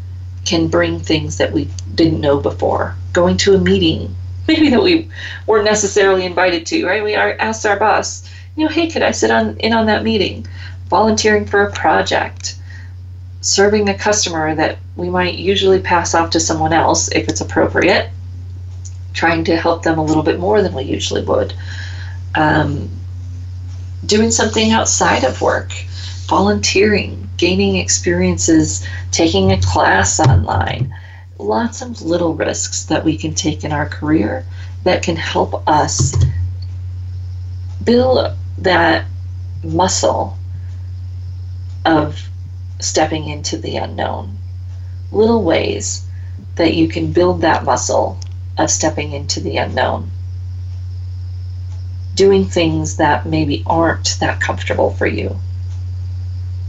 can 0.44 0.68
bring 0.68 1.00
things 1.00 1.38
that 1.38 1.52
we 1.52 1.68
didn't 1.94 2.20
know 2.20 2.38
before. 2.38 2.96
Going 3.12 3.36
to 3.38 3.54
a 3.54 3.58
meeting 3.58 4.14
maybe 4.46 4.68
that 4.70 4.82
we 4.82 5.08
weren't 5.46 5.64
necessarily 5.64 6.24
invited 6.24 6.66
to 6.66 6.86
right? 6.86 7.02
We 7.02 7.14
are 7.14 7.36
asked 7.38 7.64
our 7.66 7.78
boss 7.78 8.28
you 8.56 8.64
know 8.64 8.70
hey 8.70 8.88
could 8.88 9.02
i 9.02 9.10
sit 9.10 9.30
on 9.30 9.56
in 9.58 9.72
on 9.72 9.86
that 9.86 10.04
meeting? 10.04 10.46
Volunteering 10.88 11.46
for 11.46 11.62
a 11.62 11.72
project. 11.72 12.56
Serving 13.40 13.88
a 13.88 13.98
customer 13.98 14.54
that 14.54 14.78
we 14.96 15.10
might 15.10 15.34
usually 15.34 15.80
pass 15.80 16.14
off 16.14 16.30
to 16.30 16.40
someone 16.40 16.72
else 16.72 17.10
if 17.12 17.28
it's 17.28 17.40
appropriate. 17.40 18.10
Trying 19.12 19.44
to 19.44 19.56
help 19.56 19.82
them 19.82 19.98
a 19.98 20.04
little 20.04 20.22
bit 20.22 20.38
more 20.38 20.62
than 20.62 20.74
we 20.74 20.84
usually 20.84 21.22
would. 21.22 21.54
Um, 22.34 22.90
doing 24.06 24.30
something 24.30 24.72
outside 24.72 25.24
of 25.24 25.40
work. 25.40 25.72
Volunteering 26.26 27.23
gaining 27.36 27.76
experiences 27.76 28.86
taking 29.10 29.52
a 29.52 29.60
class 29.60 30.20
online 30.20 30.92
lots 31.38 31.82
of 31.82 32.02
little 32.02 32.34
risks 32.34 32.84
that 32.84 33.04
we 33.04 33.16
can 33.16 33.34
take 33.34 33.64
in 33.64 33.72
our 33.72 33.88
career 33.88 34.44
that 34.84 35.02
can 35.02 35.16
help 35.16 35.66
us 35.68 36.14
build 37.82 38.36
that 38.58 39.06
muscle 39.62 40.36
of 41.84 42.28
stepping 42.80 43.28
into 43.28 43.56
the 43.58 43.76
unknown. 43.76 44.36
Little 45.10 45.42
ways 45.42 46.06
that 46.56 46.74
you 46.74 46.88
can 46.88 47.12
build 47.12 47.40
that 47.40 47.64
muscle 47.64 48.18
of 48.58 48.70
stepping 48.70 49.12
into 49.12 49.40
the 49.40 49.56
unknown. 49.56 50.10
Doing 52.14 52.44
things 52.44 52.96
that 52.98 53.26
maybe 53.26 53.62
aren't 53.66 54.16
that 54.20 54.40
comfortable 54.40 54.90
for 54.90 55.06
you. 55.06 55.36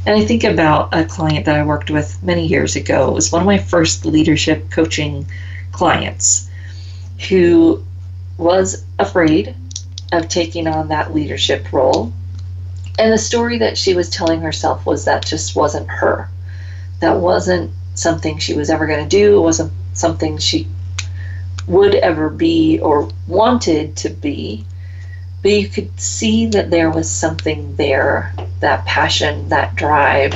And 0.06 0.20
I 0.20 0.24
think 0.24 0.43
about 0.43 0.89
a 0.93 1.06
client 1.06 1.45
that 1.45 1.56
I 1.56 1.66
worked 1.66 1.89
with 1.89 2.22
many 2.22 2.45
years 2.45 2.76
ago. 2.76 3.10
It 3.10 3.14
was 3.14 3.32
one 3.32 3.41
of 3.41 3.47
my 3.47 3.58
first 3.58 4.06
leadership 4.06 4.70
coaching 4.70 5.26
clients 5.72 6.49
who 7.28 7.84
was 8.38 8.86
afraid 8.99 9.56
of 10.12 10.30
taking 10.30 10.68
on 10.68 10.89
that 10.89 11.16
leadership 11.16 11.72
role. 11.74 12.14
And 12.99 13.12
the 13.12 13.18
story 13.18 13.58
that 13.60 13.78
she 13.78 13.95
was 13.95 14.10
telling 14.10 14.41
herself 14.41 14.86
was 14.86 15.06
that 15.06 15.26
just 15.26 15.56
wasn't 15.56 15.89
her. 15.89 16.30
That 16.99 17.18
wasn't 17.18 17.72
something 17.95 18.38
she 18.38 18.53
was 18.53 18.70
ever 18.70 18.86
going 18.86 19.03
to 19.03 19.10
do. 19.10 19.38
It 19.38 19.41
wasn't 19.41 19.74
something 19.93 20.38
she 20.38 20.68
would 21.68 21.95
ever 21.95 22.30
be 22.30 22.80
or 22.80 23.10
wanted 23.28 23.97
to 23.97 24.10
be 24.10 24.66
but 25.46 25.52
you 25.52 25.70
could 25.70 26.00
see 26.00 26.48
that 26.48 26.72
there 26.72 26.89
was 26.89 27.08
something 27.08 27.76
there 27.76 28.34
that 28.62 28.84
passion, 28.86 29.48
that 29.50 29.76
drive, 29.76 30.34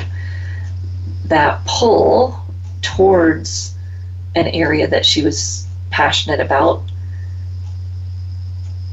that 1.26 1.66
pull 1.66 2.40
towards 2.84 3.74
an 4.36 4.46
area 4.50 4.88
that 4.88 5.04
she 5.04 5.24
was 5.24 5.66
passionate 5.90 6.40
about. 6.40 6.84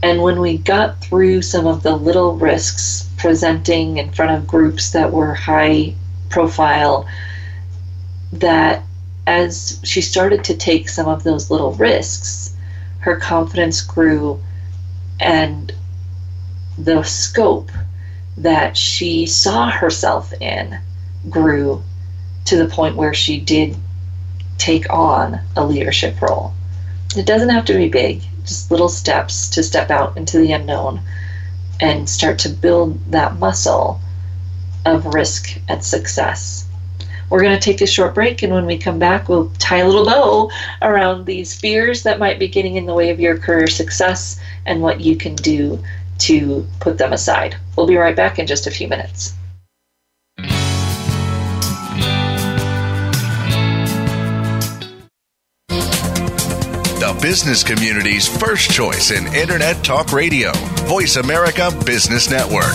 And 0.02 0.22
when 0.22 0.40
we 0.40 0.56
got 0.56 1.02
through 1.02 1.42
some 1.42 1.66
of 1.66 1.82
the 1.82 1.94
little 1.94 2.34
risks 2.34 3.10
presenting 3.18 3.98
in 3.98 4.10
front 4.10 4.30
of 4.30 4.46
groups 4.46 4.92
that 4.92 5.12
were 5.12 5.34
high 5.34 5.92
profile, 6.30 7.06
that 8.32 8.82
as 9.26 9.80
she 9.84 10.00
started 10.00 10.44
to 10.44 10.56
take 10.56 10.88
some 10.88 11.08
of 11.08 11.24
those 11.24 11.50
little 11.50 11.74
risks, 11.74 12.56
her 13.00 13.16
confidence 13.16 13.82
grew 13.82 14.40
and 15.20 15.74
the 16.78 17.02
scope 17.02 17.70
that 18.36 18.76
she 18.76 19.26
saw 19.26 19.70
herself 19.70 20.32
in 20.40 20.78
grew 21.30 21.82
to 22.44 22.56
the 22.56 22.68
point 22.68 22.96
where 22.96 23.14
she 23.14 23.40
did 23.40 23.76
take 24.58 24.88
on 24.90 25.40
a 25.56 25.64
leadership 25.64 26.20
role. 26.20 26.52
It 27.16 27.26
doesn't 27.26 27.48
have 27.48 27.64
to 27.66 27.74
be 27.74 27.88
big, 27.88 28.22
just 28.44 28.70
little 28.70 28.88
steps 28.88 29.48
to 29.50 29.62
step 29.62 29.90
out 29.90 30.16
into 30.16 30.38
the 30.38 30.52
unknown 30.52 31.00
and 31.80 32.08
start 32.08 32.38
to 32.40 32.48
build 32.48 32.98
that 33.10 33.38
muscle 33.38 34.00
of 34.84 35.06
risk 35.06 35.58
and 35.68 35.82
success. 35.84 36.66
We're 37.28 37.42
going 37.42 37.58
to 37.58 37.64
take 37.64 37.80
a 37.80 37.86
short 37.86 38.14
break, 38.14 38.42
and 38.42 38.52
when 38.52 38.66
we 38.66 38.78
come 38.78 39.00
back, 39.00 39.28
we'll 39.28 39.50
tie 39.58 39.78
a 39.78 39.86
little 39.88 40.04
bow 40.04 40.50
around 40.80 41.26
these 41.26 41.58
fears 41.58 42.04
that 42.04 42.20
might 42.20 42.38
be 42.38 42.46
getting 42.46 42.76
in 42.76 42.86
the 42.86 42.94
way 42.94 43.10
of 43.10 43.18
your 43.18 43.36
career 43.36 43.66
success 43.66 44.40
and 44.64 44.80
what 44.80 45.00
you 45.00 45.16
can 45.16 45.34
do 45.34 45.82
to 46.20 46.66
put 46.80 46.98
them 46.98 47.12
aside. 47.12 47.56
We'll 47.76 47.86
be 47.86 47.96
right 47.96 48.16
back 48.16 48.38
in 48.38 48.46
just 48.46 48.66
a 48.66 48.70
few 48.70 48.88
minutes. 48.88 49.34
The 56.98 57.16
business 57.22 57.62
community's 57.62 58.26
first 58.26 58.70
choice 58.70 59.10
in 59.10 59.32
Internet 59.34 59.84
Talk 59.84 60.12
Radio, 60.12 60.52
Voice 60.86 61.16
America 61.16 61.70
Business 61.84 62.30
Network. 62.30 62.74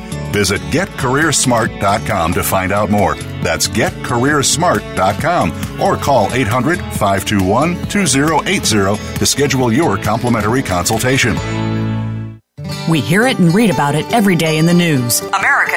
Visit 0.31 0.61
getcareersmart.com 0.71 2.33
to 2.33 2.43
find 2.43 2.71
out 2.71 2.89
more. 2.89 3.15
That's 3.43 3.67
getcareersmart.com 3.67 5.81
or 5.81 5.97
call 5.97 6.33
800 6.33 6.79
521 6.79 7.75
2080 7.87 9.19
to 9.19 9.25
schedule 9.25 9.71
your 9.71 9.97
complimentary 9.97 10.63
consultation. 10.63 11.37
We 12.89 12.99
hear 12.99 13.27
it 13.27 13.39
and 13.39 13.53
read 13.53 13.69
about 13.69 13.95
it 13.95 14.11
every 14.11 14.35
day 14.35 14.57
in 14.57 14.65
the 14.65 14.73
news. 14.73 15.21
America 15.21 15.50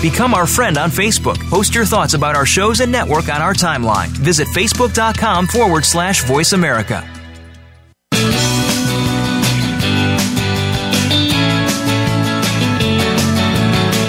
Become 0.00 0.32
our 0.32 0.46
friend 0.46 0.78
on 0.78 0.90
Facebook. 0.90 1.38
Post 1.50 1.74
your 1.74 1.84
thoughts 1.84 2.14
about 2.14 2.34
our 2.34 2.46
shows 2.46 2.80
and 2.80 2.90
network 2.90 3.28
on 3.28 3.42
our 3.42 3.52
timeline. 3.52 4.08
Visit 4.08 4.48
facebook.com 4.48 5.46
forward 5.46 5.84
slash 5.84 6.24
voice 6.24 6.52
America. 6.54 7.06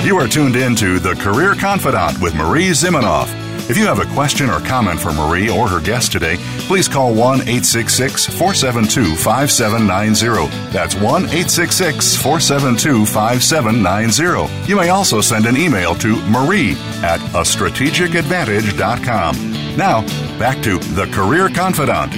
You 0.06 0.18
are 0.18 0.28
tuned 0.28 0.56
in 0.56 0.76
to 0.78 1.00
The 1.00 1.16
Career 1.16 1.56
Confidante 1.56 2.22
with 2.22 2.36
Marie 2.36 2.70
Zimenoff. 2.70 3.41
If 3.70 3.78
you 3.78 3.86
have 3.86 4.00
a 4.00 4.06
question 4.14 4.50
or 4.50 4.60
comment 4.60 5.00
for 5.00 5.14
Marie 5.14 5.50
or 5.50 5.70
her 5.70 5.80
guest 5.80 6.12
today, 6.12 6.38
please 6.68 6.88
call 6.88 7.14
1 7.14 7.42
866 7.42 8.26
472 8.26 9.16
5790. 9.16 10.48
That's 10.72 10.96
1 10.96 11.26
866 11.26 12.16
472 12.18 13.06
5790. 13.06 14.68
You 14.68 14.76
may 14.76 14.90
also 14.90 15.22
send 15.22 15.46
an 15.46 15.56
email 15.56 15.94
to 15.96 16.18
marie 16.30 16.74
at 17.04 17.22
a 17.34 17.44
strategicadvantage.com. 17.44 19.78
Now, 19.78 20.02
back 20.38 20.62
to 20.64 20.80
The 20.80 21.06
Career 21.14 21.48
Confidante. 21.48 22.18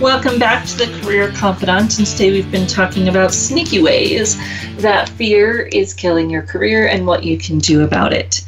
Welcome 0.00 0.38
back 0.38 0.64
to 0.66 0.76
the 0.76 1.00
Career 1.00 1.32
Confidante. 1.32 1.98
And 1.98 2.06
today 2.06 2.30
we've 2.30 2.50
been 2.50 2.68
talking 2.68 3.08
about 3.08 3.34
sneaky 3.34 3.82
ways 3.82 4.36
that 4.78 5.08
fear 5.10 5.68
is 5.72 5.92
killing 5.92 6.30
your 6.30 6.42
career 6.42 6.86
and 6.86 7.06
what 7.06 7.24
you 7.24 7.36
can 7.36 7.58
do 7.58 7.82
about 7.82 8.12
it. 8.12 8.44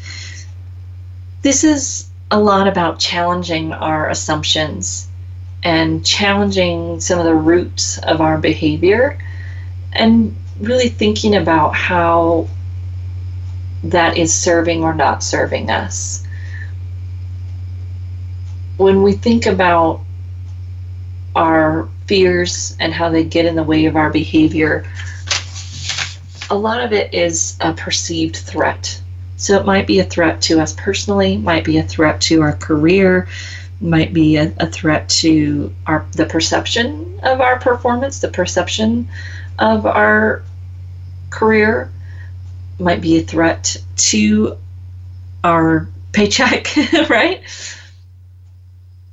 This 1.43 1.65
is 1.65 2.07
a 2.31 2.39
lot 2.39 2.69
about 2.69 2.99
challenging 2.99 3.73
our 3.73 4.11
assumptions 4.11 5.09
and 5.63 6.05
challenging 6.05 7.01
some 7.01 7.19
of 7.19 7.25
the 7.25 7.35
roots 7.35 7.97
of 7.99 8.21
our 8.21 8.37
behavior 8.37 9.19
and 9.93 10.37
really 10.61 10.91
thinking 10.91 11.35
about 11.35 11.75
how 11.75 12.47
that 13.85 14.19
is 14.19 14.35
serving 14.35 14.83
or 14.83 14.95
not 14.95 15.23
serving 15.23 15.71
us. 15.71 16.27
When 18.77 19.03
we 19.03 19.13
think 19.13 19.47
about 19.47 20.03
our 21.35 21.89
fears 22.07 22.77
and 22.79 22.93
how 22.93 23.09
they 23.09 23.25
get 23.25 23.47
in 23.47 23.57
the 23.57 23.63
way 23.63 23.87
of 23.87 23.97
our 23.97 24.11
behavior, 24.11 24.85
a 26.51 26.55
lot 26.55 26.83
of 26.83 26.93
it 26.93 27.15
is 27.15 27.57
a 27.61 27.73
perceived 27.73 28.37
threat. 28.37 29.01
So 29.41 29.59
it 29.59 29.65
might 29.65 29.87
be 29.87 30.01
a 30.01 30.05
threat 30.05 30.43
to 30.43 30.61
us 30.61 30.75
personally, 30.75 31.39
might 31.39 31.65
be 31.65 31.79
a 31.79 31.83
threat 31.83 32.21
to 32.23 32.43
our 32.43 32.53
career, 32.53 33.27
might 33.81 34.13
be 34.13 34.37
a, 34.37 34.53
a 34.59 34.67
threat 34.67 35.09
to 35.09 35.75
our 35.87 36.05
the 36.13 36.27
perception 36.27 37.19
of 37.23 37.41
our 37.41 37.59
performance, 37.59 38.21
the 38.21 38.29
perception 38.29 39.09
of 39.59 39.87
our 39.87 40.43
career, 41.31 41.91
might 42.79 43.01
be 43.01 43.17
a 43.17 43.23
threat 43.23 43.79
to 43.97 44.59
our 45.43 45.89
paycheck, 46.13 46.77
right? 47.09 47.41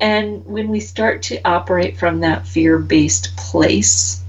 And 0.01 0.45
when 0.45 0.67
we 0.67 0.81
start 0.81 1.23
to 1.23 1.41
operate 1.47 1.97
from 1.97 2.19
that 2.19 2.45
fear 2.45 2.77
based 2.77 3.37
place, 3.37 4.21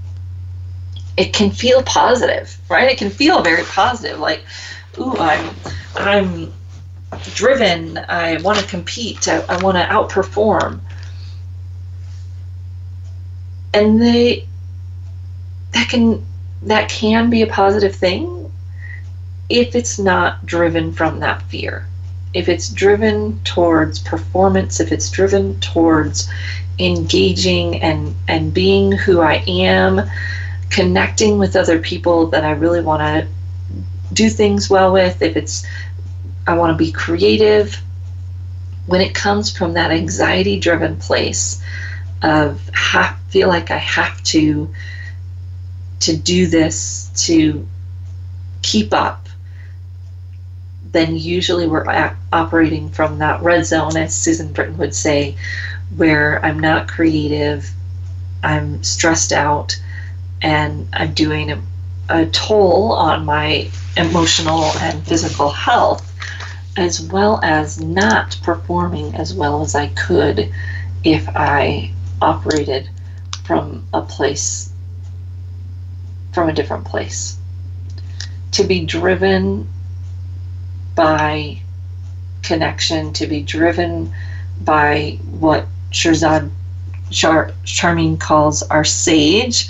it 1.17 1.33
can 1.33 1.51
feel 1.51 1.83
positive, 1.83 2.57
right? 2.69 2.89
It 2.89 2.97
can 2.97 3.09
feel 3.09 3.41
very 3.41 3.63
positive, 3.63 4.17
like, 4.17 4.41
ooh, 4.99 5.15
I'm, 5.17 5.55
I'm 5.95 6.53
driven. 7.33 7.97
I 7.97 8.41
want 8.41 8.59
to 8.59 8.65
compete. 8.67 9.27
I, 9.27 9.39
I 9.49 9.61
want 9.63 9.77
to 9.77 9.83
outperform. 9.83 10.79
And 13.73 14.01
they, 14.01 14.47
that 15.73 15.89
can, 15.89 16.25
that 16.63 16.89
can 16.89 17.29
be 17.29 17.41
a 17.41 17.47
positive 17.47 17.95
thing 17.95 18.51
if 19.49 19.75
it's 19.75 19.99
not 19.99 20.45
driven 20.45 20.91
from 20.91 21.19
that 21.19 21.41
fear 21.43 21.87
if 22.33 22.47
it's 22.47 22.69
driven 22.69 23.39
towards 23.43 23.99
performance, 23.99 24.79
if 24.79 24.91
it's 24.91 25.09
driven 25.09 25.59
towards 25.59 26.29
engaging 26.77 27.81
and, 27.81 28.15
and 28.27 28.53
being 28.53 28.91
who 28.91 29.21
I 29.21 29.43
am, 29.47 30.01
connecting 30.69 31.39
with 31.39 31.55
other 31.55 31.79
people 31.79 32.27
that 32.27 32.43
I 32.43 32.51
really 32.51 32.81
want 32.81 33.01
to 33.01 33.27
do 34.13 34.29
things 34.29 34.69
well 34.69 34.91
with, 34.91 35.21
if 35.21 35.35
it's 35.35 35.65
I 36.47 36.55
want 36.55 36.71
to 36.71 36.77
be 36.77 36.91
creative, 36.91 37.75
when 38.87 39.01
it 39.01 39.13
comes 39.13 39.55
from 39.55 39.73
that 39.73 39.91
anxiety 39.91 40.59
driven 40.59 40.97
place 40.97 41.61
of 42.23 42.61
have, 42.73 43.17
feel 43.29 43.47
like 43.47 43.71
I 43.71 43.77
have 43.77 44.21
to 44.23 44.69
to 46.01 46.15
do 46.15 46.47
this 46.47 47.11
to 47.27 47.67
keep 48.61 48.93
up 48.93 49.29
then 50.91 51.15
usually 51.15 51.67
we're 51.67 51.85
operating 52.33 52.89
from 52.89 53.19
that 53.19 53.41
red 53.41 53.65
zone, 53.65 53.95
as 53.95 54.15
Susan 54.15 54.51
Britton 54.51 54.77
would 54.77 54.95
say, 54.95 55.35
where 55.95 56.43
I'm 56.43 56.59
not 56.59 56.87
creative, 56.87 57.69
I'm 58.43 58.83
stressed 58.83 59.31
out, 59.31 59.79
and 60.41 60.87
I'm 60.93 61.13
doing 61.13 61.51
a, 61.51 61.61
a 62.09 62.25
toll 62.27 62.93
on 62.93 63.25
my 63.25 63.69
emotional 63.95 64.63
and 64.79 65.05
physical 65.05 65.49
health, 65.49 66.05
as 66.77 67.01
well 67.01 67.39
as 67.43 67.79
not 67.79 68.37
performing 68.43 69.15
as 69.15 69.33
well 69.33 69.61
as 69.61 69.75
I 69.75 69.87
could 69.87 70.51
if 71.03 71.27
I 71.29 71.93
operated 72.21 72.89
from 73.45 73.85
a 73.93 74.01
place, 74.01 74.71
from 76.33 76.49
a 76.49 76.53
different 76.53 76.85
place. 76.85 77.37
To 78.53 78.63
be 78.63 78.85
driven 78.85 79.67
by 80.95 81.61
connection, 82.41 83.13
to 83.13 83.27
be 83.27 83.41
driven 83.41 84.11
by 84.61 85.19
what 85.39 85.67
Shirzad 85.91 86.49
Char- 87.09 87.51
Chamine 87.63 88.17
calls 88.17 88.63
our 88.63 88.83
sage, 88.83 89.69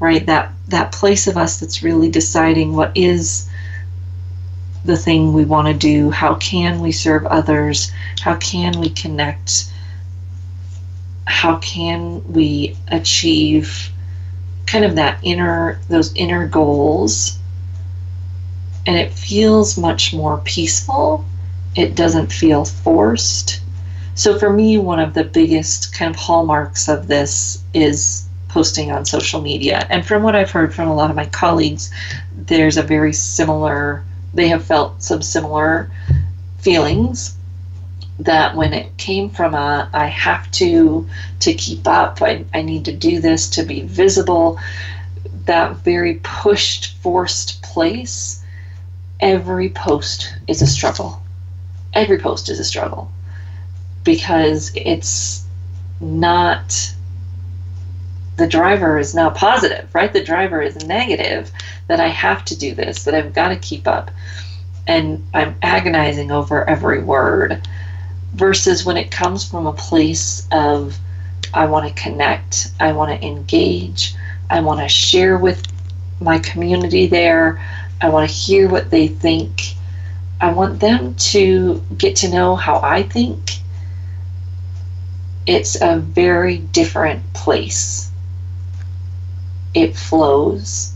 right? 0.00 0.24
That 0.26 0.52
that 0.68 0.92
place 0.92 1.26
of 1.26 1.36
us 1.36 1.60
that's 1.60 1.82
really 1.82 2.10
deciding 2.10 2.74
what 2.74 2.92
is 2.94 3.48
the 4.84 4.96
thing 4.96 5.32
we 5.32 5.44
want 5.44 5.68
to 5.68 5.74
do. 5.74 6.10
How 6.10 6.34
can 6.36 6.80
we 6.80 6.92
serve 6.92 7.26
others? 7.26 7.90
How 8.20 8.36
can 8.36 8.80
we 8.80 8.90
connect? 8.90 9.72
How 11.26 11.56
can 11.58 12.22
we 12.32 12.76
achieve 12.88 13.90
kind 14.66 14.84
of 14.84 14.96
that 14.96 15.18
inner 15.22 15.80
those 15.88 16.14
inner 16.14 16.46
goals 16.46 17.38
and 18.88 18.96
it 18.96 19.12
feels 19.12 19.76
much 19.76 20.14
more 20.14 20.38
peaceful. 20.38 21.22
It 21.76 21.94
doesn't 21.94 22.32
feel 22.32 22.64
forced. 22.64 23.60
So, 24.14 24.38
for 24.38 24.50
me, 24.50 24.78
one 24.78 24.98
of 24.98 25.12
the 25.12 25.24
biggest 25.24 25.94
kind 25.94 26.08
of 26.08 26.16
hallmarks 26.16 26.88
of 26.88 27.06
this 27.06 27.62
is 27.74 28.24
posting 28.48 28.90
on 28.90 29.04
social 29.04 29.40
media. 29.40 29.86
And 29.90 30.06
from 30.06 30.22
what 30.22 30.34
I've 30.34 30.50
heard 30.50 30.74
from 30.74 30.88
a 30.88 30.94
lot 30.94 31.10
of 31.10 31.16
my 31.16 31.26
colleagues, 31.26 31.92
there's 32.34 32.76
a 32.76 32.82
very 32.82 33.12
similar, 33.12 34.02
they 34.34 34.48
have 34.48 34.64
felt 34.64 35.02
some 35.02 35.22
similar 35.22 35.90
feelings 36.58 37.36
that 38.18 38.56
when 38.56 38.72
it 38.72 38.96
came 38.96 39.30
from 39.30 39.54
a 39.54 39.88
I 39.92 40.06
have 40.06 40.50
to 40.52 41.08
to 41.40 41.54
keep 41.54 41.86
up, 41.86 42.20
I, 42.20 42.44
I 42.52 42.62
need 42.62 42.84
to 42.86 42.92
do 42.92 43.20
this 43.20 43.48
to 43.50 43.62
be 43.62 43.82
visible, 43.82 44.58
that 45.44 45.76
very 45.76 46.20
pushed, 46.22 46.96
forced 46.98 47.62
place 47.62 48.44
every 49.20 49.68
post 49.70 50.34
is 50.46 50.62
a 50.62 50.66
struggle. 50.66 51.22
Every 51.94 52.18
post 52.18 52.48
is 52.48 52.58
a 52.58 52.64
struggle 52.64 53.10
because 54.04 54.72
it's 54.74 55.44
not 56.00 56.94
the 58.38 58.46
driver 58.46 58.98
is 58.98 59.16
not 59.16 59.34
positive, 59.34 59.92
right? 59.92 60.12
The 60.12 60.22
driver 60.22 60.62
is 60.62 60.86
negative 60.86 61.50
that 61.88 61.98
I 61.98 62.06
have 62.06 62.44
to 62.46 62.56
do 62.56 62.72
this, 62.72 63.02
that 63.04 63.14
I've 63.14 63.34
got 63.34 63.48
to 63.48 63.56
keep 63.56 63.88
up. 63.88 64.12
And 64.86 65.26
I'm 65.34 65.56
agonizing 65.60 66.30
over 66.30 66.64
every 66.68 67.02
word. 67.02 67.66
Versus 68.34 68.86
when 68.86 68.96
it 68.96 69.10
comes 69.10 69.46
from 69.46 69.66
a 69.66 69.72
place 69.72 70.46
of, 70.52 70.96
I 71.52 71.66
want 71.66 71.88
to 71.88 72.02
connect, 72.02 72.70
I 72.78 72.92
want 72.92 73.10
to 73.10 73.26
engage, 73.26 74.14
I 74.48 74.60
want 74.60 74.80
to 74.80 74.88
share 74.88 75.36
with 75.36 75.66
my 76.20 76.38
community 76.38 77.08
there, 77.08 77.60
I 78.00 78.08
want 78.08 78.30
to 78.30 78.34
hear 78.34 78.68
what 78.68 78.90
they 78.90 79.08
think. 79.08 79.74
I 80.40 80.52
want 80.52 80.78
them 80.78 81.16
to 81.16 81.82
get 81.96 82.14
to 82.16 82.28
know 82.28 82.54
how 82.54 82.80
I 82.80 83.02
think. 83.02 83.54
It's 85.44 85.80
a 85.80 85.98
very 85.98 86.58
different 86.58 87.32
place. 87.32 88.07
It 89.74 89.96
flows. 89.96 90.92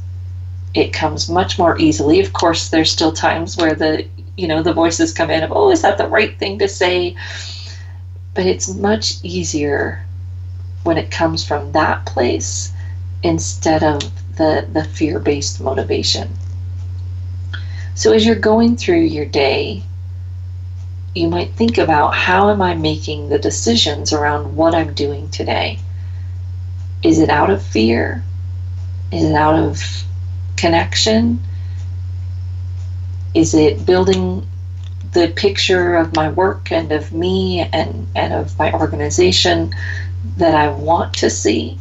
It 0.74 0.92
comes 0.92 1.28
much 1.28 1.58
more 1.58 1.78
easily. 1.78 2.20
Of 2.20 2.32
course, 2.32 2.68
there's 2.68 2.90
still 2.90 3.12
times 3.12 3.56
where 3.56 3.74
the 3.74 4.06
you 4.36 4.48
know 4.48 4.62
the 4.62 4.72
voices 4.72 5.12
come 5.12 5.30
in 5.30 5.42
of 5.42 5.52
oh 5.52 5.70
is 5.70 5.82
that 5.82 5.98
the 5.98 6.08
right 6.08 6.38
thing 6.38 6.58
to 6.58 6.66
say 6.66 7.14
but 8.32 8.46
it's 8.46 8.74
much 8.74 9.22
easier 9.22 10.06
when 10.84 10.96
it 10.96 11.10
comes 11.10 11.44
from 11.46 11.70
that 11.72 12.06
place 12.06 12.72
instead 13.22 13.82
of 13.82 14.00
the 14.38 14.66
the 14.72 14.84
fear-based 14.84 15.60
motivation 15.60 16.34
so 17.94 18.12
as 18.12 18.24
you're 18.24 18.36
going 18.36 18.76
through 18.76 19.02
your 19.02 19.26
day, 19.26 19.82
you 21.14 21.28
might 21.28 21.52
think 21.52 21.76
about 21.76 22.14
how 22.14 22.50
am 22.50 22.62
I 22.62 22.74
making 22.74 23.28
the 23.28 23.38
decisions 23.38 24.14
around 24.14 24.56
what 24.56 24.74
I'm 24.74 24.94
doing 24.94 25.28
today? 25.28 25.78
Is 27.02 27.18
it 27.18 27.28
out 27.28 27.50
of 27.50 27.62
fear? 27.62 28.24
Is 29.12 29.24
it 29.24 29.34
out 29.34 29.54
of 29.54 29.82
connection? 30.56 31.42
Is 33.34 33.54
it 33.54 33.84
building 33.84 34.46
the 35.12 35.28
picture 35.36 35.96
of 35.96 36.16
my 36.16 36.30
work 36.30 36.72
and 36.72 36.90
of 36.92 37.12
me 37.12 37.60
and, 37.60 38.08
and 38.16 38.32
of 38.32 38.58
my 38.58 38.72
organization 38.72 39.74
that 40.38 40.54
I 40.54 40.68
want 40.68 41.12
to 41.14 41.28
see? 41.28 41.78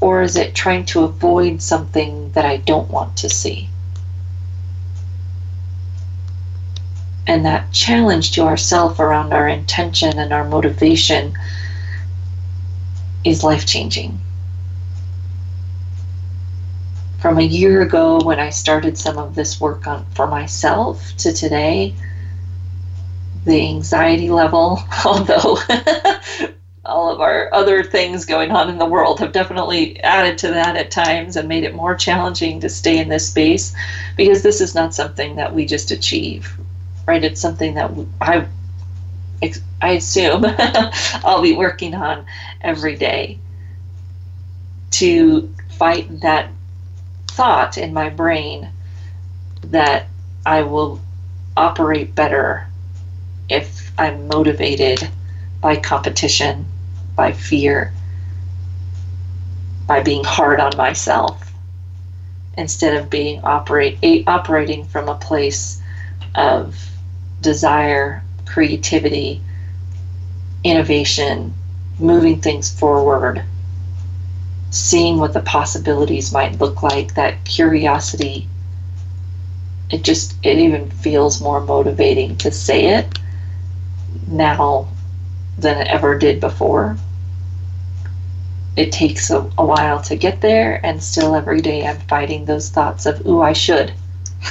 Or 0.00 0.22
is 0.22 0.36
it 0.36 0.54
trying 0.54 0.84
to 0.86 1.02
avoid 1.02 1.60
something 1.60 2.30
that 2.32 2.44
I 2.44 2.58
don't 2.58 2.90
want 2.90 3.16
to 3.18 3.28
see? 3.28 3.68
And 7.26 7.44
that 7.44 7.72
challenge 7.72 8.32
to 8.32 8.42
ourself 8.42 9.00
around 9.00 9.32
our 9.32 9.48
intention 9.48 10.18
and 10.18 10.32
our 10.32 10.44
motivation 10.44 11.36
is 13.24 13.42
life 13.42 13.66
changing. 13.66 14.20
From 17.20 17.38
a 17.38 17.42
year 17.42 17.82
ago 17.82 18.20
when 18.22 18.40
I 18.40 18.50
started 18.50 18.96
some 18.98 19.18
of 19.18 19.34
this 19.34 19.60
work 19.60 19.86
on 19.86 20.06
for 20.14 20.26
myself 20.26 21.12
to 21.18 21.32
today, 21.32 21.94
the 23.44 23.68
anxiety 23.68 24.30
level, 24.30 24.82
although 25.04 25.58
all 26.84 27.10
of 27.12 27.20
our 27.20 27.52
other 27.52 27.84
things 27.84 28.24
going 28.24 28.50
on 28.50 28.70
in 28.70 28.78
the 28.78 28.86
world 28.86 29.20
have 29.20 29.32
definitely 29.32 30.02
added 30.02 30.38
to 30.38 30.48
that 30.48 30.76
at 30.76 30.90
times 30.90 31.36
and 31.36 31.48
made 31.48 31.64
it 31.64 31.74
more 31.74 31.94
challenging 31.94 32.60
to 32.60 32.68
stay 32.68 32.98
in 32.98 33.08
this 33.08 33.28
space 33.28 33.74
because 34.16 34.42
this 34.42 34.60
is 34.60 34.74
not 34.74 34.94
something 34.94 35.36
that 35.36 35.54
we 35.54 35.66
just 35.66 35.90
achieve 35.90 36.58
right? 37.10 37.24
It's 37.24 37.40
something 37.40 37.74
that 37.74 37.90
i 38.20 38.46
i 39.82 39.92
assume 39.92 40.44
i'll 41.24 41.42
be 41.42 41.56
working 41.56 41.94
on 41.94 42.26
every 42.60 42.94
day 42.94 43.38
to 44.90 45.52
fight 45.78 46.20
that 46.20 46.50
thought 47.40 47.78
in 47.78 47.94
my 47.94 48.10
brain 48.10 48.68
that 49.62 50.06
i 50.44 50.62
will 50.62 51.00
operate 51.56 52.14
better 52.14 52.66
if 53.48 53.90
i'm 53.98 54.28
motivated 54.28 55.08
by 55.60 55.76
competition, 55.76 56.64
by 57.14 57.32
fear, 57.32 57.92
by 59.86 60.00
being 60.00 60.24
hard 60.24 60.60
on 60.60 60.76
myself, 60.76 61.52
instead 62.56 62.96
of 62.96 63.10
being 63.10 63.40
operate 63.44 63.98
operating 64.26 64.84
from 64.84 65.08
a 65.08 65.14
place 65.16 65.82
of 66.34 66.90
desire, 67.40 68.22
creativity, 68.46 69.40
innovation, 70.64 71.54
moving 71.98 72.40
things 72.40 72.72
forward, 72.78 73.42
seeing 74.70 75.18
what 75.18 75.32
the 75.32 75.40
possibilities 75.40 76.32
might 76.32 76.60
look 76.60 76.82
like, 76.82 77.14
that 77.14 77.44
curiosity. 77.44 78.48
It 79.90 80.02
just, 80.02 80.34
it 80.44 80.58
even 80.58 80.90
feels 80.90 81.40
more 81.40 81.60
motivating 81.60 82.36
to 82.38 82.52
say 82.52 82.86
it 82.86 83.18
now 84.28 84.88
than 85.58 85.78
it 85.78 85.88
ever 85.88 86.16
did 86.16 86.40
before. 86.40 86.96
It 88.76 88.92
takes 88.92 89.30
a, 89.30 89.38
a 89.58 89.66
while 89.66 90.00
to 90.02 90.16
get 90.16 90.40
there, 90.40 90.80
and 90.86 91.02
still 91.02 91.34
every 91.34 91.60
day 91.60 91.86
I'm 91.86 91.98
fighting 92.00 92.44
those 92.44 92.70
thoughts 92.70 93.04
of, 93.06 93.26
ooh, 93.26 93.42
I 93.42 93.52
should. 93.52 93.92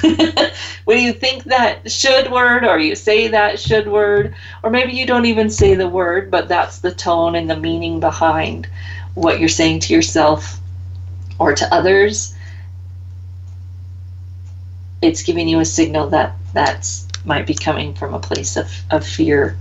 when 0.84 1.00
you 1.00 1.14
think 1.14 1.46
that 1.46 1.90
should 1.90 2.32
word 2.32 2.64
or 2.64 2.78
you 2.78 2.96
say 2.96 3.30
that 3.30 3.60
should 3.60 3.88
word, 3.88 4.36
or 4.62 4.70
maybe 4.70 4.92
you 4.92 5.06
don't 5.06 5.26
even 5.26 5.50
say 5.50 5.74
the 5.74 5.88
word, 5.88 6.30
but 6.30 6.48
that's 6.50 6.80
the 6.80 6.92
tone 6.92 7.36
and 7.36 7.50
the 7.50 7.56
meaning 7.56 8.00
behind 8.00 8.68
what 9.16 9.40
you're 9.40 9.50
saying 9.50 9.82
to 9.82 9.94
yourself 9.94 10.60
or 11.38 11.54
to 11.54 11.74
others, 11.74 12.36
it's 15.02 15.24
giving 15.24 15.48
you 15.48 15.60
a 15.60 15.66
signal 15.66 16.10
that 16.10 16.36
that's 16.54 17.08
might 17.26 17.46
be 17.46 17.54
coming 17.54 17.94
from 17.94 18.14
a 18.14 18.20
place 18.20 18.58
of, 18.58 18.72
of 18.92 19.06
fear 19.06 19.58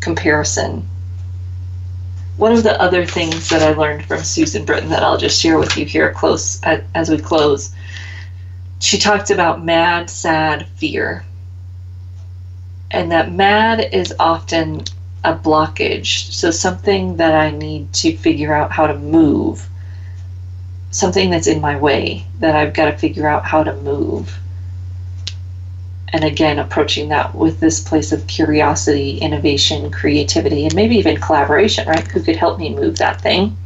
comparison. 0.00 0.88
One 2.36 2.52
of 2.52 2.62
the 2.62 2.80
other 2.80 3.04
things 3.04 3.48
that 3.50 3.62
I 3.62 3.72
learned 3.72 4.06
from 4.06 4.22
Susan 4.22 4.64
Britton 4.64 4.90
that 4.90 5.02
I'll 5.02 5.18
just 5.18 5.40
share 5.40 5.58
with 5.58 5.76
you 5.76 5.84
here 5.84 6.12
close 6.12 6.60
as 6.62 7.10
we 7.10 7.18
close, 7.18 7.74
she 8.78 8.98
talked 8.98 9.30
about 9.30 9.64
mad, 9.64 10.08
sad 10.08 10.66
fear. 10.76 11.24
And 12.90 13.12
that 13.12 13.30
mad 13.30 13.80
is 13.92 14.14
often 14.18 14.84
a 15.24 15.34
blockage. 15.34 16.32
So 16.32 16.50
something 16.50 17.16
that 17.16 17.34
I 17.34 17.50
need 17.50 17.92
to 17.94 18.16
figure 18.16 18.54
out 18.54 18.72
how 18.72 18.86
to 18.86 18.98
move, 18.98 19.68
something 20.90 21.30
that's 21.30 21.46
in 21.46 21.60
my 21.60 21.76
way 21.76 22.26
that 22.38 22.56
I've 22.56 22.74
got 22.74 22.86
to 22.86 22.96
figure 22.96 23.28
out 23.28 23.44
how 23.44 23.62
to 23.62 23.74
move. 23.76 24.38
And 26.12 26.24
again 26.24 26.58
approaching 26.58 27.10
that 27.10 27.34
with 27.34 27.60
this 27.60 27.80
place 27.80 28.10
of 28.10 28.26
curiosity 28.26 29.18
innovation 29.18 29.92
creativity 29.92 30.64
and 30.64 30.74
maybe 30.74 30.96
even 30.96 31.18
collaboration 31.18 31.86
right? 31.86 32.04
Who 32.08 32.20
could 32.20 32.34
help 32.34 32.58
me 32.58 32.74
move 32.74 32.98
that 32.98 33.20
thing? 33.20 33.56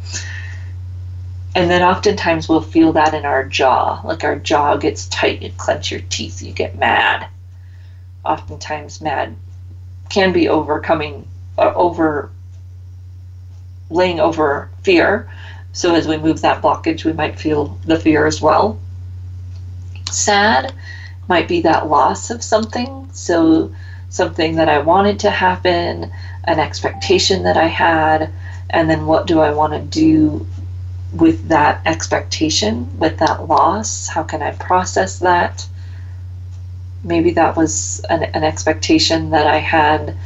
And 1.55 1.71
then 1.71 1.83
oftentimes 1.83 2.49
we'll 2.49 2.61
feel 2.61 2.93
that 2.93 3.15
in 3.15 3.25
our 3.25 3.45
jaw 3.45 4.03
like 4.05 4.25
our 4.25 4.37
jaw 4.37 4.77
gets 4.77 5.07
tight 5.07 5.41
you 5.41 5.53
clench 5.57 5.91
your 5.91 6.03
teeth 6.11 6.43
you 6.43 6.53
get 6.53 6.79
mad. 6.79 7.29
Oftentimes 8.27 9.01
mad 9.01 9.35
can 10.11 10.33
be 10.33 10.47
overcoming 10.47 11.27
uh, 11.59 11.73
over 11.75 12.31
laying 13.91 14.21
over 14.21 14.71
fear 14.83 15.31
so 15.73 15.95
as 15.95 16.09
we 16.09 16.17
move 16.17 16.41
that 16.41 16.63
blockage 16.63 17.05
we 17.05 17.13
might 17.13 17.39
feel 17.39 17.79
the 17.85 17.99
fear 17.99 18.27
as 18.27 18.41
well 18.41 18.79
sad 20.11 20.73
might 21.29 21.49
be 21.49 21.61
that 21.63 21.89
loss 21.89 22.31
of 22.31 22.43
something. 22.43 23.09
So, 23.13 23.73
something 24.09 24.57
that 24.57 24.69
I 24.69 24.79
wanted 24.79 25.19
to 25.21 25.31
happen, 25.31 26.13
an 26.45 26.61
expectation 26.61 27.43
that 27.45 27.57
I 27.57 27.67
had, 27.67 28.31
and 28.71 28.89
then 28.89 29.07
what 29.07 29.27
do 29.27 29.41
I 29.41 29.51
want 29.51 29.73
to 29.73 29.81
do 29.81 30.47
with 31.13 31.49
that 31.49 31.81
expectation, 31.87 32.99
with 32.99 33.19
that 33.19 33.49
loss? 33.49 34.09
How 34.09 34.23
can 34.23 34.43
I 34.43 34.53
process 34.53 35.19
that? 35.21 35.67
Maybe 37.03 37.33
that 37.33 37.57
was 37.57 38.01
an, 38.09 38.23
an 38.23 38.45
expectation 38.45 39.31
that 39.31 39.47
I 39.47 39.59
had 39.59 40.17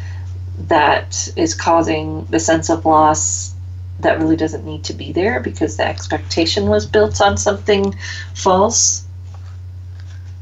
that 0.66 1.28
is 1.36 1.54
causing 1.54 2.24
the 2.26 2.40
sense 2.40 2.68
of 2.68 2.84
loss 2.84 3.54
that 4.00 4.18
really 4.18 4.36
doesn't 4.36 4.64
need 4.64 4.84
to 4.84 4.94
be 4.94 5.12
there 5.12 5.40
because 5.40 5.76
the 5.76 5.86
expectation 5.86 6.66
was 6.66 6.86
built 6.86 7.20
on 7.20 7.36
something 7.36 7.94
false. 8.34 9.04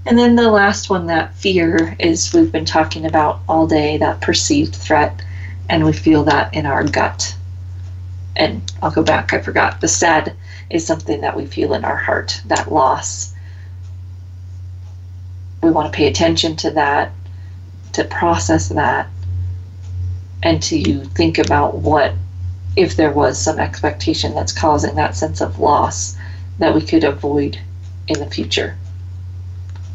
And 0.04 0.18
then 0.18 0.36
the 0.36 0.50
last 0.50 0.88
one, 0.88 1.06
that 1.06 1.34
fear, 1.34 1.96
is 1.98 2.32
we've 2.32 2.52
been 2.52 2.64
talking 2.64 3.06
about 3.06 3.40
all 3.48 3.66
day, 3.66 3.98
that 3.98 4.20
perceived 4.20 4.74
threat, 4.74 5.20
and 5.68 5.84
we 5.84 5.92
feel 5.92 6.24
that 6.24 6.54
in 6.54 6.64
our 6.64 6.84
gut. 6.84 7.34
And 8.36 8.62
I'll 8.82 8.90
go 8.90 9.02
back, 9.02 9.32
I 9.32 9.40
forgot. 9.40 9.80
The 9.80 9.88
sad 9.88 10.36
is 10.70 10.86
something 10.86 11.22
that 11.22 11.36
we 11.36 11.46
feel 11.46 11.74
in 11.74 11.84
our 11.84 11.96
heart, 11.96 12.40
that 12.46 12.70
loss. 12.70 13.34
We 15.62 15.70
want 15.70 15.92
to 15.92 15.96
pay 15.96 16.06
attention 16.06 16.54
to 16.56 16.70
that, 16.72 17.12
to 17.94 18.04
process 18.04 18.68
that, 18.68 19.08
and 20.46 20.62
to 20.62 21.04
think 21.06 21.38
about 21.38 21.74
what, 21.74 22.14
if 22.76 22.94
there 22.94 23.10
was 23.10 23.36
some 23.36 23.58
expectation 23.58 24.32
that's 24.32 24.52
causing 24.52 24.94
that 24.94 25.16
sense 25.16 25.40
of 25.40 25.58
loss, 25.58 26.16
that 26.60 26.72
we 26.72 26.80
could 26.80 27.02
avoid 27.02 27.58
in 28.06 28.20
the 28.20 28.30
future. 28.30 28.78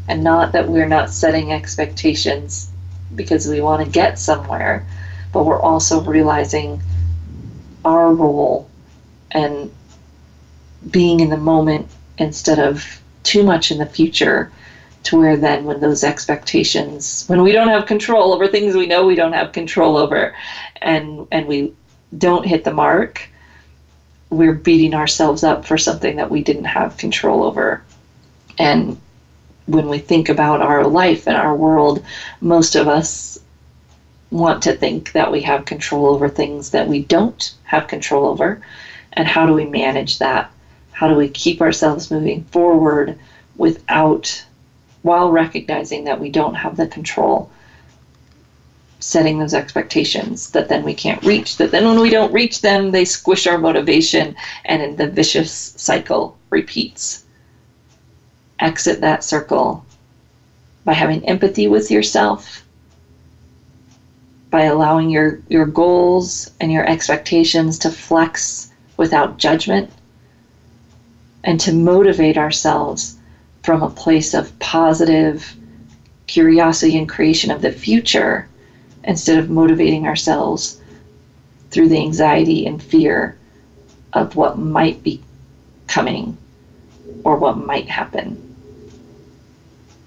And 0.08 0.22
not 0.22 0.52
that 0.52 0.68
we're 0.68 0.86
not 0.86 1.08
setting 1.08 1.54
expectations 1.54 2.70
because 3.14 3.48
we 3.48 3.62
want 3.62 3.82
to 3.82 3.90
get 3.90 4.18
somewhere, 4.18 4.86
but 5.32 5.44
we're 5.44 5.58
also 5.58 6.02
realizing 6.02 6.82
our 7.82 8.12
role 8.12 8.68
and 9.30 9.72
being 10.90 11.20
in 11.20 11.30
the 11.30 11.38
moment 11.38 11.88
instead 12.18 12.58
of 12.58 13.00
too 13.22 13.42
much 13.42 13.70
in 13.70 13.78
the 13.78 13.86
future 13.86 14.52
to 15.04 15.18
where 15.18 15.36
then 15.36 15.64
when 15.64 15.80
those 15.80 16.04
expectations 16.04 17.24
when 17.26 17.42
we 17.42 17.52
don't 17.52 17.68
have 17.68 17.86
control 17.86 18.32
over 18.32 18.46
things 18.46 18.74
we 18.74 18.86
know 18.86 19.06
we 19.06 19.14
don't 19.14 19.32
have 19.32 19.52
control 19.52 19.96
over 19.96 20.34
and 20.80 21.26
and 21.32 21.46
we 21.46 21.72
don't 22.18 22.46
hit 22.46 22.64
the 22.64 22.72
mark 22.72 23.28
we're 24.30 24.54
beating 24.54 24.94
ourselves 24.94 25.42
up 25.44 25.64
for 25.64 25.76
something 25.76 26.16
that 26.16 26.30
we 26.30 26.42
didn't 26.42 26.64
have 26.64 26.96
control 26.96 27.42
over 27.42 27.82
and 28.58 28.98
when 29.66 29.88
we 29.88 29.98
think 29.98 30.28
about 30.28 30.60
our 30.60 30.86
life 30.86 31.26
and 31.26 31.36
our 31.36 31.54
world, 31.54 32.02
most 32.40 32.74
of 32.74 32.88
us 32.88 33.38
want 34.30 34.62
to 34.62 34.72
think 34.72 35.12
that 35.12 35.30
we 35.30 35.40
have 35.42 35.64
control 35.64 36.06
over 36.06 36.28
things 36.28 36.70
that 36.70 36.88
we 36.88 37.02
don't 37.04 37.54
have 37.64 37.86
control 37.86 38.26
over. 38.26 38.60
And 39.12 39.28
how 39.28 39.46
do 39.46 39.52
we 39.52 39.66
manage 39.66 40.18
that? 40.18 40.50
How 40.90 41.08
do 41.08 41.14
we 41.14 41.28
keep 41.28 41.60
ourselves 41.60 42.10
moving 42.10 42.44
forward 42.44 43.18
without, 43.56 44.44
while 45.02 45.30
recognizing 45.30 46.04
that 46.04 46.20
we 46.20 46.30
don't 46.30 46.54
have 46.54 46.76
the 46.76 46.86
control? 46.86 47.50
setting 49.00 49.40
those 49.40 49.52
expectations 49.52 50.50
that 50.50 50.68
then 50.68 50.84
we 50.84 50.94
can't 50.94 51.20
reach 51.24 51.56
that 51.56 51.72
then 51.72 51.84
when 51.84 51.98
we 51.98 52.08
don't 52.08 52.32
reach 52.32 52.60
them 52.60 52.92
they 52.92 53.04
squish 53.04 53.48
our 53.48 53.58
motivation 53.58 54.32
and 54.66 54.96
the 54.96 55.08
vicious 55.08 55.74
cycle 55.76 56.36
repeats 56.50 57.24
exit 58.62 59.00
that 59.00 59.24
circle 59.24 59.84
by 60.84 60.92
having 60.92 61.24
empathy 61.28 61.66
with 61.68 61.90
yourself, 61.90 62.64
by 64.50 64.62
allowing 64.62 65.10
your, 65.10 65.40
your 65.48 65.66
goals 65.66 66.50
and 66.60 66.72
your 66.72 66.88
expectations 66.88 67.78
to 67.78 67.90
flex 67.90 68.70
without 68.96 69.38
judgment, 69.38 69.90
and 71.44 71.58
to 71.60 71.72
motivate 71.72 72.38
ourselves 72.38 73.16
from 73.62 73.82
a 73.82 73.90
place 73.90 74.34
of 74.34 74.58
positive 74.58 75.56
curiosity 76.26 76.96
and 76.96 77.08
creation 77.08 77.50
of 77.50 77.62
the 77.62 77.72
future 77.72 78.48
instead 79.04 79.38
of 79.38 79.50
motivating 79.50 80.06
ourselves 80.06 80.80
through 81.70 81.88
the 81.88 81.98
anxiety 81.98 82.66
and 82.66 82.82
fear 82.82 83.36
of 84.12 84.36
what 84.36 84.58
might 84.58 85.02
be 85.02 85.20
coming 85.86 86.36
or 87.24 87.36
what 87.36 87.56
might 87.56 87.88
happen. 87.88 88.48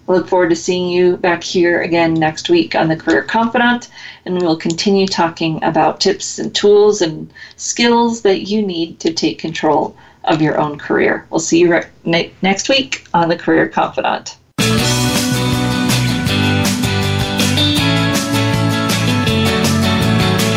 I 0.07 0.11
look 0.11 0.27
forward 0.27 0.49
to 0.49 0.55
seeing 0.55 0.87
you 0.89 1.17
back 1.17 1.43
here 1.43 1.81
again 1.81 2.13
next 2.13 2.47
week 2.49 2.75
on 2.75 2.87
the 2.87 2.95
Career 2.95 3.23
Confidante, 3.23 3.87
and 4.25 4.39
we'll 4.39 4.57
continue 4.57 5.07
talking 5.07 5.63
about 5.63 5.99
tips 5.99 6.37
and 6.37 6.53
tools 6.53 7.01
and 7.01 7.33
skills 7.55 8.21
that 8.21 8.47
you 8.47 8.61
need 8.61 8.99
to 8.99 9.11
take 9.11 9.39
control 9.39 9.97
of 10.27 10.41
your 10.41 10.57
own 10.59 10.77
career. 10.77 11.25
We'll 11.29 11.39
see 11.39 11.59
you 11.59 11.71
re- 11.71 11.85
ne- 12.03 12.31
next 12.41 12.69
week 12.69 13.07
on 13.13 13.29
the 13.29 13.35
Career 13.35 13.67
Confidante. 13.67 14.35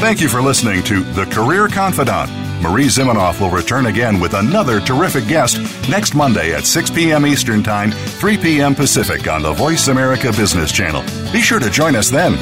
Thank 0.00 0.20
you 0.20 0.28
for 0.28 0.40
listening 0.40 0.82
to 0.84 1.02
The 1.02 1.26
Career 1.26 1.68
Confidante. 1.68 2.32
Marie 2.62 2.86
Zimenoff 2.86 3.40
will 3.40 3.50
return 3.50 3.86
again 3.86 4.18
with 4.18 4.34
another 4.34 4.80
terrific 4.80 5.26
guest 5.28 5.58
next 5.88 6.14
Monday 6.14 6.54
at 6.54 6.64
6 6.64 6.90
p.m. 6.90 7.26
Eastern 7.26 7.62
Time, 7.62 7.90
3 7.90 8.38
p.m. 8.38 8.74
Pacific 8.74 9.28
on 9.28 9.42
the 9.42 9.52
Voice 9.52 9.88
America 9.88 10.32
Business 10.32 10.72
Channel. 10.72 11.02
Be 11.32 11.40
sure 11.40 11.60
to 11.60 11.68
join 11.70 11.94
us 11.94 12.08
then. 12.10 12.34